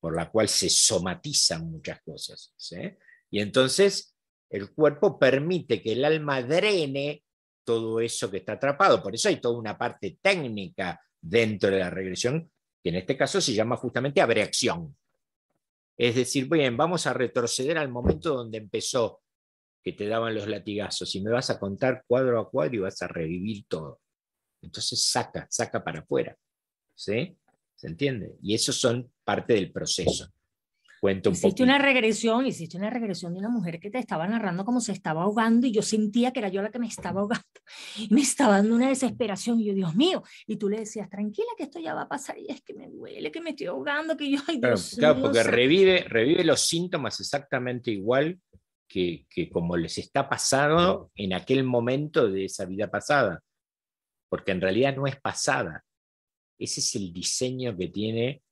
por 0.00 0.14
la 0.14 0.30
cual 0.30 0.48
se 0.48 0.68
somatizan 0.68 1.70
muchas 1.70 2.00
cosas. 2.02 2.54
Y 3.30 3.40
entonces 3.40 4.16
el 4.50 4.72
cuerpo 4.72 5.18
permite 5.18 5.82
que 5.82 5.92
el 5.92 6.04
alma 6.04 6.42
drene 6.42 7.24
todo 7.64 8.00
eso 8.00 8.30
que 8.30 8.38
está 8.38 8.52
atrapado. 8.52 9.02
Por 9.02 9.14
eso 9.14 9.28
hay 9.28 9.40
toda 9.40 9.58
una 9.58 9.76
parte 9.76 10.18
técnica 10.22 11.00
dentro 11.28 11.70
de 11.70 11.78
la 11.78 11.90
regresión, 11.90 12.50
que 12.82 12.90
en 12.90 12.96
este 12.96 13.16
caso 13.16 13.40
se 13.40 13.54
llama 13.54 13.76
justamente 13.76 14.20
abreacción. 14.20 14.96
Es 15.96 16.14
decir, 16.14 16.48
bien, 16.48 16.76
vamos 16.76 17.06
a 17.06 17.12
retroceder 17.12 17.78
al 17.78 17.88
momento 17.88 18.34
donde 18.34 18.58
empezó 18.58 19.22
que 19.82 19.92
te 19.92 20.06
daban 20.06 20.34
los 20.34 20.46
latigazos 20.46 21.14
y 21.14 21.20
me 21.20 21.30
vas 21.30 21.48
a 21.50 21.58
contar 21.58 22.04
cuadro 22.06 22.40
a 22.40 22.50
cuadro 22.50 22.74
y 22.74 22.78
vas 22.78 23.00
a 23.02 23.08
revivir 23.08 23.64
todo. 23.68 24.00
Entonces 24.60 25.04
saca, 25.08 25.46
saca 25.50 25.82
para 25.82 26.00
afuera. 26.00 26.36
¿sí? 26.94 27.36
¿Se 27.74 27.86
entiende? 27.86 28.36
Y 28.42 28.54
esos 28.54 28.76
son 28.76 29.12
parte 29.24 29.54
del 29.54 29.70
proceso. 29.70 30.32
Cuento 31.00 31.30
un 31.30 31.34
hiciste 31.34 31.62
una 31.62 31.78
regresión, 31.78 32.46
hiciste 32.46 32.76
una 32.76 32.90
regresión 32.90 33.34
de 33.34 33.40
una 33.40 33.48
mujer 33.48 33.78
que 33.78 33.90
te 33.90 33.98
estaba 33.98 34.26
narrando 34.26 34.64
cómo 34.64 34.80
se 34.80 34.92
estaba 34.92 35.22
ahogando 35.22 35.66
y 35.66 35.72
yo 35.72 35.82
sentía 35.82 36.32
que 36.32 36.40
era 36.40 36.48
yo 36.48 36.62
la 36.62 36.70
que 36.70 36.78
me 36.78 36.86
estaba 36.86 37.20
ahogando. 37.20 37.44
Y 37.96 38.08
me 38.14 38.22
estaba 38.22 38.56
dando 38.56 38.74
una 38.74 38.88
desesperación 38.88 39.60
y 39.60 39.66
yo, 39.66 39.74
Dios 39.74 39.94
mío, 39.94 40.22
y 40.46 40.56
tú 40.56 40.68
le 40.68 40.78
decías, 40.78 41.08
tranquila 41.10 41.48
que 41.56 41.64
esto 41.64 41.78
ya 41.78 41.94
va 41.94 42.02
a 42.02 42.08
pasar 42.08 42.38
y 42.38 42.50
es 42.50 42.62
que 42.62 42.74
me 42.74 42.88
duele, 42.88 43.30
que 43.30 43.40
me 43.40 43.50
estoy 43.50 43.66
ahogando, 43.66 44.16
que 44.16 44.30
yo, 44.30 44.38
ay, 44.46 44.58
Dios 44.58 44.96
claro, 44.98 45.20
porque 45.20 45.42
revive, 45.42 46.04
revive 46.08 46.44
los 46.44 46.60
síntomas 46.62 47.20
exactamente 47.20 47.90
igual 47.90 48.40
que, 48.88 49.26
que 49.28 49.50
como 49.50 49.76
les 49.76 49.98
está 49.98 50.28
pasando 50.28 51.10
en 51.14 51.34
aquel 51.34 51.64
momento 51.64 52.28
de 52.28 52.46
esa 52.46 52.64
vida 52.64 52.90
pasada, 52.90 53.42
porque 54.28 54.52
en 54.52 54.60
realidad 54.60 54.96
no 54.96 55.06
es 55.06 55.20
pasada, 55.20 55.84
ese 56.58 56.80
es 56.80 56.94
el 56.94 57.12
diseño 57.12 57.76
que 57.76 57.88
tiene 57.88 58.42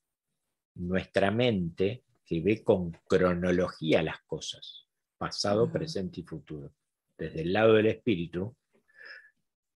nuestra 0.74 1.30
mente, 1.30 2.02
que 2.34 2.40
ve 2.40 2.64
con 2.64 2.90
cronología 3.06 4.02
las 4.02 4.20
cosas, 4.26 4.86
pasado, 5.16 5.70
presente 5.70 6.20
y 6.20 6.24
futuro. 6.24 6.74
Desde 7.16 7.42
el 7.42 7.52
lado 7.52 7.74
del 7.74 7.86
espíritu, 7.86 8.56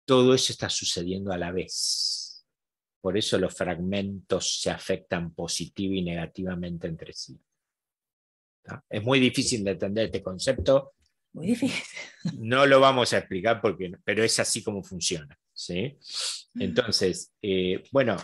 todo 0.05 0.35
eso 0.35 0.53
está 0.53 0.69
sucediendo 0.69 1.33
a 1.33 1.39
la 1.39 1.53
vez. 1.53 2.45
Por 3.01 3.17
eso 3.17 3.39
los 3.39 3.55
fragmentos 3.55 4.59
se 4.61 4.71
afectan 4.71 5.33
positiva 5.35 5.95
y 5.95 6.03
negativamente 6.03 6.89
entre 6.89 7.13
sí. 7.13 7.41
Es 8.91 9.03
muy 9.05 9.21
difícil 9.21 9.63
de 9.63 9.71
entender 9.71 10.07
este 10.07 10.23
concepto. 10.23 10.95
Muy 11.33 11.47
difícil. 11.47 11.85
No 12.41 12.67
lo 12.67 12.81
vamos 12.81 13.13
a 13.13 13.19
explicar 13.19 13.61
porque, 13.61 13.93
pero 14.05 14.25
es 14.25 14.39
así 14.41 14.65
como 14.65 14.83
funciona. 14.83 15.39
¿sí? 15.53 15.97
Entonces, 16.57 17.33
eh, 17.41 17.85
bueno, 17.93 18.17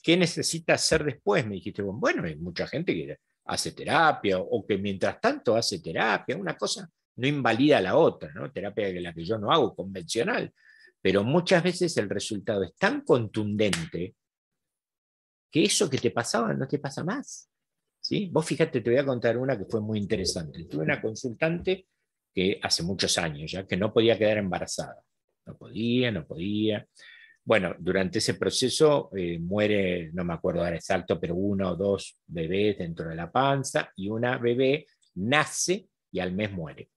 ¿qué 0.00 0.16
necesitas 0.16 0.80
hacer 0.80 1.04
después? 1.04 1.44
Me 1.44 1.56
dijiste, 1.56 1.82
bueno, 1.82 2.24
hay 2.24 2.36
mucha 2.36 2.68
gente 2.68 2.94
que 2.94 3.18
hace 3.50 3.72
terapia 3.72 4.38
o 4.38 4.64
que 4.66 4.78
mientras 4.78 5.20
tanto 5.20 5.56
hace 5.56 5.80
terapia, 5.80 6.36
una 6.36 6.56
cosa 6.56 6.88
no 7.16 7.26
invalida 7.26 7.80
la 7.80 7.96
otra, 7.96 8.32
¿no? 8.32 8.50
Terapia 8.50 8.92
que 8.92 9.00
la 9.00 9.12
que 9.12 9.24
yo 9.24 9.38
no 9.38 9.50
hago, 9.50 9.74
convencional. 9.74 10.52
Pero 11.02 11.24
muchas 11.24 11.62
veces 11.62 11.96
el 11.96 12.08
resultado 12.08 12.62
es 12.62 12.74
tan 12.76 13.02
contundente 13.02 14.14
que 15.50 15.64
eso 15.64 15.90
que 15.90 15.98
te 15.98 16.10
pasaba 16.10 16.54
no 16.54 16.68
te 16.68 16.78
pasa 16.78 17.02
más. 17.02 17.50
¿sí? 17.98 18.28
Vos 18.32 18.46
fíjate, 18.46 18.80
te 18.80 18.90
voy 18.90 18.98
a 18.98 19.04
contar 19.04 19.36
una 19.36 19.58
que 19.58 19.64
fue 19.64 19.80
muy 19.80 19.98
interesante. 19.98 20.64
Tuve 20.64 20.84
una 20.84 21.02
consultante 21.02 21.86
que 22.32 22.60
hace 22.62 22.84
muchos 22.84 23.18
años 23.18 23.50
ya, 23.50 23.66
que 23.66 23.76
no 23.76 23.92
podía 23.92 24.16
quedar 24.16 24.38
embarazada. 24.38 25.02
No 25.46 25.56
podía, 25.56 26.12
no 26.12 26.24
podía. 26.24 26.86
Bueno, 27.50 27.74
durante 27.80 28.18
ese 28.18 28.34
proceso 28.34 29.10
eh, 29.12 29.36
muere, 29.40 30.12
no 30.12 30.22
me 30.22 30.34
acuerdo 30.34 30.62
ahora 30.62 30.76
exacto, 30.76 31.18
pero 31.18 31.34
uno 31.34 31.72
o 31.72 31.74
dos 31.74 32.20
bebés 32.28 32.78
dentro 32.78 33.08
de 33.08 33.16
la 33.16 33.28
panza 33.28 33.90
y 33.96 34.08
una 34.08 34.38
bebé 34.38 34.86
nace 35.16 35.88
y 36.12 36.20
al 36.20 36.32
mes 36.32 36.52
muere. 36.52 36.90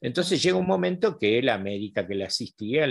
Entonces 0.00 0.42
llega 0.42 0.56
un 0.56 0.66
momento 0.66 1.18
que 1.18 1.42
la 1.42 1.58
médica 1.58 2.06
que 2.06 2.14
la 2.14 2.24
asistía 2.24 2.86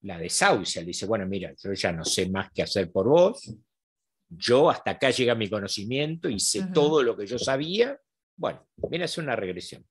la 0.00 0.18
desahucia, 0.18 0.82
le 0.82 0.88
dice, 0.88 1.06
bueno, 1.06 1.24
mira, 1.24 1.54
yo 1.56 1.72
ya 1.72 1.92
no 1.92 2.04
sé 2.04 2.28
más 2.28 2.50
qué 2.52 2.64
hacer 2.64 2.90
por 2.90 3.06
vos, 3.06 3.56
yo 4.28 4.70
hasta 4.70 4.90
acá 4.90 5.10
llega 5.10 5.36
mi 5.36 5.48
conocimiento 5.48 6.28
y 6.28 6.40
sé 6.40 6.66
todo 6.74 7.00
lo 7.00 7.16
que 7.16 7.28
yo 7.28 7.38
sabía, 7.38 7.96
bueno, 8.36 8.66
viene 8.90 9.04
a 9.04 9.08
ser 9.08 9.22
una 9.22 9.36
regresión. 9.36 9.86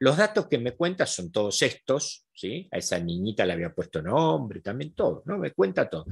Los 0.00 0.16
datos 0.16 0.46
que 0.46 0.58
me 0.58 0.72
cuenta 0.72 1.06
son 1.06 1.32
todos 1.32 1.60
estos, 1.62 2.26
¿sí? 2.32 2.68
A 2.70 2.78
esa 2.78 2.98
niñita 3.00 3.44
le 3.44 3.54
había 3.54 3.74
puesto 3.74 4.00
nombre, 4.00 4.60
también 4.60 4.94
todo, 4.94 5.22
¿no? 5.26 5.38
Me 5.38 5.52
cuenta 5.52 5.88
todo. 5.90 6.06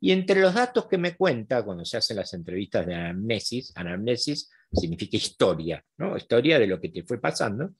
Y 0.00 0.12
entre 0.12 0.40
los 0.40 0.54
datos 0.54 0.86
que 0.86 0.98
me 0.98 1.16
cuenta 1.16 1.62
cuando 1.62 1.84
se 1.84 1.96
hacen 1.96 2.16
las 2.16 2.32
entrevistas 2.34 2.86
de 2.86 2.94
anamnesis, 2.94 3.72
anamnesis 3.76 4.50
significa 4.72 5.16
historia, 5.16 5.84
¿no? 5.98 6.16
Historia 6.16 6.58
de 6.58 6.66
lo 6.66 6.80
que 6.80 6.88
te 6.90 7.02
fue 7.02 7.20
pasando. 7.20 7.74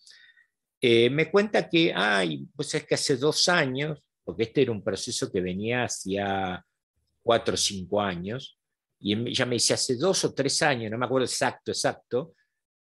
Eh, 0.81 1.11
me 1.11 1.31
cuenta 1.31 1.69
que, 1.69 1.93
ay, 1.95 2.47
pues 2.57 2.75
es 2.75 2.87
que 2.87 2.95
hace 2.95 3.17
dos 3.17 3.49
años, 3.49 4.03
porque 4.25 4.45
este 4.45 4.63
era 4.63 4.73
un 4.73 4.83
proceso 4.83 5.31
que 5.31 5.41
venía 5.41 5.85
hacia 5.85 6.65
cuatro 7.23 7.55
o 7.55 7.59
cinco 7.59 8.01
años, 8.01 8.59
y 8.99 9.35
ya 9.35 9.47
me 9.47 9.57
dice, 9.57 9.75
hace 9.75 9.97
dos 9.97 10.25
o 10.25 10.35
tres 10.35 10.61
años, 10.63 10.91
no 10.91 10.99
me 10.99 11.07
acuerdo 11.07 11.27
exacto, 11.27 11.71
exacto, 11.71 12.35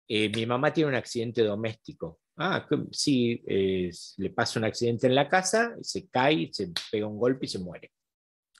eh, 0.07 0.29
mi 0.29 0.45
mamá 0.45 0.71
tiene 0.71 0.89
un 0.89 0.95
accidente 0.95 1.41
doméstico. 1.43 2.19
Ah, 2.37 2.67
sí, 2.91 3.41
le 3.45 4.29
pasa 4.31 4.59
un 4.59 4.65
accidente 4.65 5.07
en 5.07 5.15
la 5.15 5.29
casa, 5.29 5.75
se 5.81 6.07
cae, 6.09 6.49
se 6.51 6.71
pega 6.91 7.07
un 7.07 7.17
golpe 7.17 7.45
y 7.45 7.49
se 7.49 7.59
muere. 7.59 7.91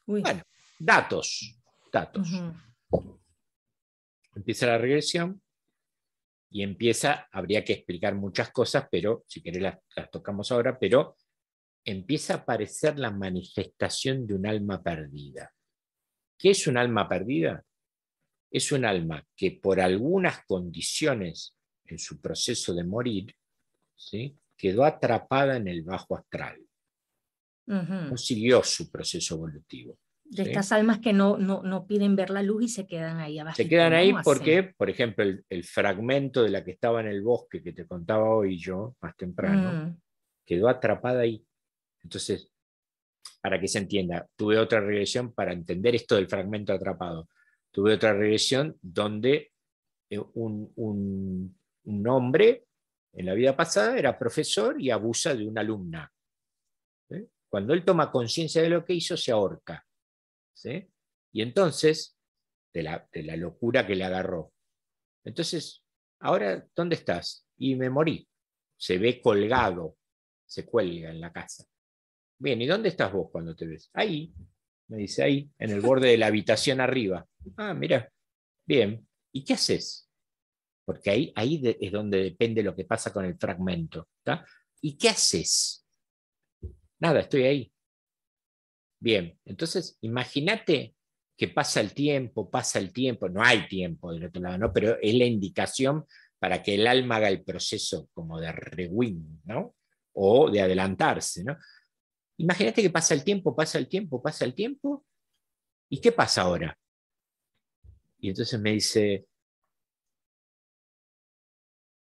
Bueno, 0.06 0.42
datos, 0.80 1.60
datos. 1.92 2.30
Empieza 4.34 4.68
la 4.68 4.78
regresión 4.78 5.42
y 6.50 6.64
empieza, 6.64 7.28
habría 7.32 7.66
que 7.66 7.74
explicar 7.74 8.16
muchas 8.16 8.50
cosas, 8.52 8.88
pero 8.90 9.26
si 9.28 9.42
querés 9.42 9.62
las, 9.62 9.78
las 9.96 10.10
tocamos 10.10 10.52
ahora, 10.52 10.80
pero 10.80 11.18
empieza 11.84 12.34
a 12.34 12.38
aparecer 12.38 12.98
la 12.98 13.12
manifestación 13.12 14.26
de 14.26 14.36
un 14.36 14.48
alma 14.48 14.82
perdida. 14.82 15.52
¿Qué 16.38 16.52
es 16.52 16.66
un 16.68 16.78
alma 16.78 17.10
perdida? 17.10 17.64
Es 18.50 18.72
un 18.72 18.86
alma 18.86 19.26
que 19.36 19.52
por 19.52 19.82
algunas 19.82 20.46
condiciones 20.46 21.56
en 21.86 22.00
su 22.00 22.22
proceso 22.22 22.74
de 22.74 22.84
morir 22.84 23.36
quedó 24.58 24.86
atrapada 24.86 25.58
en 25.58 25.68
el 25.68 25.84
bajo 25.84 26.16
astral. 26.16 26.60
No 27.68 28.16
siguió 28.18 28.64
su 28.64 28.92
proceso 28.92 29.36
evolutivo. 29.36 29.98
De 30.24 30.44
estas 30.44 30.72
almas 30.72 31.00
que 31.00 31.14
no, 31.14 31.38
no, 31.38 31.86
piden 31.86 32.16
ver 32.16 32.32
la 32.32 32.42
luz 32.42 32.64
y 32.64 32.68
se 32.68 32.88
quedan 32.88 33.20
ahí 33.20 33.38
abajo. 33.38 33.56
Se 33.56 33.68
quedan 33.68 33.94
ahí 33.94 34.12
porque, 34.24 34.74
por 34.76 34.90
ejemplo, 34.90 35.24
el, 35.24 35.64
fragmento 35.64 36.42
de 36.44 36.50
la 36.50 36.64
que 36.64 36.72
estaba 36.72 37.02
en 37.02 37.08
el 37.08 37.22
bosque 37.22 37.62
que 37.62 37.74
te 37.74 37.86
contaba 37.86 38.30
hoy 38.30 38.58
yo, 38.58 38.96
más 39.02 39.16
temprano, 39.16 39.86
mm. 39.86 39.98
quedó 40.46 40.68
atrapada 40.68 41.22
ahí. 41.22 41.46
Entonces, 42.04 42.52
para 43.40 43.60
que 43.60 43.68
se 43.68 43.78
entienda, 43.78 44.28
tuve 44.36 44.58
otra 44.58 44.80
regresión 44.80 45.32
para 45.32 45.54
entender 45.54 45.94
esto 45.94 46.16
del 46.16 46.28
fragmento 46.28 46.74
atrapado. 46.74 47.30
Tuve 47.72 47.94
otra 47.94 48.14
regresión 48.14 48.76
donde 48.82 49.52
eh, 50.10 50.20
un, 50.34 50.72
un, 50.76 51.56
un 51.84 52.08
hombre 52.08 52.66
en 53.16 53.26
la 53.26 53.34
vida 53.34 53.56
pasada 53.56 53.98
era 53.98 54.20
profesor 54.20 54.80
y 54.80 54.92
abusa 54.92 55.34
de 55.34 55.48
una 55.48 55.62
alumna. 55.62 56.12
Cuando 57.50 57.74
él 57.74 57.86
toma 57.86 58.12
conciencia 58.12 58.62
de 58.62 58.70
lo 58.70 58.84
que 58.84 58.94
hizo, 58.94 59.16
se 59.16 59.32
ahorca. 59.32 59.86
Y 61.32 61.42
entonces, 61.42 62.18
de 62.74 62.84
la, 62.84 63.08
de 63.12 63.24
la 63.24 63.38
locura 63.38 63.88
que 63.88 63.96
le 63.96 64.04
agarró. 64.04 64.52
Entonces, 65.24 65.84
ahora, 66.20 66.68
¿dónde 66.76 66.96
estás? 66.96 67.48
Y 67.58 67.76
me 67.76 67.90
morí. 67.90 68.28
Se 68.78 68.98
ve 68.98 69.22
colgado, 69.22 69.98
se 70.46 70.66
cuelga 70.66 71.10
en 71.10 71.22
la 71.22 71.32
casa. 71.32 71.66
Bien, 72.38 72.62
¿y 72.62 72.66
dónde 72.66 72.90
estás 72.90 73.14
vos 73.14 73.30
cuando 73.32 73.56
te 73.56 73.66
ves? 73.66 73.90
Ahí, 73.94 74.34
me 74.90 74.98
dice 74.98 75.24
ahí, 75.24 75.50
en 75.58 75.72
el 75.72 75.80
borde 75.80 76.10
de 76.10 76.18
la 76.18 76.28
habitación 76.28 76.82
arriba. 76.82 77.26
Ah, 77.56 77.74
mira, 77.74 78.12
bien. 78.68 79.08
¿Y 79.32 79.46
qué 79.46 79.54
haces? 79.54 80.05
Porque 80.86 81.10
ahí, 81.10 81.34
ahí 81.36 81.62
es 81.80 81.92
donde 81.92 82.24
depende 82.24 82.64
lo 82.64 82.76
que 82.76 82.86
pasa 82.86 83.12
con 83.12 83.26
el 83.26 83.38
fragmento. 83.38 84.08
¿Y 84.82 84.98
qué 84.98 85.10
haces? 85.10 85.86
Nada, 87.00 87.22
estoy 87.22 87.44
ahí. 87.44 87.74
Bien, 89.00 89.38
entonces 89.46 89.98
imagínate 90.02 90.96
que 91.38 91.50
pasa 91.50 91.82
el 91.82 91.94
tiempo, 91.94 92.50
pasa 92.50 92.80
el 92.80 92.94
tiempo, 92.94 93.28
no 93.28 93.44
hay 93.44 93.68
tiempo 93.68 94.14
del 94.14 94.26
otro 94.26 94.42
lado, 94.42 94.58
¿no? 94.58 94.74
pero 94.74 94.98
es 95.02 95.14
la 95.16 95.26
indicación 95.26 96.06
para 96.40 96.64
que 96.64 96.76
el 96.76 96.88
alma 96.88 97.18
haga 97.18 97.28
el 97.28 97.44
proceso 97.44 98.10
como 98.14 98.40
de 98.40 98.52
rewind, 98.52 99.42
¿no? 99.46 99.76
O 100.14 100.50
de 100.50 100.62
adelantarse, 100.62 101.44
¿no? 101.44 101.58
Imagínate 102.38 102.82
que 102.82 102.90
pasa 102.90 103.14
el 103.14 103.24
tiempo, 103.24 103.56
pasa 103.56 103.78
el 103.78 103.88
tiempo, 103.88 104.22
pasa 104.22 104.46
el 104.46 104.54
tiempo, 104.54 105.06
¿y 105.90 106.00
qué 106.00 106.12
pasa 106.12 106.44
ahora? 106.44 106.78
Y 108.20 108.30
entonces 108.30 108.60
me 108.60 108.72
dice, 108.72 109.26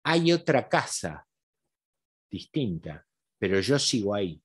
hay 0.03 0.33
otra 0.33 0.69
casa 0.69 1.27
distinta, 2.31 3.07
pero 3.39 3.61
yo 3.61 3.79
sigo 3.79 4.15
ahí. 4.15 4.43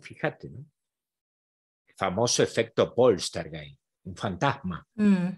fíjate, 0.00 0.50
¿no? 0.50 0.66
El 1.86 1.94
famoso 1.96 2.42
efecto 2.42 2.94
Poltergeist, 2.94 3.80
un 4.04 4.16
fantasma. 4.16 4.86
Mm. 4.94 5.28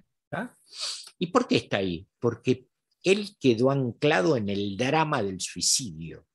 ¿Y 1.18 1.26
por 1.28 1.46
qué 1.46 1.56
está 1.56 1.78
ahí? 1.78 2.06
Porque 2.18 2.68
él 3.02 3.36
quedó 3.38 3.70
anclado 3.70 4.36
en 4.36 4.48
el 4.48 4.76
drama 4.76 5.22
del 5.22 5.40
suicidio. 5.40 6.26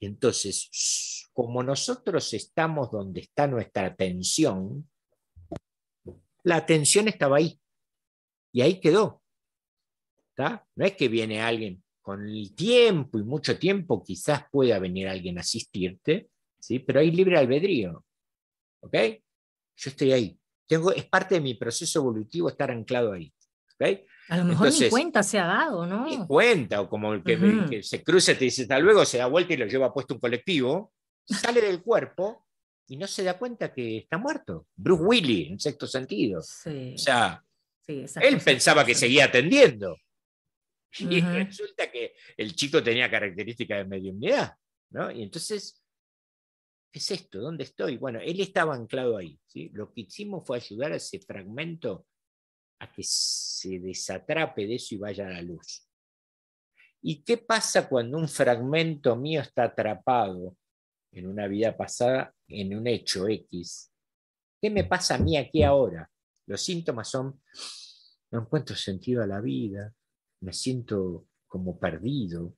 Y 0.00 0.06
entonces, 0.06 1.28
como 1.32 1.62
nosotros 1.62 2.32
estamos 2.34 2.90
donde 2.90 3.20
está 3.20 3.46
nuestra 3.46 3.86
atención, 3.86 4.88
la 6.44 6.56
atención 6.56 7.08
estaba 7.08 7.38
ahí. 7.38 7.60
Y 8.52 8.62
ahí 8.62 8.80
quedó. 8.80 9.17
No 10.38 10.84
es 10.84 10.92
que 10.92 11.08
viene 11.08 11.40
alguien 11.40 11.82
con 12.00 12.26
el 12.26 12.54
tiempo 12.54 13.18
y 13.18 13.22
mucho 13.22 13.58
tiempo, 13.58 14.02
quizás 14.02 14.44
pueda 14.50 14.78
venir 14.78 15.08
alguien 15.08 15.36
a 15.38 15.42
asistirte, 15.42 16.30
¿sí? 16.58 16.78
pero 16.78 17.00
hay 17.00 17.10
libre 17.10 17.36
albedrío. 17.36 18.04
¿Ok? 18.80 18.94
Yo 19.76 19.90
estoy 19.90 20.12
ahí. 20.12 20.38
Tengo, 20.66 20.92
es 20.92 21.04
parte 21.04 21.34
de 21.34 21.40
mi 21.40 21.54
proceso 21.54 21.98
evolutivo 21.98 22.48
estar 22.48 22.70
anclado 22.70 23.12
ahí. 23.12 23.32
¿okay? 23.74 24.06
A 24.28 24.38
lo 24.38 24.44
mejor 24.44 24.72
ni 24.72 24.88
cuenta 24.88 25.22
se 25.22 25.38
ha 25.38 25.46
dado, 25.46 25.86
¿no? 25.86 26.06
Ni 26.06 26.18
cuenta, 26.26 26.80
o 26.80 26.88
como 26.88 27.14
el 27.14 27.22
que, 27.22 27.82
se 27.82 28.02
cruza 28.02 28.32
y 28.32 28.36
te 28.36 28.44
dice 28.44 28.62
hasta 28.62 28.78
luego, 28.78 29.04
se 29.04 29.18
da 29.18 29.26
vuelta 29.26 29.54
y 29.54 29.56
lo 29.56 29.66
lleva 29.66 29.92
puesto 29.92 30.14
un 30.14 30.20
colectivo, 30.20 30.92
sale 31.24 31.60
del 31.60 31.82
cuerpo 31.82 32.46
y 32.86 32.96
no 32.96 33.06
se 33.06 33.22
da 33.22 33.38
cuenta 33.38 33.72
que 33.72 33.98
está 33.98 34.18
muerto. 34.18 34.66
Bruce 34.76 35.02
Willis, 35.02 35.50
en 35.50 35.60
sexto 35.60 35.86
sentido. 35.86 36.40
O 36.40 36.98
sea, 36.98 37.44
él 37.86 38.40
pensaba 38.42 38.84
que 38.84 38.94
seguía 38.94 39.26
atendiendo. 39.26 39.96
Y 40.98 41.20
resulta 41.20 41.90
que 41.90 42.14
el 42.36 42.54
chico 42.54 42.82
tenía 42.82 43.10
características 43.10 43.78
de 43.78 43.84
mediunidad, 43.84 44.54
¿no? 44.90 45.10
Y 45.10 45.22
entonces, 45.22 45.82
¿qué 46.90 46.98
es 46.98 47.10
esto? 47.10 47.40
¿Dónde 47.40 47.64
estoy? 47.64 47.96
Bueno, 47.96 48.20
él 48.20 48.40
estaba 48.40 48.74
anclado 48.74 49.16
ahí, 49.16 49.38
¿sí? 49.46 49.70
Lo 49.74 49.92
que 49.92 50.02
hicimos 50.02 50.46
fue 50.46 50.58
ayudar 50.58 50.92
a 50.92 50.96
ese 50.96 51.20
fragmento 51.20 52.06
a 52.80 52.92
que 52.92 53.02
se 53.02 53.80
desatrape 53.80 54.66
de 54.66 54.76
eso 54.76 54.94
y 54.94 54.98
vaya 54.98 55.26
a 55.26 55.30
la 55.30 55.42
luz. 55.42 55.88
¿Y 57.00 57.22
qué 57.22 57.38
pasa 57.38 57.88
cuando 57.88 58.18
un 58.18 58.28
fragmento 58.28 59.14
mío 59.16 59.40
está 59.40 59.64
atrapado 59.64 60.56
en 61.12 61.26
una 61.26 61.46
vida 61.46 61.76
pasada, 61.76 62.34
en 62.48 62.76
un 62.76 62.86
hecho 62.86 63.28
X? 63.28 63.92
¿Qué 64.60 64.70
me 64.70 64.84
pasa 64.84 65.14
a 65.14 65.18
mí 65.18 65.36
aquí 65.36 65.62
ahora? 65.62 66.10
Los 66.46 66.62
síntomas 66.62 67.08
son, 67.08 67.40
no 68.30 68.40
encuentro 68.40 68.74
sentido 68.74 69.22
a 69.22 69.26
la 69.26 69.40
vida, 69.40 69.94
me 70.40 70.52
siento 70.52 71.26
como 71.46 71.78
perdido, 71.78 72.54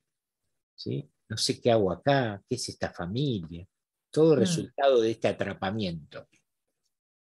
¿sí? 0.75 1.09
no 1.29 1.37
sé 1.37 1.61
qué 1.61 1.71
hago 1.71 1.93
acá, 1.93 2.43
qué 2.49 2.57
es 2.57 2.69
esta 2.69 2.93
familia, 2.93 3.67
todo 4.11 4.35
mm. 4.35 4.39
resultado 4.39 5.01
de 5.01 5.13
este 5.13 5.29
atrapamiento. 5.29 6.27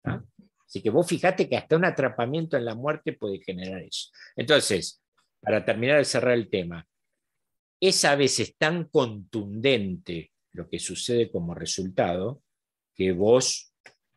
Así 0.03 0.81
que 0.81 0.89
vos 0.89 1.07
fijate 1.07 1.47
que 1.47 1.55
hasta 1.55 1.77
un 1.77 1.85
atrapamiento 1.85 2.57
en 2.57 2.65
la 2.65 2.73
muerte 2.73 3.13
puede 3.13 3.39
generar 3.39 3.81
eso. 3.83 4.09
Entonces, 4.35 5.01
para 5.39 5.63
terminar 5.63 5.99
de 5.99 6.05
cerrar 6.05 6.33
el 6.33 6.49
tema, 6.49 6.87
es 7.79 8.03
a 8.05 8.15
veces 8.15 8.55
tan 8.57 8.85
contundente 8.85 10.31
lo 10.53 10.67
que 10.67 10.79
sucede 10.79 11.29
como 11.29 11.53
resultado 11.53 12.41
que 12.95 13.11
vos 13.11 13.73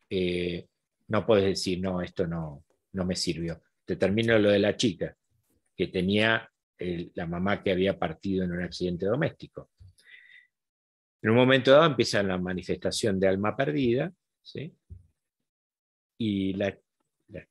eh, 0.09 0.67
no 1.09 1.27
podés 1.27 1.45
decir, 1.45 1.81
no, 1.81 2.01
esto 2.01 2.27
no, 2.27 2.65
no 2.93 3.05
me 3.05 3.17
sirvió. 3.17 3.61
Te 3.85 3.97
termino 3.97 4.39
lo 4.39 4.51
de 4.51 4.59
la 4.59 4.77
chica, 4.77 5.17
que 5.77 5.89
tenía 5.89 6.51
la 6.79 7.27
mamá 7.27 7.63
que 7.63 7.71
había 7.71 7.99
partido 7.99 8.45
en 8.45 8.53
un 8.53 8.63
accidente 8.63 9.07
doméstico. 9.07 9.71
En 11.23 11.31
un 11.31 11.37
momento 11.37 11.71
dado 11.71 11.87
empieza 11.87 12.23
la 12.23 12.39
manifestación 12.39 13.19
de 13.19 13.29
alma 13.29 13.57
perdida, 13.57 14.13
¿sí? 14.43 14.75
y 16.19 16.55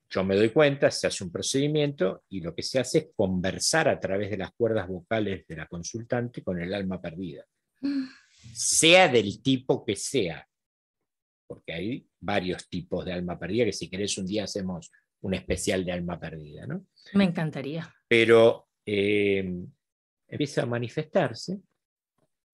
yo 0.10 0.24
me 0.24 0.36
doy 0.36 0.50
cuenta, 0.50 0.90
se 0.90 1.08
hace 1.08 1.24
un 1.24 1.32
procedimiento 1.32 2.24
y 2.30 2.42
lo 2.42 2.56
que 2.56 2.64
se 2.64 2.80
hace 2.80 2.98
es 3.00 3.08
conversar 3.16 3.88
a 3.90 4.00
través 4.00 4.30
de 4.32 4.38
las 4.38 4.52
cuerdas 4.54 4.88
vocales 4.88 5.46
de 5.48 5.56
la 5.56 5.68
consultante 5.68 6.42
con 6.44 6.62
el 6.62 6.74
alma 6.74 7.02
perdida, 7.02 7.46
sea 8.54 9.08
del 9.08 9.42
tipo 9.42 9.84
que 9.84 9.96
sea, 9.96 10.48
porque 11.48 11.74
hay 11.74 12.08
varios 12.20 12.68
tipos 12.70 13.06
de 13.06 13.14
alma 13.14 13.38
perdida 13.38 13.66
que 13.66 13.74
si 13.74 13.90
querés 13.90 14.18
un 14.18 14.26
día 14.26 14.46
hacemos 14.46 14.92
un 15.22 15.34
especial 15.34 15.84
de 15.86 15.91
alma 15.91 16.20
perdida, 16.20 16.68
¿no? 16.68 16.86
Me 17.13 17.24
encantaría. 17.24 17.93
Pero 18.07 18.68
eh, 18.86 19.53
empieza 20.28 20.63
a 20.63 20.68
manifestarse 20.68 21.59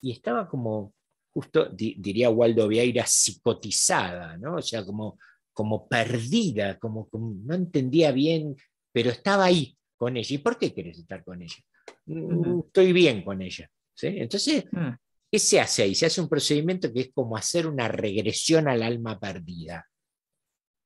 y 0.00 0.12
estaba 0.12 0.48
como, 0.48 0.94
justo 1.32 1.68
diría 1.70 2.30
Waldo 2.30 2.68
Vieira, 2.68 3.06
psicotizada, 3.06 4.36
¿no? 4.38 4.56
O 4.56 4.62
sea, 4.62 4.84
como 4.84 5.18
como 5.52 5.88
perdida, 5.88 6.78
como, 6.78 7.08
no 7.12 7.54
entendía 7.54 8.12
bien, 8.12 8.56
pero 8.92 9.10
estaba 9.10 9.44
ahí 9.44 9.76
con 9.96 10.16
ella. 10.16 10.34
¿Y 10.34 10.38
por 10.38 10.58
qué 10.58 10.72
quieres 10.72 10.98
estar 10.98 11.24
con 11.24 11.42
ella? 11.42 11.62
Mm, 12.06 12.60
estoy 12.66 12.92
bien 12.92 13.22
con 13.22 13.42
ella. 13.42 13.68
Entonces, 14.00 14.64
mm. 14.70 14.90
¿qué 15.30 15.38
se 15.38 15.60
hace 15.60 15.82
ahí? 15.82 15.94
Se 15.94 16.06
hace 16.06 16.20
un 16.20 16.28
procedimiento 16.28 16.92
que 16.92 17.00
es 17.00 17.10
como 17.12 17.36
hacer 17.36 17.66
una 17.66 17.88
regresión 17.88 18.68
al 18.68 18.82
alma 18.82 19.20
perdida. 19.20 19.86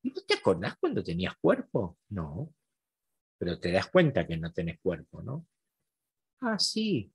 ¿No 0.03 0.21
te 0.27 0.35
acordás 0.35 0.75
cuando 0.79 1.03
tenías 1.03 1.35
cuerpo? 1.41 1.97
No. 2.09 2.53
Pero 3.37 3.59
te 3.59 3.71
das 3.71 3.87
cuenta 3.87 4.25
que 4.25 4.37
no 4.37 4.51
tenés 4.51 4.79
cuerpo, 4.79 5.21
¿no? 5.21 5.45
Ah, 6.41 6.57
sí. 6.57 7.11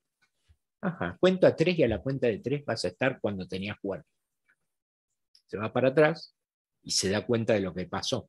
Ajá. 0.80 1.16
Cuento 1.20 1.46
a 1.46 1.56
tres 1.56 1.78
y 1.78 1.82
a 1.82 1.88
la 1.88 2.02
cuenta 2.02 2.26
de 2.26 2.38
tres 2.38 2.64
vas 2.64 2.84
a 2.84 2.88
estar 2.88 3.20
cuando 3.20 3.46
tenías 3.46 3.78
cuerpo. 3.80 4.08
Se 5.46 5.56
va 5.56 5.72
para 5.72 5.88
atrás, 5.88 6.34
y 6.82 6.90
se 6.90 7.10
da 7.10 7.24
cuenta 7.24 7.54
de 7.54 7.60
lo 7.60 7.74
que 7.74 7.86
pasó. 7.86 8.28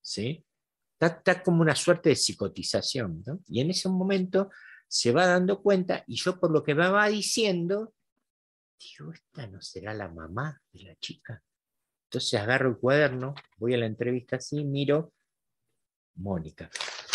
¿sí? 0.00 0.44
Está, 0.98 1.42
como 1.42 1.62
una 1.62 1.74
suerte 1.74 2.10
de 2.10 2.16
psicotización. 2.16 3.22
Y 3.48 3.60
en 3.60 3.70
ese 3.70 3.88
momento 3.88 4.50
se 4.88 5.12
va 5.12 5.26
dando 5.26 5.62
cuenta, 5.62 6.04
y 6.06 6.16
yo 6.16 6.38
por 6.38 6.50
lo 6.52 6.62
que 6.62 6.74
me 6.74 6.88
va 6.88 7.08
diciendo, 7.08 7.92
digo, 8.78 9.12
esta 9.12 9.46
no 9.48 9.60
será 9.60 9.92
la 9.94 10.08
mamá 10.08 10.60
de 10.72 10.84
la 10.84 10.94
chica. 10.96 11.42
Entonces 12.06 12.40
agarro 12.40 12.70
el 12.70 12.76
cuaderno, 12.78 13.34
voy 13.58 13.74
a 13.74 13.78
la 13.78 13.86
entrevista 13.86 14.36
así, 14.36 14.64
miro, 14.64 15.12
Mónica. 16.16 16.70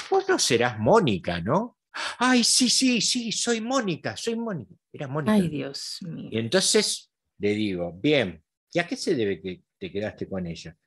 Vos 0.10 0.28
no 0.28 0.38
serás 0.38 0.78
Mónica, 0.80 1.42
¿no? 1.42 1.78
Ay, 2.20 2.44
sí, 2.44 2.70
sí, 2.70 3.02
sí, 3.02 3.32
soy 3.32 3.62
Mónica, 3.62 4.16
soy 4.16 4.36
Mónica. 4.36 4.76
Era 4.92 5.08
Mónica. 5.08 5.34
Ay, 5.34 5.48
Dios 5.48 6.00
mío. 6.02 6.30
Y 6.32 6.38
entonces 6.38 7.12
le 7.40 7.54
digo, 7.54 7.94
bien, 7.94 8.44
¿y 8.72 8.80
a 8.80 8.88
qué 8.88 8.96
se 8.96 9.16
debe 9.16 9.42
que 9.42 9.64
te 9.82 9.92
quedaste 9.92 10.30
con 10.30 10.46
ella. 10.46 10.78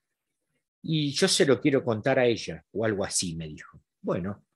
Y 0.85 1.11
yo 1.11 1.27
se 1.27 1.45
lo 1.45 1.61
quiero 1.61 1.85
contar 1.85 2.21
a 2.21 2.27
ella, 2.27 2.65
o 2.71 2.85
algo 2.85 3.05
así, 3.05 3.35
me 3.35 3.49
dijo. 3.49 3.83
Bueno, 4.01 4.47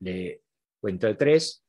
le 0.00 0.42
cuento 0.78 1.06
de 1.06 1.14
tres, 1.14 1.64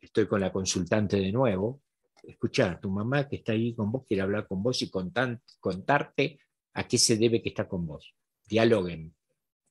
estoy 0.00 0.26
con 0.26 0.40
la 0.40 0.50
consultante 0.50 1.18
de 1.18 1.30
nuevo. 1.30 1.82
Escuchar, 2.28 2.78
tu 2.78 2.90
mamá 2.90 3.26
que 3.26 3.36
está 3.36 3.52
ahí 3.52 3.74
con 3.74 3.90
vos 3.90 4.04
quiere 4.06 4.22
hablar 4.22 4.46
con 4.46 4.62
vos 4.62 4.82
y 4.82 4.90
contarte 4.90 6.38
a 6.74 6.86
qué 6.86 6.98
se 6.98 7.16
debe 7.16 7.40
que 7.42 7.48
está 7.48 7.66
con 7.66 7.86
vos. 7.86 8.14
Dialoguen. 8.46 9.16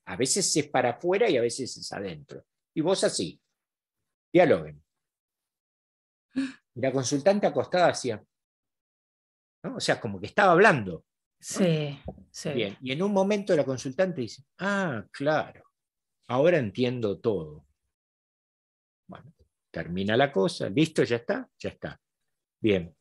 A 0.06 0.16
veces 0.16 0.56
es 0.56 0.66
para 0.66 0.90
afuera 0.90 1.30
y 1.30 1.36
a 1.36 1.40
veces 1.40 1.76
es 1.76 1.92
adentro. 1.92 2.44
Y 2.74 2.80
vos 2.80 3.04
así. 3.04 3.40
Dialoguen. 4.32 4.82
Y 6.34 6.80
la 6.80 6.90
consultante 6.90 7.46
acostada 7.46 7.90
hacía, 7.90 8.24
o 9.62 9.78
sea, 9.78 10.00
como 10.00 10.18
que 10.18 10.26
estaba 10.26 10.50
hablando. 10.50 11.04
Sí, 11.38 11.96
sí. 12.32 12.50
Bien, 12.50 12.76
y 12.80 12.90
en 12.90 13.02
un 13.02 13.12
momento 13.12 13.54
la 13.54 13.64
consultante 13.64 14.22
dice, 14.22 14.42
ah, 14.58 15.06
claro, 15.12 15.62
ahora 16.26 16.58
entiendo 16.58 17.20
todo. 17.20 17.64
Bueno, 19.06 19.32
termina 19.70 20.16
la 20.16 20.32
cosa, 20.32 20.68
listo, 20.68 21.04
ya 21.04 21.16
está, 21.16 21.48
ya 21.56 21.68
está. 21.68 22.00
Bien, 22.60 22.94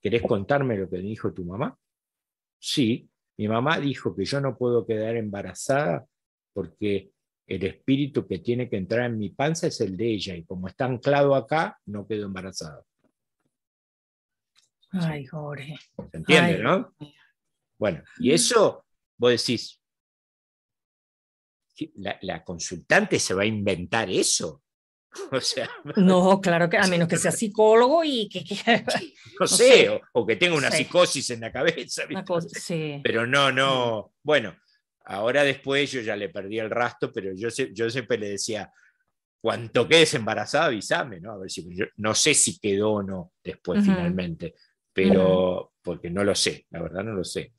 ¿querés 0.00 0.22
contarme 0.22 0.76
lo 0.76 0.88
que 0.88 0.98
dijo 0.98 1.32
tu 1.32 1.44
mamá? 1.44 1.76
Sí, 2.58 3.08
mi 3.38 3.48
mamá 3.48 3.78
dijo 3.78 4.14
que 4.14 4.24
yo 4.24 4.40
no 4.40 4.56
puedo 4.56 4.86
quedar 4.86 5.16
embarazada 5.16 6.06
porque 6.52 7.12
el 7.46 7.64
espíritu 7.64 8.26
que 8.26 8.38
tiene 8.38 8.68
que 8.68 8.76
entrar 8.76 9.06
en 9.06 9.18
mi 9.18 9.30
panza 9.30 9.66
es 9.66 9.80
el 9.80 9.96
de 9.96 10.12
ella 10.12 10.36
y 10.36 10.44
como 10.44 10.68
está 10.68 10.84
anclado 10.84 11.34
acá, 11.34 11.80
no 11.86 12.06
quedo 12.06 12.26
embarazada. 12.26 12.84
Ay, 14.92 15.24
Jorge. 15.26 15.76
¿Se 16.10 16.16
entiende, 16.16 16.58
no? 16.58 16.94
Bueno, 17.78 18.02
y 18.18 18.32
eso, 18.32 18.84
vos 19.16 19.30
decís, 19.30 19.80
la, 21.96 22.44
consultante 22.44 23.18
se 23.18 23.34
va 23.34 23.42
a 23.42 23.46
inventar 23.46 24.10
eso. 24.10 24.62
O 25.32 25.40
sea, 25.40 25.68
no, 25.96 26.40
claro 26.42 26.68
que 26.68 26.78
a 26.78 26.86
menos 26.86 27.08
que 27.08 27.16
sea 27.16 27.32
psicólogo 27.32 28.04
y 28.04 28.28
que, 28.28 28.44
no, 29.40 29.46
sé, 29.46 30.00
O, 30.12 30.26
que 30.26 30.36
tenga 30.36 30.56
una 30.56 30.70
psicosis 30.70 31.30
en 31.30 31.40
la 31.40 31.52
cabeza. 31.52 32.04
sí. 32.50 33.00
Pero 33.02 33.26
no, 33.26 33.50
no. 33.50 34.12
Bueno, 34.22 34.56
ahora 35.04 35.42
después 35.42 35.90
yo 35.90 36.00
ya 36.00 36.16
le 36.16 36.28
perdí 36.28 36.58
el 36.58 36.70
rastro, 36.70 37.10
pero 37.12 37.32
yo, 37.34 37.48
yo 37.48 37.90
siempre 37.90 38.18
le 38.18 38.30
decía, 38.30 38.72
cuanto 39.40 39.88
quedes 39.88 40.14
embarazada, 40.14 40.66
avísame, 40.66 41.20
¿no? 41.20 41.32
A 41.32 41.38
ver 41.38 41.50
si 41.50 41.66
no 41.96 42.14
sé 42.14 42.34
si 42.34 42.58
quedó 42.58 42.92
o 42.92 43.02
no 43.02 43.32
después 43.42 43.82
finalmente, 43.84 44.54
pero 44.92 45.72
porque 45.82 46.10
no 46.10 46.24
lo 46.24 46.34
sé, 46.34 46.66
la 46.70 46.82
verdad 46.82 47.04
no 47.04 47.12
lo 47.12 47.24
sé. 47.24 47.54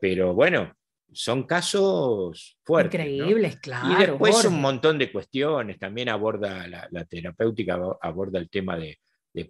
Pero 0.00 0.34
bueno, 0.34 0.72
son 1.12 1.44
casos 1.44 2.58
fuertes. 2.62 3.00
Increíbles, 3.00 3.56
claro. 3.56 3.92
Y 3.92 4.06
después 4.06 4.44
un 4.44 4.60
montón 4.60 4.98
de 4.98 5.10
cuestiones, 5.10 5.78
también 5.78 6.08
aborda 6.08 6.66
la, 6.68 7.04
terapéutica, 7.04 7.78
aborda 8.00 8.38
el 8.38 8.50
tema 8.50 8.76
de, 8.76 8.98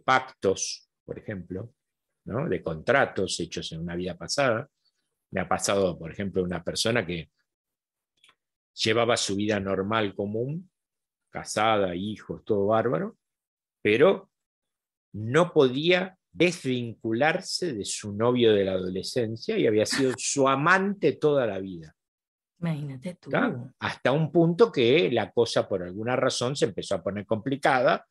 pactos, 0.05 0.89
por 1.05 1.19
ejemplo, 1.19 1.73
¿no? 2.25 2.49
de 2.49 2.63
contratos 2.63 3.39
hechos 3.41 3.71
en 3.73 3.81
una 3.81 3.95
vida 3.95 4.17
pasada. 4.17 4.69
Me 5.31 5.41
ha 5.41 5.49
pasado, 5.49 5.99
por 5.99 6.11
ejemplo, 6.11 6.43
una 6.43 6.63
persona 6.63 7.07
que 7.07 7.31
llevaba 8.75 9.17
su 9.17 9.37
vida 9.37 9.59
normal 9.61 10.15
común, 10.15 10.71
casada, 11.31 11.95
hijos, 11.95 12.45
todo 12.45 12.67
bárbaro, 12.67 13.17
pero 13.83 14.31
no 15.13 15.53
podía 15.53 16.16
desvincularse 16.37 17.72
de 17.72 17.84
su 17.84 18.12
novio 18.12 18.53
de 18.53 18.64
la 18.64 18.72
adolescencia 18.72 19.57
y 19.57 19.66
había 19.66 19.87
sido 19.87 20.12
su 20.18 20.47
amante 20.49 21.12
toda 21.12 21.47
la 21.47 21.59
vida. 21.59 21.95
Imagínate 22.61 23.14
tú. 23.14 23.30
Hasta 23.78 24.12
un 24.12 24.32
punto 24.32 24.72
que 24.72 25.11
la 25.11 25.30
cosa 25.30 25.68
por 25.68 25.82
alguna 25.82 26.16
razón 26.16 26.57
se 26.57 26.66
empezó 26.66 26.95
a 26.95 27.03
poner 27.03 27.26
complicada 27.26 28.07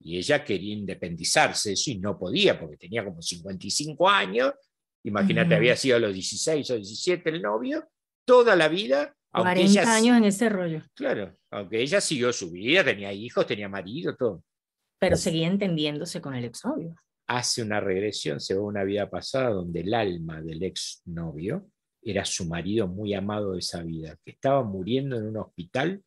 y 0.00 0.18
ella 0.18 0.44
quería 0.44 0.74
independizarse 0.74 1.72
eso 1.72 1.90
y 1.90 1.98
no 1.98 2.18
podía 2.18 2.58
porque 2.58 2.76
tenía 2.76 3.04
como 3.04 3.22
55 3.22 4.08
años. 4.08 4.52
Imagínate, 5.04 5.54
había 5.54 5.76
sido 5.76 5.96
a 5.96 6.00
los 6.00 6.12
16 6.12 6.70
o 6.70 6.74
17 6.76 7.30
el 7.30 7.40
novio, 7.40 7.88
toda 8.26 8.56
la 8.56 8.68
vida. 8.68 9.14
40 9.32 9.94
años 9.94 10.16
en 10.16 10.24
ese 10.24 10.48
rollo. 10.48 10.82
Claro, 10.94 11.36
aunque 11.50 11.80
ella 11.80 12.00
siguió 12.00 12.32
su 12.32 12.50
vida, 12.50 12.84
tenía 12.84 13.12
hijos, 13.12 13.46
tenía 13.46 13.68
marido, 13.68 14.14
todo. 14.14 14.42
Pero 14.98 15.16
seguía 15.16 15.46
entendiéndose 15.46 16.20
con 16.20 16.34
el 16.34 16.44
exnovio 16.44 16.96
hace 17.26 17.62
una 17.62 17.80
regresión, 17.80 18.40
se 18.40 18.54
va 18.54 18.60
a 18.60 18.64
una 18.64 18.84
vida 18.84 19.10
pasada 19.10 19.50
donde 19.50 19.80
el 19.80 19.94
alma 19.94 20.40
del 20.40 20.62
ex 20.62 21.02
novio 21.06 21.70
era 22.02 22.24
su 22.24 22.46
marido 22.46 22.86
muy 22.86 23.14
amado 23.14 23.52
de 23.52 23.58
esa 23.58 23.82
vida, 23.82 24.16
que 24.24 24.30
estaba 24.30 24.62
muriendo 24.62 25.16
en 25.16 25.26
un 25.26 25.38
hospital 25.38 26.02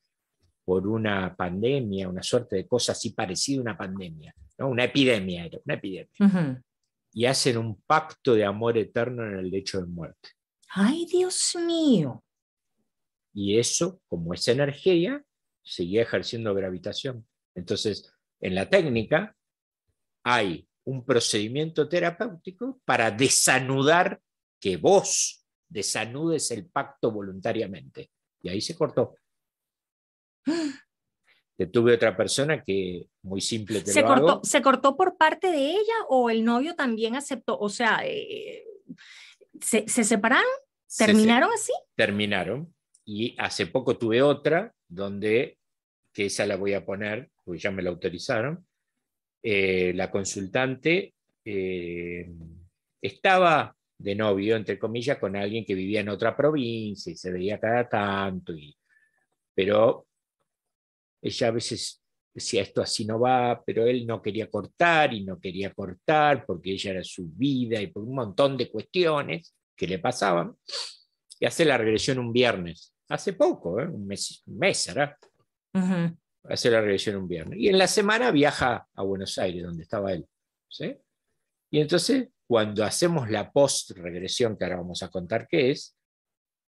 por 0.64 0.88
una 0.88 1.36
pandemia, 1.36 2.08
una 2.08 2.24
suerte 2.24 2.58
de 2.58 2.68
cosa 2.68 2.94
así 2.94 3.12
parecida 3.12 3.60
a 3.60 3.64
una 3.64 3.78
pandemia, 3.78 4.34
¿no? 4.58 4.70
una 4.70 4.86
epidemia, 4.86 5.46
era 5.46 5.60
una 5.66 5.74
epidemia. 5.74 6.64
Y 7.12 7.26
hacen 7.26 7.58
un 7.58 7.82
pacto 7.82 8.36
de 8.36 8.46
amor 8.46 8.78
eterno 8.78 9.26
en 9.26 9.40
el 9.40 9.50
lecho 9.50 9.82
de 9.82 9.88
muerte. 9.88 10.30
¡Ay, 10.70 11.06
Dios 11.06 11.58
mío! 11.66 12.24
Y 13.34 13.58
eso, 13.58 14.00
como 14.08 14.34
esa 14.34 14.52
energía, 14.52 15.24
seguía 15.64 16.04
ejerciendo 16.04 16.54
gravitación. 16.54 17.28
Entonces, 17.56 18.14
en 18.40 18.56
la 18.56 18.70
técnica 18.70 19.36
hay 20.24 20.69
un 20.90 21.06
procedimiento 21.06 21.88
terapéutico 21.88 22.82
para 22.84 23.12
desanudar 23.12 24.20
que 24.60 24.78
vos 24.78 25.46
desanudes 25.68 26.50
el 26.52 26.66
pacto 26.66 27.12
voluntariamente. 27.12 28.10
Y 28.42 28.50
ahí 28.50 28.60
se 28.60 28.76
cortó. 28.76 29.16
tuve 31.74 31.94
otra 31.94 32.16
persona 32.16 32.64
que 32.64 33.08
muy 33.22 33.42
simple 33.42 33.82
te 33.82 33.92
¿Se, 33.92 34.02
cortó, 34.04 34.40
¿Se 34.44 34.62
cortó 34.62 34.96
por 34.96 35.18
parte 35.18 35.52
de 35.52 35.72
ella 35.72 36.06
o 36.08 36.30
el 36.30 36.44
novio 36.44 36.74
también 36.76 37.16
aceptó? 37.16 37.58
O 37.60 37.70
sea, 37.70 38.00
eh, 38.04 38.66
¿se, 39.62 39.86
separaron? 39.88 40.50
¿Terminaron 40.98 41.52
así? 41.54 41.74
Terminaron. 41.96 42.74
Y 43.06 43.36
hace 43.38 43.68
poco 43.68 43.98
tuve 43.98 44.22
otra 44.22 44.74
donde, 44.88 45.60
que 46.14 46.28
esa 46.28 46.46
la 46.46 46.56
voy 46.56 46.74
a 46.74 46.86
poner, 46.86 47.30
porque 47.44 47.60
ya 47.60 47.72
me 47.72 47.84
la 47.84 47.90
autorizaron, 47.90 48.66
eh, 49.42 49.94
la 49.96 50.12
consultante 50.12 51.14
eh, 51.46 52.30
estaba 53.02 53.76
de 53.98 54.16
novio, 54.16 54.56
entre 54.56 54.80
comillas, 54.80 55.18
con 55.18 55.36
alguien 55.36 55.66
que 55.66 55.76
vivía 55.76 56.02
en 56.02 56.10
otra 56.10 56.36
provincia 56.36 57.12
y 57.12 57.16
se 57.16 57.32
veía 57.32 57.60
cada 57.60 57.88
tanto, 57.88 58.54
y, 58.54 58.76
pero 59.54 60.08
ella 61.22 61.48
a 61.48 61.52
veces 61.52 62.02
decía 62.34 62.62
esto 62.62 62.82
así 62.82 63.06
no 63.06 63.20
va, 63.20 63.62
pero 63.66 63.86
él 63.86 64.06
no 64.08 64.22
quería 64.22 64.50
cortar 64.50 65.14
y 65.14 65.24
no 65.24 65.40
quería 65.40 65.74
cortar 65.74 66.46
porque 66.46 66.72
ella 66.72 66.92
era 66.92 67.04
su 67.04 67.28
vida 67.30 67.82
y 67.82 67.88
por 67.88 68.04
un 68.04 68.16
montón 68.16 68.56
de 68.56 68.70
cuestiones 68.70 69.54
que 69.76 69.88
le 69.88 70.00
pasaban. 70.00 70.56
Y 71.40 71.46
hace 71.46 71.66
la 71.66 71.78
regresión 71.78 72.20
un 72.20 72.32
viernes, 72.32 72.94
hace 73.10 73.34
poco, 73.34 73.80
¿eh? 73.80 73.88
un 73.88 74.06
mes, 74.06 74.44
un 74.46 74.58
mes 74.58 74.90
Hace 76.50 76.72
la 76.72 76.82
regresión 76.82 77.16
un 77.16 77.28
viernes. 77.28 77.60
Y 77.60 77.70
en 77.70 77.78
la 77.78 77.88
semana 77.88 78.32
viaja 78.32 78.88
a 78.94 79.04
Buenos 79.04 79.38
Aires, 79.38 79.64
donde 79.64 79.84
estaba 79.84 80.12
él. 80.12 80.28
Y 81.72 81.80
entonces, 81.80 82.30
cuando 82.48 82.84
hacemos 82.84 83.30
la 83.30 83.52
post-regresión, 83.52 84.58
que 84.58 84.64
ahora 84.64 84.78
vamos 84.78 85.04
a 85.04 85.10
contar 85.10 85.48
qué 85.48 85.72
es, 85.72 85.96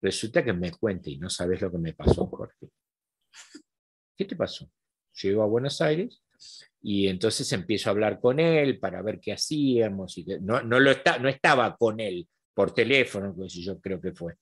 resulta 0.02 0.44
que 0.44 0.52
me 0.52 0.72
cuenta 0.72 1.10
y 1.10 1.18
no 1.18 1.30
sabes 1.30 1.62
lo 1.62 1.72
que 1.72 1.78
me 1.78 1.94
pasó, 1.94 2.28
Jorge. 2.28 2.70
¿Qué 4.18 4.26
te 4.26 4.36
pasó? 4.36 4.70
Llego 5.22 5.44
a 5.44 5.48
Buenos 5.48 5.80
Aires 5.82 6.22
y 6.82 7.08
entonces 7.08 7.52
empiezo 7.54 7.90
a 7.90 7.92
hablar 7.92 8.20
con 8.20 8.40
él 8.40 8.80
para 8.80 9.02
ver 9.02 9.22
qué 9.22 9.32
hacíamos. 9.32 10.18
Y 10.18 10.26
no, 10.42 10.62
no, 10.62 10.80
lo 10.80 10.92
está, 10.92 11.20
no 11.20 11.30
estaba 11.30 11.78
con 11.78 12.02
él 12.02 12.28
por 12.54 12.74
teléfono, 12.74 13.34
yo 13.48 13.80
creo 13.80 14.02
que 14.02 14.12
fue. 14.12 14.36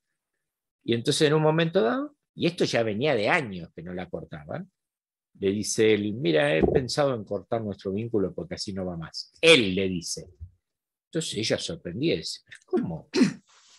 Y 0.83 0.95
entonces 0.95 1.27
en 1.27 1.35
un 1.35 1.43
momento 1.43 1.83
dado, 1.83 2.15
y 2.33 2.47
esto 2.47 2.65
ya 2.65 2.81
venía 2.81 3.13
de 3.13 3.29
años 3.29 3.69
que 3.75 3.83
no 3.83 3.93
la 3.93 4.09
cortaban, 4.09 4.71
le 5.39 5.51
dice 5.51 5.93
él, 5.93 6.13
mira, 6.13 6.55
he 6.55 6.63
pensado 6.63 7.13
en 7.13 7.23
cortar 7.23 7.61
nuestro 7.61 7.91
vínculo 7.91 8.33
porque 8.33 8.55
así 8.55 8.73
no 8.73 8.85
va 8.85 8.97
más. 8.97 9.33
Él 9.41 9.75
le 9.75 9.87
dice. 9.87 10.29
Entonces 11.05 11.37
ella 11.37 11.57
sorprendida 11.57 12.15
dice, 12.15 12.41
¿cómo? 12.65 13.09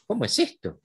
¿Cómo 0.06 0.24
es 0.24 0.38
esto? 0.38 0.82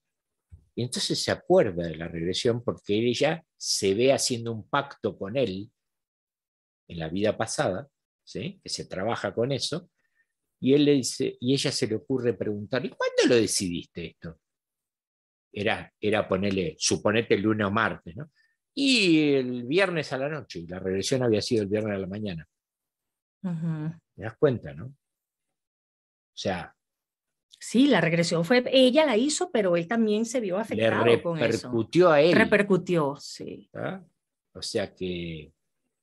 Y 0.76 0.84
entonces 0.84 1.22
se 1.22 1.32
acuerda 1.32 1.88
de 1.88 1.96
la 1.96 2.08
regresión 2.08 2.64
porque 2.64 2.96
ella 2.96 3.44
se 3.56 3.94
ve 3.94 4.12
haciendo 4.12 4.52
un 4.52 4.68
pacto 4.68 5.18
con 5.18 5.38
él 5.38 5.72
en 6.88 7.00
la 7.00 7.10
vida 7.10 7.38
pasada, 7.38 7.88
¿sí? 8.24 8.60
que 8.64 8.70
se 8.70 8.86
trabaja 8.86 9.34
con 9.34 9.52
eso, 9.52 9.90
y 10.60 10.74
él 10.74 10.86
le 10.86 10.94
dice, 10.94 11.38
y 11.40 11.54
ella 11.54 11.72
se 11.72 11.88
le 11.88 11.96
ocurre 11.96 12.34
preguntar, 12.34 12.86
¿y 12.86 12.90
cuándo 12.90 13.24
lo 13.28 13.36
decidiste 13.36 14.08
esto? 14.08 14.40
Era, 15.52 15.94
era 16.00 16.28
ponerle, 16.28 16.76
suponete 16.80 17.38
lunes 17.38 17.68
o 17.68 17.72
martes, 17.72 18.16
¿no? 18.16 18.32
Y 18.76 19.34
el 19.34 19.64
viernes 19.64 20.12
a 20.14 20.18
la 20.18 20.30
noche, 20.30 20.60
y 20.60 20.68
la 20.68 20.80
regresión 20.80 21.24
había 21.24 21.42
sido 21.42 21.64
el 21.64 21.70
viernes 21.70 21.96
a 21.96 22.00
la 22.00 22.08
mañana. 22.08 22.48
¿Te 23.42 24.24
das 24.24 24.36
cuenta, 24.38 24.74
no? 24.74 24.86
O 24.86 26.36
sea, 26.36 26.74
Sí, 27.66 27.88
la 27.88 28.02
regresión 28.02 28.44
fue, 28.44 28.62
ella 28.74 29.06
la 29.06 29.16
hizo, 29.16 29.50
pero 29.50 29.78
él 29.78 29.88
también 29.88 30.26
se 30.26 30.42
vio 30.42 30.58
afectado 30.58 31.06
le 31.06 31.16
repercutió 31.16 32.12
a 32.12 32.20
él. 32.20 32.36
Repercutió, 32.36 33.16
sí. 33.18 33.70
¿Ah? 33.74 34.04
O 34.54 34.62
sea 34.62 34.94
que 34.94 35.54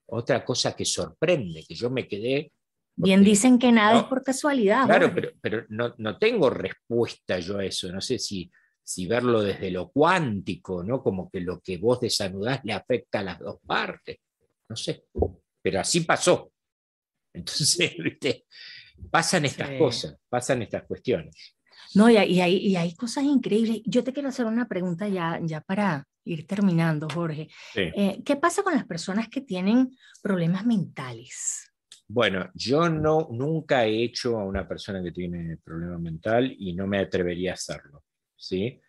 otra 0.07 0.43
cosa 0.43 0.75
que 0.75 0.87
sorprende, 0.87 1.63
que 1.69 1.75
yo 1.75 1.91
me 1.91 2.09
quedé... 2.09 2.51
Bien 2.97 3.23
dicen 3.23 3.59
que 3.59 3.73
nada 3.73 3.99
es 3.99 4.05
por 4.05 4.23
casualidad. 4.23 4.87
Claro, 4.87 5.13
pero, 5.15 5.33
pero 5.43 5.67
no, 5.69 5.95
no, 5.99 6.17
tengo 6.17 6.49
respuesta 6.49 7.39
yo 7.39 7.59
a 7.59 7.65
eso. 7.67 7.93
No 7.93 8.01
sé 8.01 8.19
si, 8.19 8.51
si 8.91 9.07
verlo 9.07 9.41
desde 9.41 9.71
lo 9.71 9.89
cuántico, 9.89 10.83
¿no? 10.83 11.01
Como 11.01 11.31
que 11.31 11.41
lo 11.41 11.61
que 11.61 11.79
vos 11.79 12.01
desanudás 12.01 12.65
le 12.65 12.73
afecta 12.73 13.21
a 13.21 13.23
las 13.23 13.39
dos 13.39 13.61
partes. 13.65 14.19
No 14.69 14.75
sé. 14.75 15.05
Pero 15.63 15.79
así 15.79 16.01
pasó. 16.01 16.51
Entonces, 17.33 17.95
¿viste? 18.03 18.47
Pasan 19.09 19.45
estas 19.45 19.79
cosas, 19.79 20.17
pasan 20.29 20.63
estas 20.63 20.83
cuestiones. 20.89 21.55
No, 21.95 22.11
y 22.11 22.17
hay, 22.17 22.57
y, 22.57 22.75
hay, 22.75 22.95
cosas 22.97 23.23
increíbles. 23.23 23.81
Yo 23.85 24.03
te 24.03 24.13
quiero 24.13 24.29
hacer 24.29 24.47
una 24.47 24.67
pregunta 24.67 25.07
ya, 25.07 25.39
ya 25.41 25.61
para 25.61 26.09
ir 26.25 26.49
terminando, 26.49 27.07
Jorge. 27.09 27.49
Eh, 27.77 28.21
¿Qué 28.25 28.37
pasa 28.37 28.65
con 28.65 28.75
las 28.75 28.87
personas 28.87 29.29
que 29.29 29.43
tienen 29.43 29.97
problemas 30.21 30.67
mentales? 30.67 31.71
Bueno, 32.09 32.51
yo 32.55 32.89
no, 32.89 33.29
nunca 33.31 33.87
he 33.87 34.03
hecho 34.03 34.37
a 34.37 34.45
una 34.45 34.67
persona 34.67 35.01
que 35.01 35.13
tiene 35.13 35.59
problema 35.59 35.97
mental 35.97 36.53
y 36.59 36.75
no 36.75 36.89
me 36.89 36.99
atrevería 36.99 37.53
a 37.53 37.55
hacerlo. 37.55 38.03
¿Sí? 38.41 38.81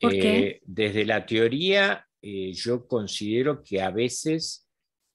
Eh, 0.00 0.60
desde 0.64 1.04
la 1.04 1.26
teoría, 1.26 2.06
eh, 2.20 2.52
yo 2.54 2.86
considero 2.86 3.62
que 3.62 3.82
a 3.82 3.90
veces 3.90 4.68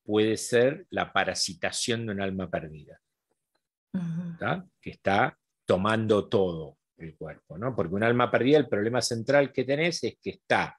puede 0.03 0.37
ser 0.37 0.85
la 0.89 1.11
parasitación 1.11 2.05
de 2.05 2.11
un 2.13 2.21
alma 2.21 2.49
perdida 2.49 3.01
que 4.79 4.91
está 4.91 5.37
tomando 5.65 6.29
todo 6.29 6.77
el 6.97 7.15
cuerpo, 7.15 7.57
¿no? 7.57 7.75
Porque 7.75 7.95
un 7.95 8.03
alma 8.03 8.29
perdida, 8.29 8.57
el 8.59 8.67
problema 8.67 9.01
central 9.01 9.51
que 9.51 9.63
tenés 9.63 10.03
es 10.03 10.17
que 10.21 10.31
está 10.31 10.77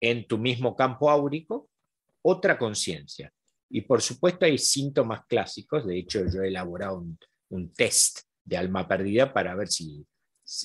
en 0.00 0.26
tu 0.26 0.36
mismo 0.38 0.76
campo 0.76 1.10
áurico 1.10 1.70
otra 2.22 2.58
conciencia. 2.58 3.32
Y 3.70 3.82
por 3.82 4.02
supuesto 4.02 4.44
hay 4.44 4.58
síntomas 4.58 5.24
clásicos, 5.26 5.86
de 5.86 5.98
hecho 5.98 6.26
yo 6.26 6.42
he 6.42 6.48
elaborado 6.48 6.98
un, 6.98 7.18
un 7.48 7.72
test 7.72 8.20
de 8.44 8.56
alma 8.56 8.86
perdida 8.86 9.32
para 9.32 9.54
ver 9.54 9.68
si, 9.68 10.04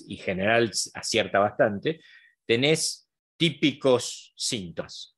y 0.08 0.18
general 0.18 0.72
acierta 0.94 1.40
bastante, 1.40 2.00
tenés 2.46 3.10
típicos 3.38 4.34
síntomas, 4.36 5.18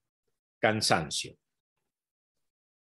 cansancio, 0.59 1.38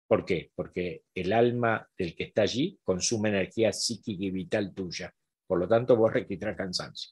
¿Por 0.07 0.25
qué? 0.25 0.53
Porque 0.55 1.03
el 1.15 1.33
alma 1.33 1.89
del 1.97 2.15
que 2.15 2.25
está 2.25 2.43
allí 2.43 2.79
consume 2.83 3.31
energía 3.31 3.73
psíquica 3.73 4.25
y 4.25 4.31
vital 4.31 4.75
tuya. 4.75 5.15
Por 5.47 5.59
lo 5.59 5.69
tanto, 5.69 5.97
vos 5.97 6.13
requiere 6.13 6.55
cansancio. 6.55 7.11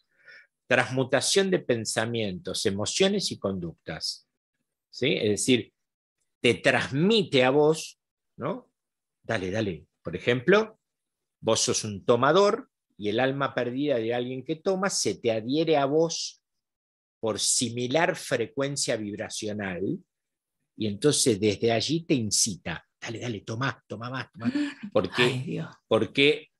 Transmutación 0.67 1.51
de 1.51 1.59
pensamientos, 1.59 2.65
emociones 2.67 3.31
y 3.33 3.39
conductas. 3.39 4.29
¿sí? 4.91 5.17
Es 5.17 5.31
decir, 5.31 5.73
te 6.41 6.55
transmite 6.55 7.45
a 7.45 7.51
vos, 7.51 7.99
¿no? 8.37 8.71
Dale, 9.23 9.51
dale. 9.51 9.87
Por 10.03 10.15
ejemplo, 10.15 10.79
vos 11.41 11.61
sos 11.61 11.85
un 11.85 12.05
tomador 12.05 12.71
y 13.03 13.09
el 13.09 13.19
alma 13.19 13.53
perdida 13.53 13.97
de 13.97 14.15
alguien 14.15 14.45
que 14.45 14.55
toma 14.55 14.89
se 14.89 15.17
te 15.17 15.33
adhiere 15.33 15.77
a 15.77 15.87
vos 15.87 16.41
por 17.19 17.41
similar 17.41 18.15
frecuencia 18.15 18.97
vibracional 18.97 19.99
y 20.77 20.87
entonces 20.87 21.41
desde 21.41 21.73
allí 21.73 22.05
te 22.05 22.15
incita, 22.15 22.87
dale, 23.01 23.19
dale, 23.19 23.41
toma, 23.41 23.83
toma 23.89 24.09
más, 24.09 24.31
toma 24.31 24.53
Porque, 24.93 25.65
porque 25.89 26.53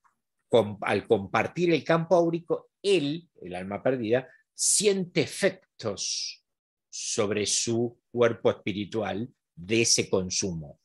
al 0.81 1.07
compartir 1.07 1.73
el 1.73 1.85
campo 1.85 2.17
áurico, 2.17 2.71
él, 2.83 3.31
el 3.41 3.55
alma 3.55 3.81
perdida, 3.81 4.29
siente 4.53 5.21
efectos 5.21 6.45
sobre 6.91 7.47
su 7.47 8.01
cuerpo 8.11 8.51
espiritual 8.51 9.33
de 9.55 9.83
ese 9.83 10.11
consumo. 10.11 10.81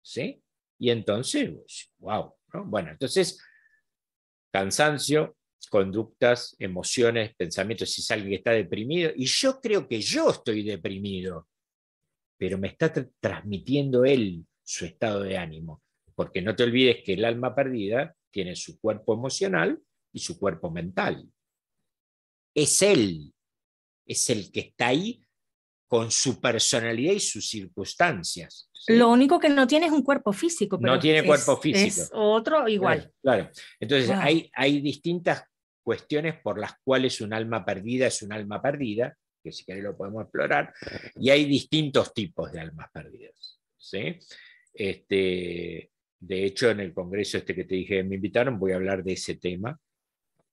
¿Sí? 0.00 0.42
Y 0.78 0.88
entonces, 0.88 1.92
wow. 1.98 2.34
Bueno, 2.64 2.92
entonces, 2.92 3.38
cansancio, 4.50 5.36
conductas, 5.68 6.56
emociones, 6.58 7.34
pensamientos, 7.36 7.90
si 7.90 8.00
es 8.00 8.10
alguien 8.10 8.30
que 8.30 8.36
está 8.36 8.52
deprimido, 8.52 9.12
y 9.14 9.26
yo 9.26 9.60
creo 9.60 9.86
que 9.86 10.00
yo 10.00 10.30
estoy 10.30 10.62
deprimido, 10.62 11.48
pero 12.36 12.58
me 12.58 12.68
está 12.68 12.92
transmitiendo 13.20 14.04
él 14.04 14.46
su 14.62 14.86
estado 14.86 15.22
de 15.22 15.36
ánimo. 15.36 15.82
Porque 16.14 16.42
no 16.42 16.56
te 16.56 16.64
olvides 16.64 17.02
que 17.04 17.14
el 17.14 17.24
alma 17.24 17.54
perdida 17.54 18.16
tiene 18.30 18.56
su 18.56 18.80
cuerpo 18.80 19.14
emocional 19.14 19.80
y 20.12 20.20
su 20.20 20.38
cuerpo 20.38 20.70
mental. 20.70 21.28
Es 22.54 22.82
él, 22.82 23.32
es 24.06 24.30
el 24.30 24.50
que 24.50 24.60
está 24.60 24.88
ahí 24.88 25.22
con 25.90 26.12
su 26.12 26.40
personalidad 26.40 27.14
y 27.14 27.18
sus 27.18 27.48
circunstancias. 27.48 28.70
Lo 28.86 29.10
único 29.10 29.40
que 29.40 29.48
no 29.48 29.66
tiene 29.66 29.86
es 29.86 29.92
un 29.92 30.04
cuerpo 30.04 30.32
físico. 30.32 30.78
no 30.80 31.00
tiene 31.00 31.26
cuerpo 31.26 31.56
físico. 31.56 32.02
Es 32.02 32.10
otro 32.14 32.68
igual. 32.68 33.12
Claro. 33.20 33.50
Entonces 33.80 34.08
hay, 34.10 34.48
hay 34.54 34.80
distintas 34.80 35.42
cuestiones 35.82 36.36
por 36.40 36.60
las 36.60 36.74
cuales 36.84 37.20
un 37.20 37.32
alma 37.32 37.64
perdida 37.64 38.06
es 38.06 38.22
un 38.22 38.32
alma 38.32 38.62
perdida 38.62 39.16
que 39.42 39.50
si 39.50 39.64
queréis 39.64 39.84
lo 39.84 39.96
podemos 39.96 40.22
explorar, 40.22 40.72
y 41.16 41.30
hay 41.30 41.44
distintos 41.46 42.14
tipos 42.14 42.52
de 42.52 42.60
almas 42.60 42.88
perdidas. 42.92 43.58
¿sí? 43.76 44.16
Este, 44.72 45.90
de 46.20 46.44
hecho, 46.44 46.70
en 46.70 46.80
el 46.80 46.94
congreso 46.94 47.38
este 47.38 47.54
que 47.54 47.64
te 47.64 47.74
dije 47.74 48.04
me 48.04 48.14
invitaron, 48.14 48.60
voy 48.60 48.72
a 48.72 48.76
hablar 48.76 49.02
de 49.02 49.14
ese 49.14 49.36
tema. 49.36 49.76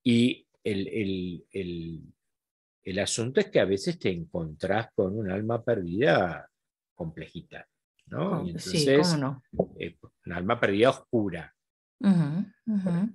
Y 0.03 0.47
el, 0.63 1.45
El 1.51 2.01
asunto 2.99 3.39
es 3.39 3.49
que 3.49 3.59
a 3.59 3.65
veces 3.65 3.99
te 3.99 4.09
encontrás 4.09 4.87
con 4.95 5.17
un 5.17 5.29
alma 5.29 5.63
perdida 5.63 6.49
complejita, 6.95 7.67
¿no? 8.05 8.45
Y 8.45 8.51
entonces, 8.51 9.17
no? 9.17 9.43
Eh, 9.79 9.97
un 10.25 10.33
alma 10.33 10.59
perdida 10.59 10.91
oscura. 10.91 11.53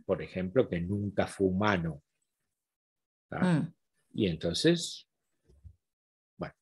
Por, 0.04 0.22
ejemplo, 0.22 0.68
que 0.68 0.80
nunca 0.80 1.26
fue 1.26 1.46
humano. 1.46 2.02
Mm. 3.30 3.72
Y 4.14 4.26
entonces, 4.26 5.08
bueno, 6.36 6.54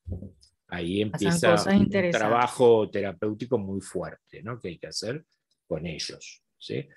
ahí 0.69 1.03
empieza 1.03 1.55
un 1.69 1.91
trabajo 2.13 2.89
terapéutico 2.91 3.59
muy 3.59 3.81
fuerte, 3.81 4.43
¿no? 4.43 4.61
Que 4.61 4.69
hay 4.69 4.79
que 4.79 4.87
hacer 4.87 5.25
con 5.67 5.87
ellos. 5.87 6.43
¿sí? 6.59 6.89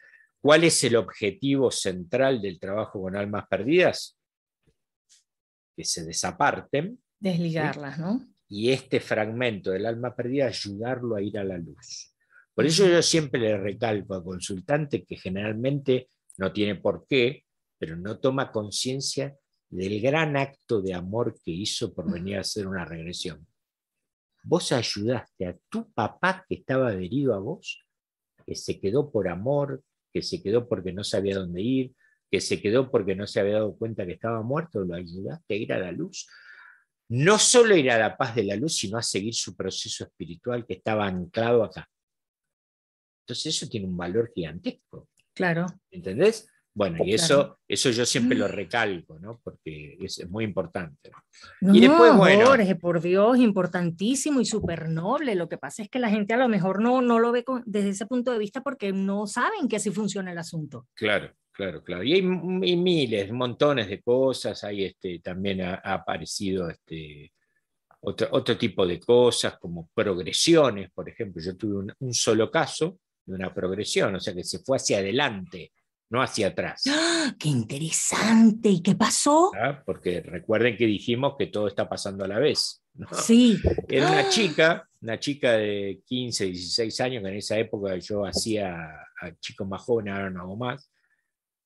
¿Cuál 0.42 0.66
es 0.66 0.84
el 0.84 0.96
objetivo 0.96 1.72
central 1.72 2.42
del 2.42 2.60
trabajo 2.60 3.02
con 3.02 3.16
almas 3.16 3.48
perdidas? 3.48 4.18
Que 5.76 5.84
se 5.84 6.06
desaparten. 6.06 7.00
Desligarlas, 7.20 8.00
¿no? 8.00 8.28
Y 8.50 8.72
este 8.72 9.00
fragmento 9.00 9.72
del 9.72 9.86
alma 9.86 10.16
perdida 10.16 10.48
ayudarlo 10.48 11.16
a 11.16 11.22
ir 11.22 11.38
a 11.38 11.44
la 11.44 11.58
luz. 11.58 12.14
Por 12.54 12.66
eso 12.66 12.88
yo 12.88 13.02
siempre 13.02 13.40
le 13.40 13.58
recalco 13.58 14.14
al 14.14 14.24
consultante 14.24 15.04
que 15.06 15.16
generalmente 15.16 16.10
no 16.38 16.52
tiene 16.54 16.76
por 16.76 17.08
qué, 17.08 17.46
pero 17.80 17.96
no 17.96 18.20
toma 18.20 18.52
conciencia 18.52 19.36
del 19.70 20.00
gran 20.02 20.38
acto 20.38 20.82
de 20.82 20.94
amor 20.94 21.36
que 21.44 21.52
hizo 21.52 21.94
por 21.94 22.12
venir 22.12 22.38
a 22.38 22.42
hacer 22.42 22.68
una 22.68 22.86
regresión. 22.86 23.48
Vos 24.44 24.72
ayudaste 24.72 25.48
a 25.48 25.58
tu 25.70 25.92
papá 25.92 26.46
que 26.48 26.56
estaba 26.56 26.90
adherido 26.90 27.34
a 27.34 27.40
vos, 27.40 27.84
que 28.46 28.56
se 28.56 28.80
quedó 28.80 29.12
por 29.12 29.28
amor, 29.28 29.84
que 30.14 30.22
se 30.22 30.44
quedó 30.44 30.68
porque 30.68 30.94
no 30.94 31.04
sabía 31.04 31.40
dónde 31.40 31.62
ir, 31.62 31.96
que 32.34 32.42
se 32.42 32.60
quedó 32.60 32.90
porque 32.90 33.14
no 33.14 33.28
se 33.28 33.40
había 33.40 33.54
dado 33.54 33.78
cuenta 33.78 34.08
que 34.08 34.14
estaba 34.14 34.42
muerto, 34.42 34.80
lo 34.80 34.96
ayudaste 34.96 35.54
a 35.54 35.56
ir 35.56 35.72
a 35.72 35.78
la 35.78 35.92
luz. 35.92 36.28
No 37.10 37.38
solo 37.38 37.76
ir 37.76 37.92
a 37.92 38.00
la 38.00 38.18
paz 38.18 38.34
de 38.34 38.44
la 38.44 38.56
luz, 38.56 38.76
sino 38.76 38.98
a 38.98 39.04
seguir 39.04 39.36
su 39.36 39.56
proceso 39.56 40.06
espiritual 40.06 40.66
que 40.66 40.74
estaba 40.74 41.06
anclado 41.06 41.64
acá. 41.64 41.88
Entonces 43.22 43.56
eso 43.56 43.70
tiene 43.70 43.86
un 43.86 43.96
valor 43.96 44.32
gigantesco. 44.34 45.10
Claro. 45.32 45.68
¿Entendés? 45.92 46.50
Bueno, 46.74 47.06
y 47.06 47.14
eso, 47.14 47.60
eso 47.68 47.92
yo 47.92 48.04
siempre 48.04 48.36
lo 48.36 48.48
mm. 48.48 48.52
recalco, 48.52 49.20
¿no? 49.20 49.40
Porque 49.64 49.98
es, 50.02 50.30
muy 50.30 50.44
importante. 50.44 51.12
y 51.62 51.80
después, 51.80 52.16
bueno, 52.18 52.48
Jorge, 52.48 52.76
por 52.76 53.02
Dios, 53.02 53.38
importantísimo 53.38 54.42
y 54.42 54.46
súper 54.46 54.90
noble. 54.90 55.36
Lo 55.36 55.48
que 55.48 55.58
pasa 55.58 55.84
es 55.84 55.90
que 55.90 56.00
la 56.00 56.10
gente 56.10 56.34
a 56.34 56.38
lo 56.38 56.50
mejor 56.50 56.82
no, 56.82 57.02
no 57.02 57.20
lo 57.20 57.32
ve 57.32 57.46
desde 57.66 57.90
ese 57.90 58.06
punto 58.06 58.32
de 58.32 58.40
vista 58.40 58.62
porque 58.62 58.92
no 58.92 59.26
saben 59.26 59.68
que 59.68 59.78
así 59.78 59.90
funciona 59.90 60.32
el 60.32 60.38
asunto. 60.38 60.88
Claro, 60.94 61.32
claro, 61.52 61.84
claro. 61.84 62.04
Y 62.04 62.14
hay, 62.14 62.22
miles, 62.22 63.32
montones 63.32 63.88
de 63.88 64.02
cosas. 64.02 64.64
Hay 64.66 64.84
este, 64.84 65.20
también 65.20 65.62
ha, 65.62 65.76
aparecido 65.76 66.70
este, 66.70 67.32
otro, 68.02 68.28
otro, 68.32 68.58
tipo 68.58 68.86
de 68.86 69.00
cosas 69.00 69.58
como 69.60 69.90
progresiones. 69.94 70.92
Por 70.92 71.08
ejemplo, 71.08 71.42
yo 71.42 71.56
tuve 71.56 71.94
un 72.00 72.14
solo 72.14 72.52
caso 72.52 72.98
de 73.26 73.36
una 73.36 73.54
progresión, 73.54 74.16
o 74.16 74.20
sea 74.20 74.34
que 74.34 74.44
se 74.44 74.60
fue 74.60 74.76
hacia 74.76 74.98
adelante 74.98 75.72
no 76.10 76.22
hacia 76.22 76.48
atrás. 76.48 76.84
¡Ah! 76.88 77.36
¡Qué 77.40 77.50
interesante! 77.50 78.70
¿Y 78.70 78.82
qué 78.82 78.96
pasó? 78.96 79.52
¿Ah? 79.60 79.82
Porque 79.86 80.22
recuerden 80.22 80.78
que 80.78 80.86
dijimos 80.86 81.36
que 81.38 81.48
todo 81.48 81.68
está 81.68 81.90
pasando 81.90 82.24
a 82.24 82.28
la 82.28 82.40
vez. 82.40 82.84
Sí. 83.12 83.60
Era 83.88 84.08
una 84.10 84.20
¡Ah! 84.20 84.30
chica, 84.30 84.88
una 85.02 85.20
chica 85.20 85.54
de 85.54 86.02
15, 86.06 86.46
16 86.46 87.02
años, 87.02 87.24
que 87.24 87.30
en 87.30 87.36
esa 87.38 87.58
época 87.58 87.96
yo 87.98 88.26
hacía 88.26 88.76
a 89.22 89.36
chicos 89.40 89.68
más 89.68 89.82
jóvenes, 89.82 90.14
ahora 90.14 90.30
no 90.30 90.42
hago 90.42 90.56
más, 90.56 90.92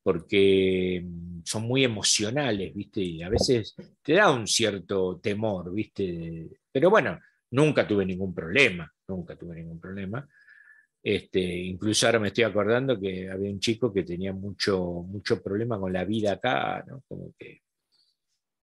porque 0.03 1.03
mm, 1.03 1.41
son 1.43 1.63
muy 1.63 1.83
emocionales, 1.83 2.73
¿viste? 2.73 3.01
Y 3.01 3.23
a 3.23 3.29
veces 3.29 3.75
te 4.01 4.13
da 4.13 4.31
un 4.31 4.47
cierto 4.47 5.19
temor, 5.21 5.73
¿viste? 5.73 6.61
Pero 6.71 6.89
bueno, 6.89 7.19
nunca 7.51 7.85
tuve 7.85 8.05
ningún 8.05 8.33
problema, 8.33 8.89
nunca 9.07 9.35
tuve 9.35 9.55
ningún 9.55 9.79
problema. 9.79 10.25
Este, 11.09 11.39
incluso 11.39 12.05
ahora 12.05 12.19
me 12.19 12.27
estoy 12.27 12.43
acordando 12.43 12.99
que 12.99 13.29
había 13.31 13.49
un 13.49 13.61
chico 13.61 13.93
que 13.93 14.03
tenía 14.03 14.33
mucho, 14.33 15.05
mucho 15.07 15.41
problema 15.41 15.79
con 15.79 15.93
la 15.93 16.03
vida 16.03 16.33
acá, 16.33 16.83
¿no? 16.85 17.01
Como 17.07 17.33
que 17.39 17.61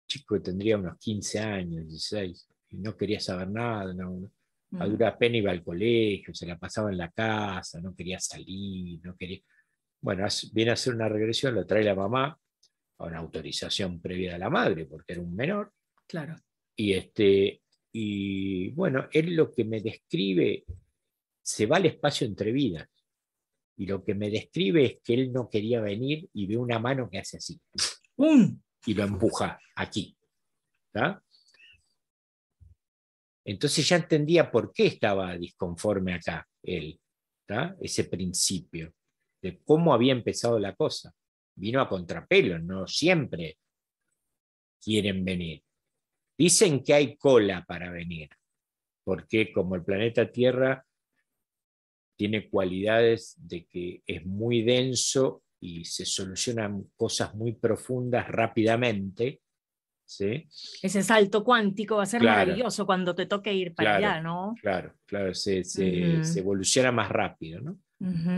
chico 0.07 0.41
tendría 0.41 0.79
unos 0.79 0.97
15 0.97 1.41
años, 1.41 1.89
16, 1.89 2.49
y 2.69 2.77
no 2.77 2.97
quería 2.97 3.19
saber 3.19 3.51
nada, 3.51 3.93
¿no? 3.95 4.31
a 4.79 4.87
mm. 4.87 4.91
dura 4.91 5.19
pena 5.19 5.39
iba 5.39 5.51
al 5.51 5.65
colegio, 5.65 6.33
se 6.33 6.47
la 6.47 6.57
pasaba 6.57 6.93
en 6.93 6.99
la 6.99 7.11
casa, 7.11 7.81
no 7.81 7.97
quería 7.97 8.21
salir, 8.21 9.01
no 9.03 9.17
quería... 9.17 9.41
Bueno, 10.01 10.25
viene 10.53 10.71
a 10.71 10.75
hacer 10.75 10.95
una 10.95 11.09
regresión, 11.09 11.57
lo 11.57 11.67
trae 11.67 11.83
la 11.83 11.97
mamá, 11.97 12.39
a 12.99 13.05
una 13.07 13.19
autorización 13.19 14.01
previa 14.01 14.35
de 14.35 14.39
la 14.39 14.51
madre, 14.51 14.87
porque 14.87 15.15
era 15.15 15.21
un 15.21 15.35
menor. 15.35 15.73
Claro. 16.07 16.37
Y, 16.77 16.93
este, 16.93 17.61
y 17.91 18.71
bueno, 18.71 19.09
él 19.11 19.35
lo 19.35 19.51
que 19.51 19.65
me 19.65 19.81
describe 19.81 20.65
se 21.51 21.67
va 21.67 21.79
al 21.79 21.87
espacio 21.87 22.27
entre 22.27 22.53
vidas. 22.53 22.89
Y 23.77 23.87
lo 23.87 24.05
que 24.05 24.15
me 24.15 24.31
describe 24.31 24.85
es 24.85 24.99
que 25.03 25.15
él 25.15 25.33
no 25.33 25.49
quería 25.49 25.81
venir 25.81 26.29
y 26.33 26.47
ve 26.47 26.57
una 26.57 26.79
mano 26.79 27.09
que 27.11 27.19
hace 27.19 27.39
así. 27.39 27.61
Y 28.87 28.95
lo 28.95 29.05
empuja 29.05 29.59
aquí. 29.75 30.17
Entonces 33.45 33.89
ya 33.89 33.97
entendía 33.97 34.51
por 34.51 34.73
qué 34.73 34.87
estaba 34.87 35.37
disconforme 35.37 36.15
acá 36.15 36.47
él, 36.63 37.01
ese 37.81 38.05
principio, 38.05 38.95
de 39.43 39.61
cómo 39.65 39.93
había 39.93 40.13
empezado 40.13 40.59
la 40.59 40.75
cosa. 40.75 41.13
Vino 41.57 41.81
a 41.81 41.89
contrapelo, 41.89 42.59
no 42.59 42.87
siempre 42.87 43.59
quieren 44.81 45.25
venir. 45.25 45.65
Dicen 46.39 46.83
que 46.85 46.95
hay 46.95 47.17
cola 47.17 47.65
para 47.67 47.91
venir, 47.91 48.31
porque 49.05 49.53
como 49.53 49.75
el 49.75 49.85
planeta 49.85 50.31
Tierra 50.31 50.87
tiene 52.21 52.51
cualidades 52.51 53.35
de 53.39 53.65
que 53.65 54.03
es 54.07 54.27
muy 54.27 54.61
denso 54.61 55.43
y 55.59 55.87
se 55.87 56.05
solucionan 56.05 56.85
cosas 56.95 57.35
muy 57.35 57.55
profundas 57.55 58.29
rápidamente. 58.29 59.41
¿sí? 60.05 60.47
Ese 60.83 61.03
salto 61.03 61.43
cuántico 61.43 61.97
va 61.97 62.03
a 62.03 62.07
ser 62.07 62.23
maravilloso 62.23 62.85
cuando 62.85 63.15
te 63.15 63.25
toque 63.25 63.55
ir 63.55 63.75
para 63.75 63.97
allá, 63.97 64.21
¿no? 64.21 64.55
Claro, 64.61 64.97
claro, 65.07 65.33
se, 65.33 65.63
evoluciona 66.37 66.93
más 66.93 67.09
rápido, 67.09 67.63
¿no? 67.63 67.79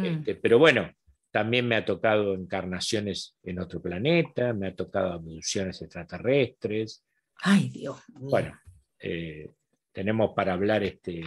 Este, 0.05 0.37
pero 0.37 0.61
bueno, 0.61 0.89
también 1.33 1.67
me 1.67 1.75
ha 1.75 1.85
tocado 1.85 2.35
encarnaciones 2.35 3.37
en 3.43 3.59
otro 3.59 3.83
planeta, 3.83 4.53
me 4.53 4.69
ha 4.69 4.77
tocado 4.77 5.15
abducciones 5.15 5.83
extraterrestres. 5.83 7.05
Ay, 7.41 7.69
Dios. 7.69 8.01
Bueno, 8.11 8.57
eh, 9.01 9.51
tenemos 9.91 10.35
para 10.37 10.53
hablar 10.53 10.85
este, 10.85 11.25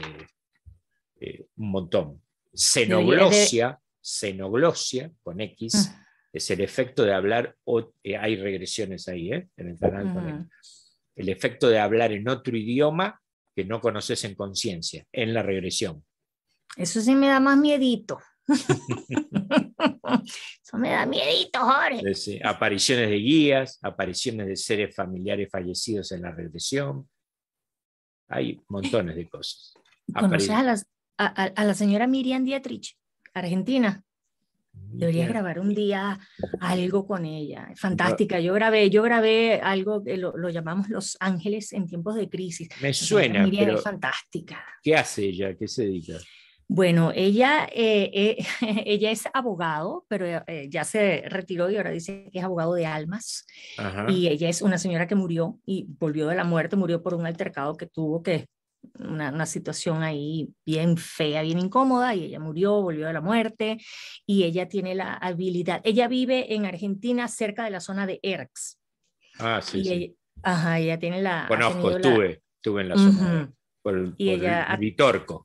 eh, 1.19 1.47
un 1.57 1.71
montón. 1.71 2.21
Xenoglosia, 2.55 3.79
xenoglosia 4.01 5.11
con 5.21 5.41
X, 5.41 5.89
ah. 5.89 6.07
es 6.31 6.49
el 6.51 6.61
efecto 6.61 7.03
de 7.03 7.13
hablar, 7.13 7.55
eh, 8.03 8.17
hay 8.17 8.37
regresiones 8.37 9.07
ahí 9.07 9.33
¿eh? 9.33 9.49
en 9.57 9.69
el 9.69 9.79
canal, 9.79 10.47
el 11.15 11.29
efecto 11.29 11.69
de 11.69 11.79
hablar 11.79 12.11
en 12.11 12.27
otro 12.27 12.55
idioma 12.55 13.21
que 13.55 13.65
no 13.65 13.79
conoces 13.81 14.23
en 14.25 14.35
conciencia, 14.35 15.05
en 15.11 15.33
la 15.33 15.41
regresión. 15.41 16.03
Eso 16.75 17.01
sí 17.01 17.15
me 17.15 17.27
da 17.27 17.39
más 17.39 17.57
miedito. 17.57 18.19
Eso 20.63 20.77
me 20.77 20.89
da 20.91 21.05
miedito, 21.05 21.59
Jorge. 21.59 22.41
apariciones 22.43 23.09
de 23.09 23.15
guías, 23.15 23.79
apariciones 23.81 24.47
de 24.47 24.55
seres 24.55 24.95
familiares 24.95 25.49
fallecidos 25.49 26.11
en 26.11 26.21
la 26.21 26.31
regresión. 26.31 27.09
Hay 28.27 28.61
montones 28.67 29.15
de 29.15 29.29
cosas. 29.29 29.73
¿Conoces 30.13 30.49
a 30.49 30.63
las, 30.63 30.85
a, 31.17 31.63
la 31.63 31.73
señora 31.73 32.07
Miriam 32.07 32.43
Dietrich, 32.43 32.97
Argentina. 33.33 34.01
Deberías 34.73 35.29
grabar 35.29 35.59
un 35.59 35.73
día 35.73 36.19
algo 36.59 37.05
con 37.07 37.25
ella. 37.25 37.69
Fantástica. 37.75 38.39
Yo 38.39 38.53
grabé, 38.53 38.89
yo 38.89 39.03
grabé 39.03 39.59
algo 39.61 40.03
que 40.03 40.17
lo, 40.17 40.49
llamamos 40.49 40.89
Los 40.89 41.17
Ángeles 41.19 41.73
en 41.73 41.85
tiempos 41.85 42.15
de 42.15 42.29
crisis. 42.29 42.69
Me 42.81 42.93
suena. 42.93 43.43
Miriam 43.43 43.75
es 43.75 43.83
fantástica. 43.83 44.63
¿Qué 44.81 44.95
hace 44.95 45.25
ella? 45.25 45.55
¿Qué 45.55 45.67
se 45.67 45.83
dedica? 45.83 46.17
Bueno, 46.67 47.11
ella, 47.13 47.67
eh, 47.71 48.09
eh, 48.13 48.45
ella 48.85 49.11
es 49.11 49.23
abogado, 49.33 50.05
pero 50.07 50.25
eh, 50.47 50.67
ya 50.69 50.83
se 50.83 51.23
retiró 51.27 51.69
y 51.69 51.77
ahora 51.77 51.91
dice 51.91 52.29
que 52.31 52.39
es 52.39 52.45
abogado 52.45 52.73
de 52.73 52.85
almas. 52.85 53.45
Y 54.07 54.27
ella 54.27 54.49
es 54.49 54.61
una 54.61 54.77
señora 54.77 55.07
que 55.07 55.15
murió 55.15 55.59
y 55.65 55.85
volvió 55.99 56.27
de 56.27 56.35
la 56.35 56.43
muerte, 56.43 56.75
murió 56.75 57.03
por 57.03 57.13
un 57.13 57.25
altercado 57.25 57.77
que 57.77 57.85
tuvo 57.85 58.23
que 58.23 58.47
una, 58.99 59.45
situación 59.45 60.03
ahí 60.03 60.49
bien 60.65 60.97
fea, 60.97 61.41
bien 61.41 61.59
incómoda, 61.59 62.15
y 62.15 62.25
ella 62.25 62.39
murió, 62.39 62.81
volvió 62.81 63.07
de 63.07 63.13
la 63.13 63.21
muerte, 63.21 63.77
y 64.25 64.43
ella 64.43 64.67
tiene 64.67 64.95
la 64.95 65.13
habilidad. 65.13 65.81
Ella 65.83 66.07
vive 66.07 66.53
en 66.53 66.65
Argentina, 66.65 67.27
cerca 67.27 67.63
de 67.63 67.71
la 67.71 67.79
zona 67.79 68.05
de 68.05 68.19
Erx. 68.21 68.79
Ah, 69.39 69.61
sí, 69.61 69.83
sí. 69.83 70.15
ajá, 70.43 70.79
ella 70.79 70.99
tiene 70.99 71.21
la... 71.21 71.45
Conozco, 71.47 71.91
estuve, 71.91 72.41
estuve 72.55 72.81
en 72.81 72.89
la 72.89 72.97
zona, 72.97 73.53
por, 73.81 74.13
y 74.17 74.29
ella, 74.29 74.75
Vitorco. 74.79 75.44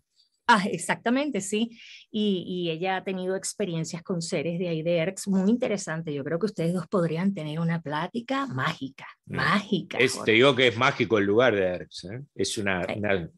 Ah, 0.53 0.65
exactamente, 0.69 1.41
sí. 1.41 1.79
Y, 2.11 2.71
ella 2.71 2.97
ha 2.97 3.05
tenido 3.05 3.37
experiencias 3.37 4.03
con 4.03 4.21
seres 4.21 4.59
de 4.59 4.69
ahí 4.69 4.83
de 4.83 4.97
ERX 4.97 5.29
muy 5.29 5.49
interesante. 5.49 6.13
Yo 6.13 6.25
creo 6.25 6.41
que 6.41 6.47
ustedes 6.47 6.75
dos 6.75 6.89
podrían 6.89 7.33
tener 7.33 7.61
una 7.61 7.81
plática 7.81 8.47
mágica, 8.47 9.07
mm. 9.27 9.37
mágica. 9.37 9.99
te 10.25 10.33
digo 10.33 10.57
que 10.57 10.69
es 10.69 10.77
mágico 10.77 11.19
el 11.19 11.25
lugar 11.25 11.55
de 11.55 11.63
ERX. 11.63 12.05
¿eh? 12.05 12.23
Es 12.35 12.59
una, 12.59 12.85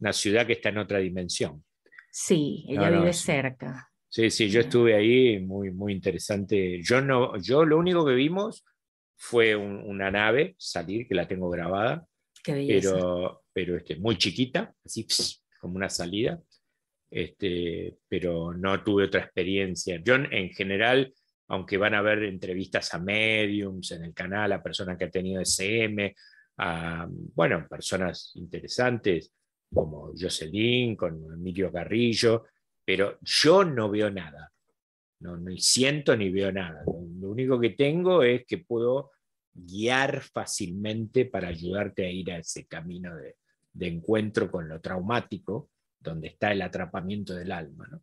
una, 0.00 0.12
ciudad 0.14 0.46
que 0.46 0.54
está 0.54 0.70
en 0.70 0.78
otra 0.78 1.00
dimensión. 1.00 1.62
Sí, 2.10 2.64
ella 2.68 2.88
vive 2.88 3.12
cerca. 3.12 3.90
Sí, 4.08 4.30
sí, 4.30 4.48
yo 4.48 4.60
estuve 4.60 4.94
ahí, 4.94 5.38
muy, 5.40 5.70
muy 5.70 5.92
interesante. 5.92 6.80
Yo, 6.82 7.02
no, 7.02 7.36
yo 7.38 7.64
lo 7.66 7.78
único 7.78 8.06
que 8.06 8.14
vimos 8.14 8.64
fue 9.16 9.54
una 9.54 10.10
nave 10.10 10.54
salir, 10.58 11.06
que 11.06 11.14
la 11.14 11.28
tengo 11.28 11.50
grabada, 11.50 12.06
pero, 12.44 13.42
pero 13.52 13.76
este, 13.76 13.96
muy 13.96 14.16
chiquita, 14.16 14.74
así 14.82 15.06
como 15.60 15.76
una 15.76 15.90
salida 15.90 16.40
este, 17.12 17.98
pero 18.08 18.54
no 18.54 18.82
tuve 18.82 19.04
otra 19.04 19.20
experiencia. 19.20 20.00
Yo 20.02 20.14
en 20.14 20.48
general, 20.50 21.12
aunque 21.48 21.76
van 21.76 21.94
a 21.94 21.98
haber 21.98 22.22
entrevistas 22.24 22.94
a 22.94 22.98
mediums 22.98 23.90
en 23.92 24.04
el 24.04 24.14
canal, 24.14 24.52
a 24.52 24.62
personas 24.62 24.96
que 24.96 25.04
han 25.04 25.10
tenido 25.10 25.42
SM, 25.42 26.14
a, 26.56 27.06
bueno, 27.10 27.66
personas 27.68 28.32
interesantes 28.36 29.30
como 29.72 30.12
Jocelyn, 30.18 30.96
con 30.96 31.32
Emilio 31.34 31.70
Carrillo, 31.70 32.46
pero 32.84 33.18
yo 33.20 33.62
no 33.64 33.90
veo 33.90 34.10
nada, 34.10 34.50
no, 35.20 35.36
ni 35.36 35.58
siento 35.58 36.16
ni 36.16 36.30
veo 36.30 36.50
nada. 36.50 36.82
Lo, 36.86 37.30
único 37.30 37.60
que 37.60 37.70
tengo 37.70 38.22
es 38.22 38.44
que 38.46 38.58
puedo 38.58 39.12
guiar 39.52 40.22
fácilmente 40.22 41.26
para 41.26 41.48
ayudarte 41.48 42.06
a 42.06 42.10
ir 42.10 42.32
a 42.32 42.38
ese 42.38 42.66
camino 42.66 43.14
de 43.72 43.86
encuentro 43.86 44.50
con 44.50 44.68
lo 44.68 44.80
traumático 44.80 45.68
donde 46.02 46.28
está 46.28 46.52
el 46.52 46.62
atrapamiento 46.62 47.34
del 47.34 47.52
alma. 47.52 47.86
¿no? 47.90 48.02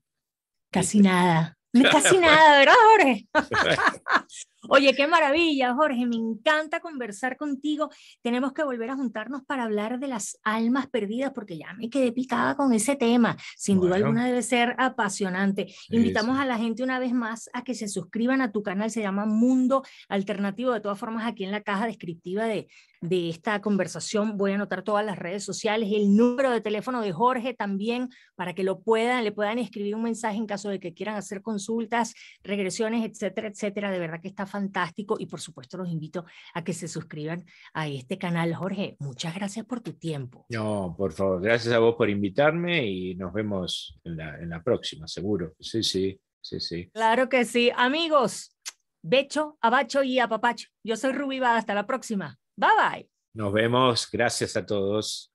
Casi 0.72 1.00
nada. 1.00 1.56
Casi 1.92 2.18
nada, 2.18 2.60
¿verdad, 2.60 2.74
Jorge? 2.92 3.28
Oye, 4.68 4.94
qué 4.94 5.08
maravilla, 5.08 5.74
Jorge. 5.74 6.06
Me 6.06 6.18
encanta 6.18 6.82
conversar 6.82 7.38
contigo. 7.38 7.90
Tenemos 8.22 8.52
que 8.52 8.64
volver 8.64 8.90
a 8.90 8.96
juntarnos 8.96 9.44
para 9.46 9.64
hablar 9.64 10.00
de 10.00 10.08
las 10.08 10.38
almas 10.44 10.88
perdidas, 10.88 11.32
porque 11.34 11.58
ya 11.58 11.74
me 11.74 11.90
quedé 11.90 12.12
picada 12.12 12.56
con 12.56 12.74
ese 12.74 12.96
tema. 12.98 13.38
Sin 13.56 13.80
duda 13.80 13.96
alguna 13.96 14.26
debe 14.26 14.42
ser 14.42 14.76
apasionante. 14.78 15.74
Invitamos 15.90 16.38
a 16.40 16.46
la 16.46 16.58
gente 16.58 16.84
una 16.84 17.00
vez 17.00 17.14
más 17.14 17.50
a 17.54 17.64
que 17.64 17.74
se 17.74 17.88
suscriban 17.88 18.42
a 18.42 18.52
tu 18.52 18.62
canal. 18.62 18.92
Se 18.92 19.02
llama 19.02 19.26
Mundo 19.26 19.84
Alternativo. 20.10 20.74
De 20.74 20.82
todas 20.82 21.00
formas, 21.00 21.26
aquí 21.26 21.46
en 21.46 21.52
la 21.52 21.62
caja 21.62 21.88
descriptiva 21.88 22.44
de, 22.44 22.68
de 23.02 23.30
esta 23.30 23.62
conversación. 23.62 24.38
Voy 24.38 24.52
a 24.52 24.56
anotar 24.56 24.84
todas 24.84 25.06
las 25.06 25.18
redes 25.18 25.44
sociales, 25.44 25.90
el 25.94 26.16
número 26.16 26.52
de 26.52 26.62
teléfono 26.62 27.02
de 27.02 27.12
Jorge 27.12 27.54
también, 27.54 28.10
para 28.36 28.54
que 28.54 28.64
lo 28.64 28.82
puedan, 28.82 29.24
le 29.24 29.32
puedan 29.32 29.58
escribir 29.58 29.96
un 29.96 30.04
mensaje 30.04 30.38
en 30.38 30.46
caso 30.46 30.70
de 30.70 30.80
que 30.80 30.94
quieran 30.94 31.16
hacer 31.16 31.42
consultas, 31.42 32.14
regresiones, 32.44 33.10
etcétera, 33.10 33.48
etcétera. 33.48 33.92
De 33.92 34.00
verdad 34.00 34.20
que 34.22 34.28
está 34.28 34.46
fantástico 34.50 35.16
y 35.20 35.26
por 35.26 35.40
supuesto 35.40 35.78
los 35.78 35.90
invito 35.90 36.26
a 36.54 36.64
que 36.64 36.74
se 36.74 36.88
suscriban 36.88 37.46
a 37.74 37.88
este 37.88 38.18
canal. 38.18 38.54
Jorge, 38.54 38.98
muchas 39.00 39.36
gracias 39.36 39.66
por 39.66 39.82
tu 39.82 39.94
tiempo. 39.94 40.46
No, 40.50 40.96
por 40.98 41.14
favor, 41.14 41.42
gracias 41.42 41.74
a 41.74 41.80
vos 41.80 41.96
por 41.96 42.10
invitarme 42.10 42.86
y 42.86 43.16
nos 43.16 43.34
vemos 43.34 44.00
en 44.04 44.18
la, 44.18 44.38
en 44.40 44.50
la 44.50 44.64
próxima, 44.64 45.08
seguro. 45.08 45.54
Sí, 45.60 45.84
sí, 45.84 46.20
sí, 46.42 46.60
sí. 46.60 46.90
Claro 46.94 47.30
que 47.30 47.46
sí. 47.46 47.72
Amigos, 47.76 48.56
Becho, 49.02 49.58
Abacho 49.62 50.04
y 50.04 50.20
Apapacho. 50.20 50.70
Yo 50.84 50.96
soy 50.96 51.14
Rubí 51.14 51.40
Hasta 51.40 51.74
la 51.74 51.86
próxima. 51.86 52.38
Bye 52.56 52.70
bye. 52.78 53.10
Nos 53.34 53.54
vemos. 53.54 54.10
Gracias 54.12 54.58
a 54.58 54.66
todos. 54.66 55.32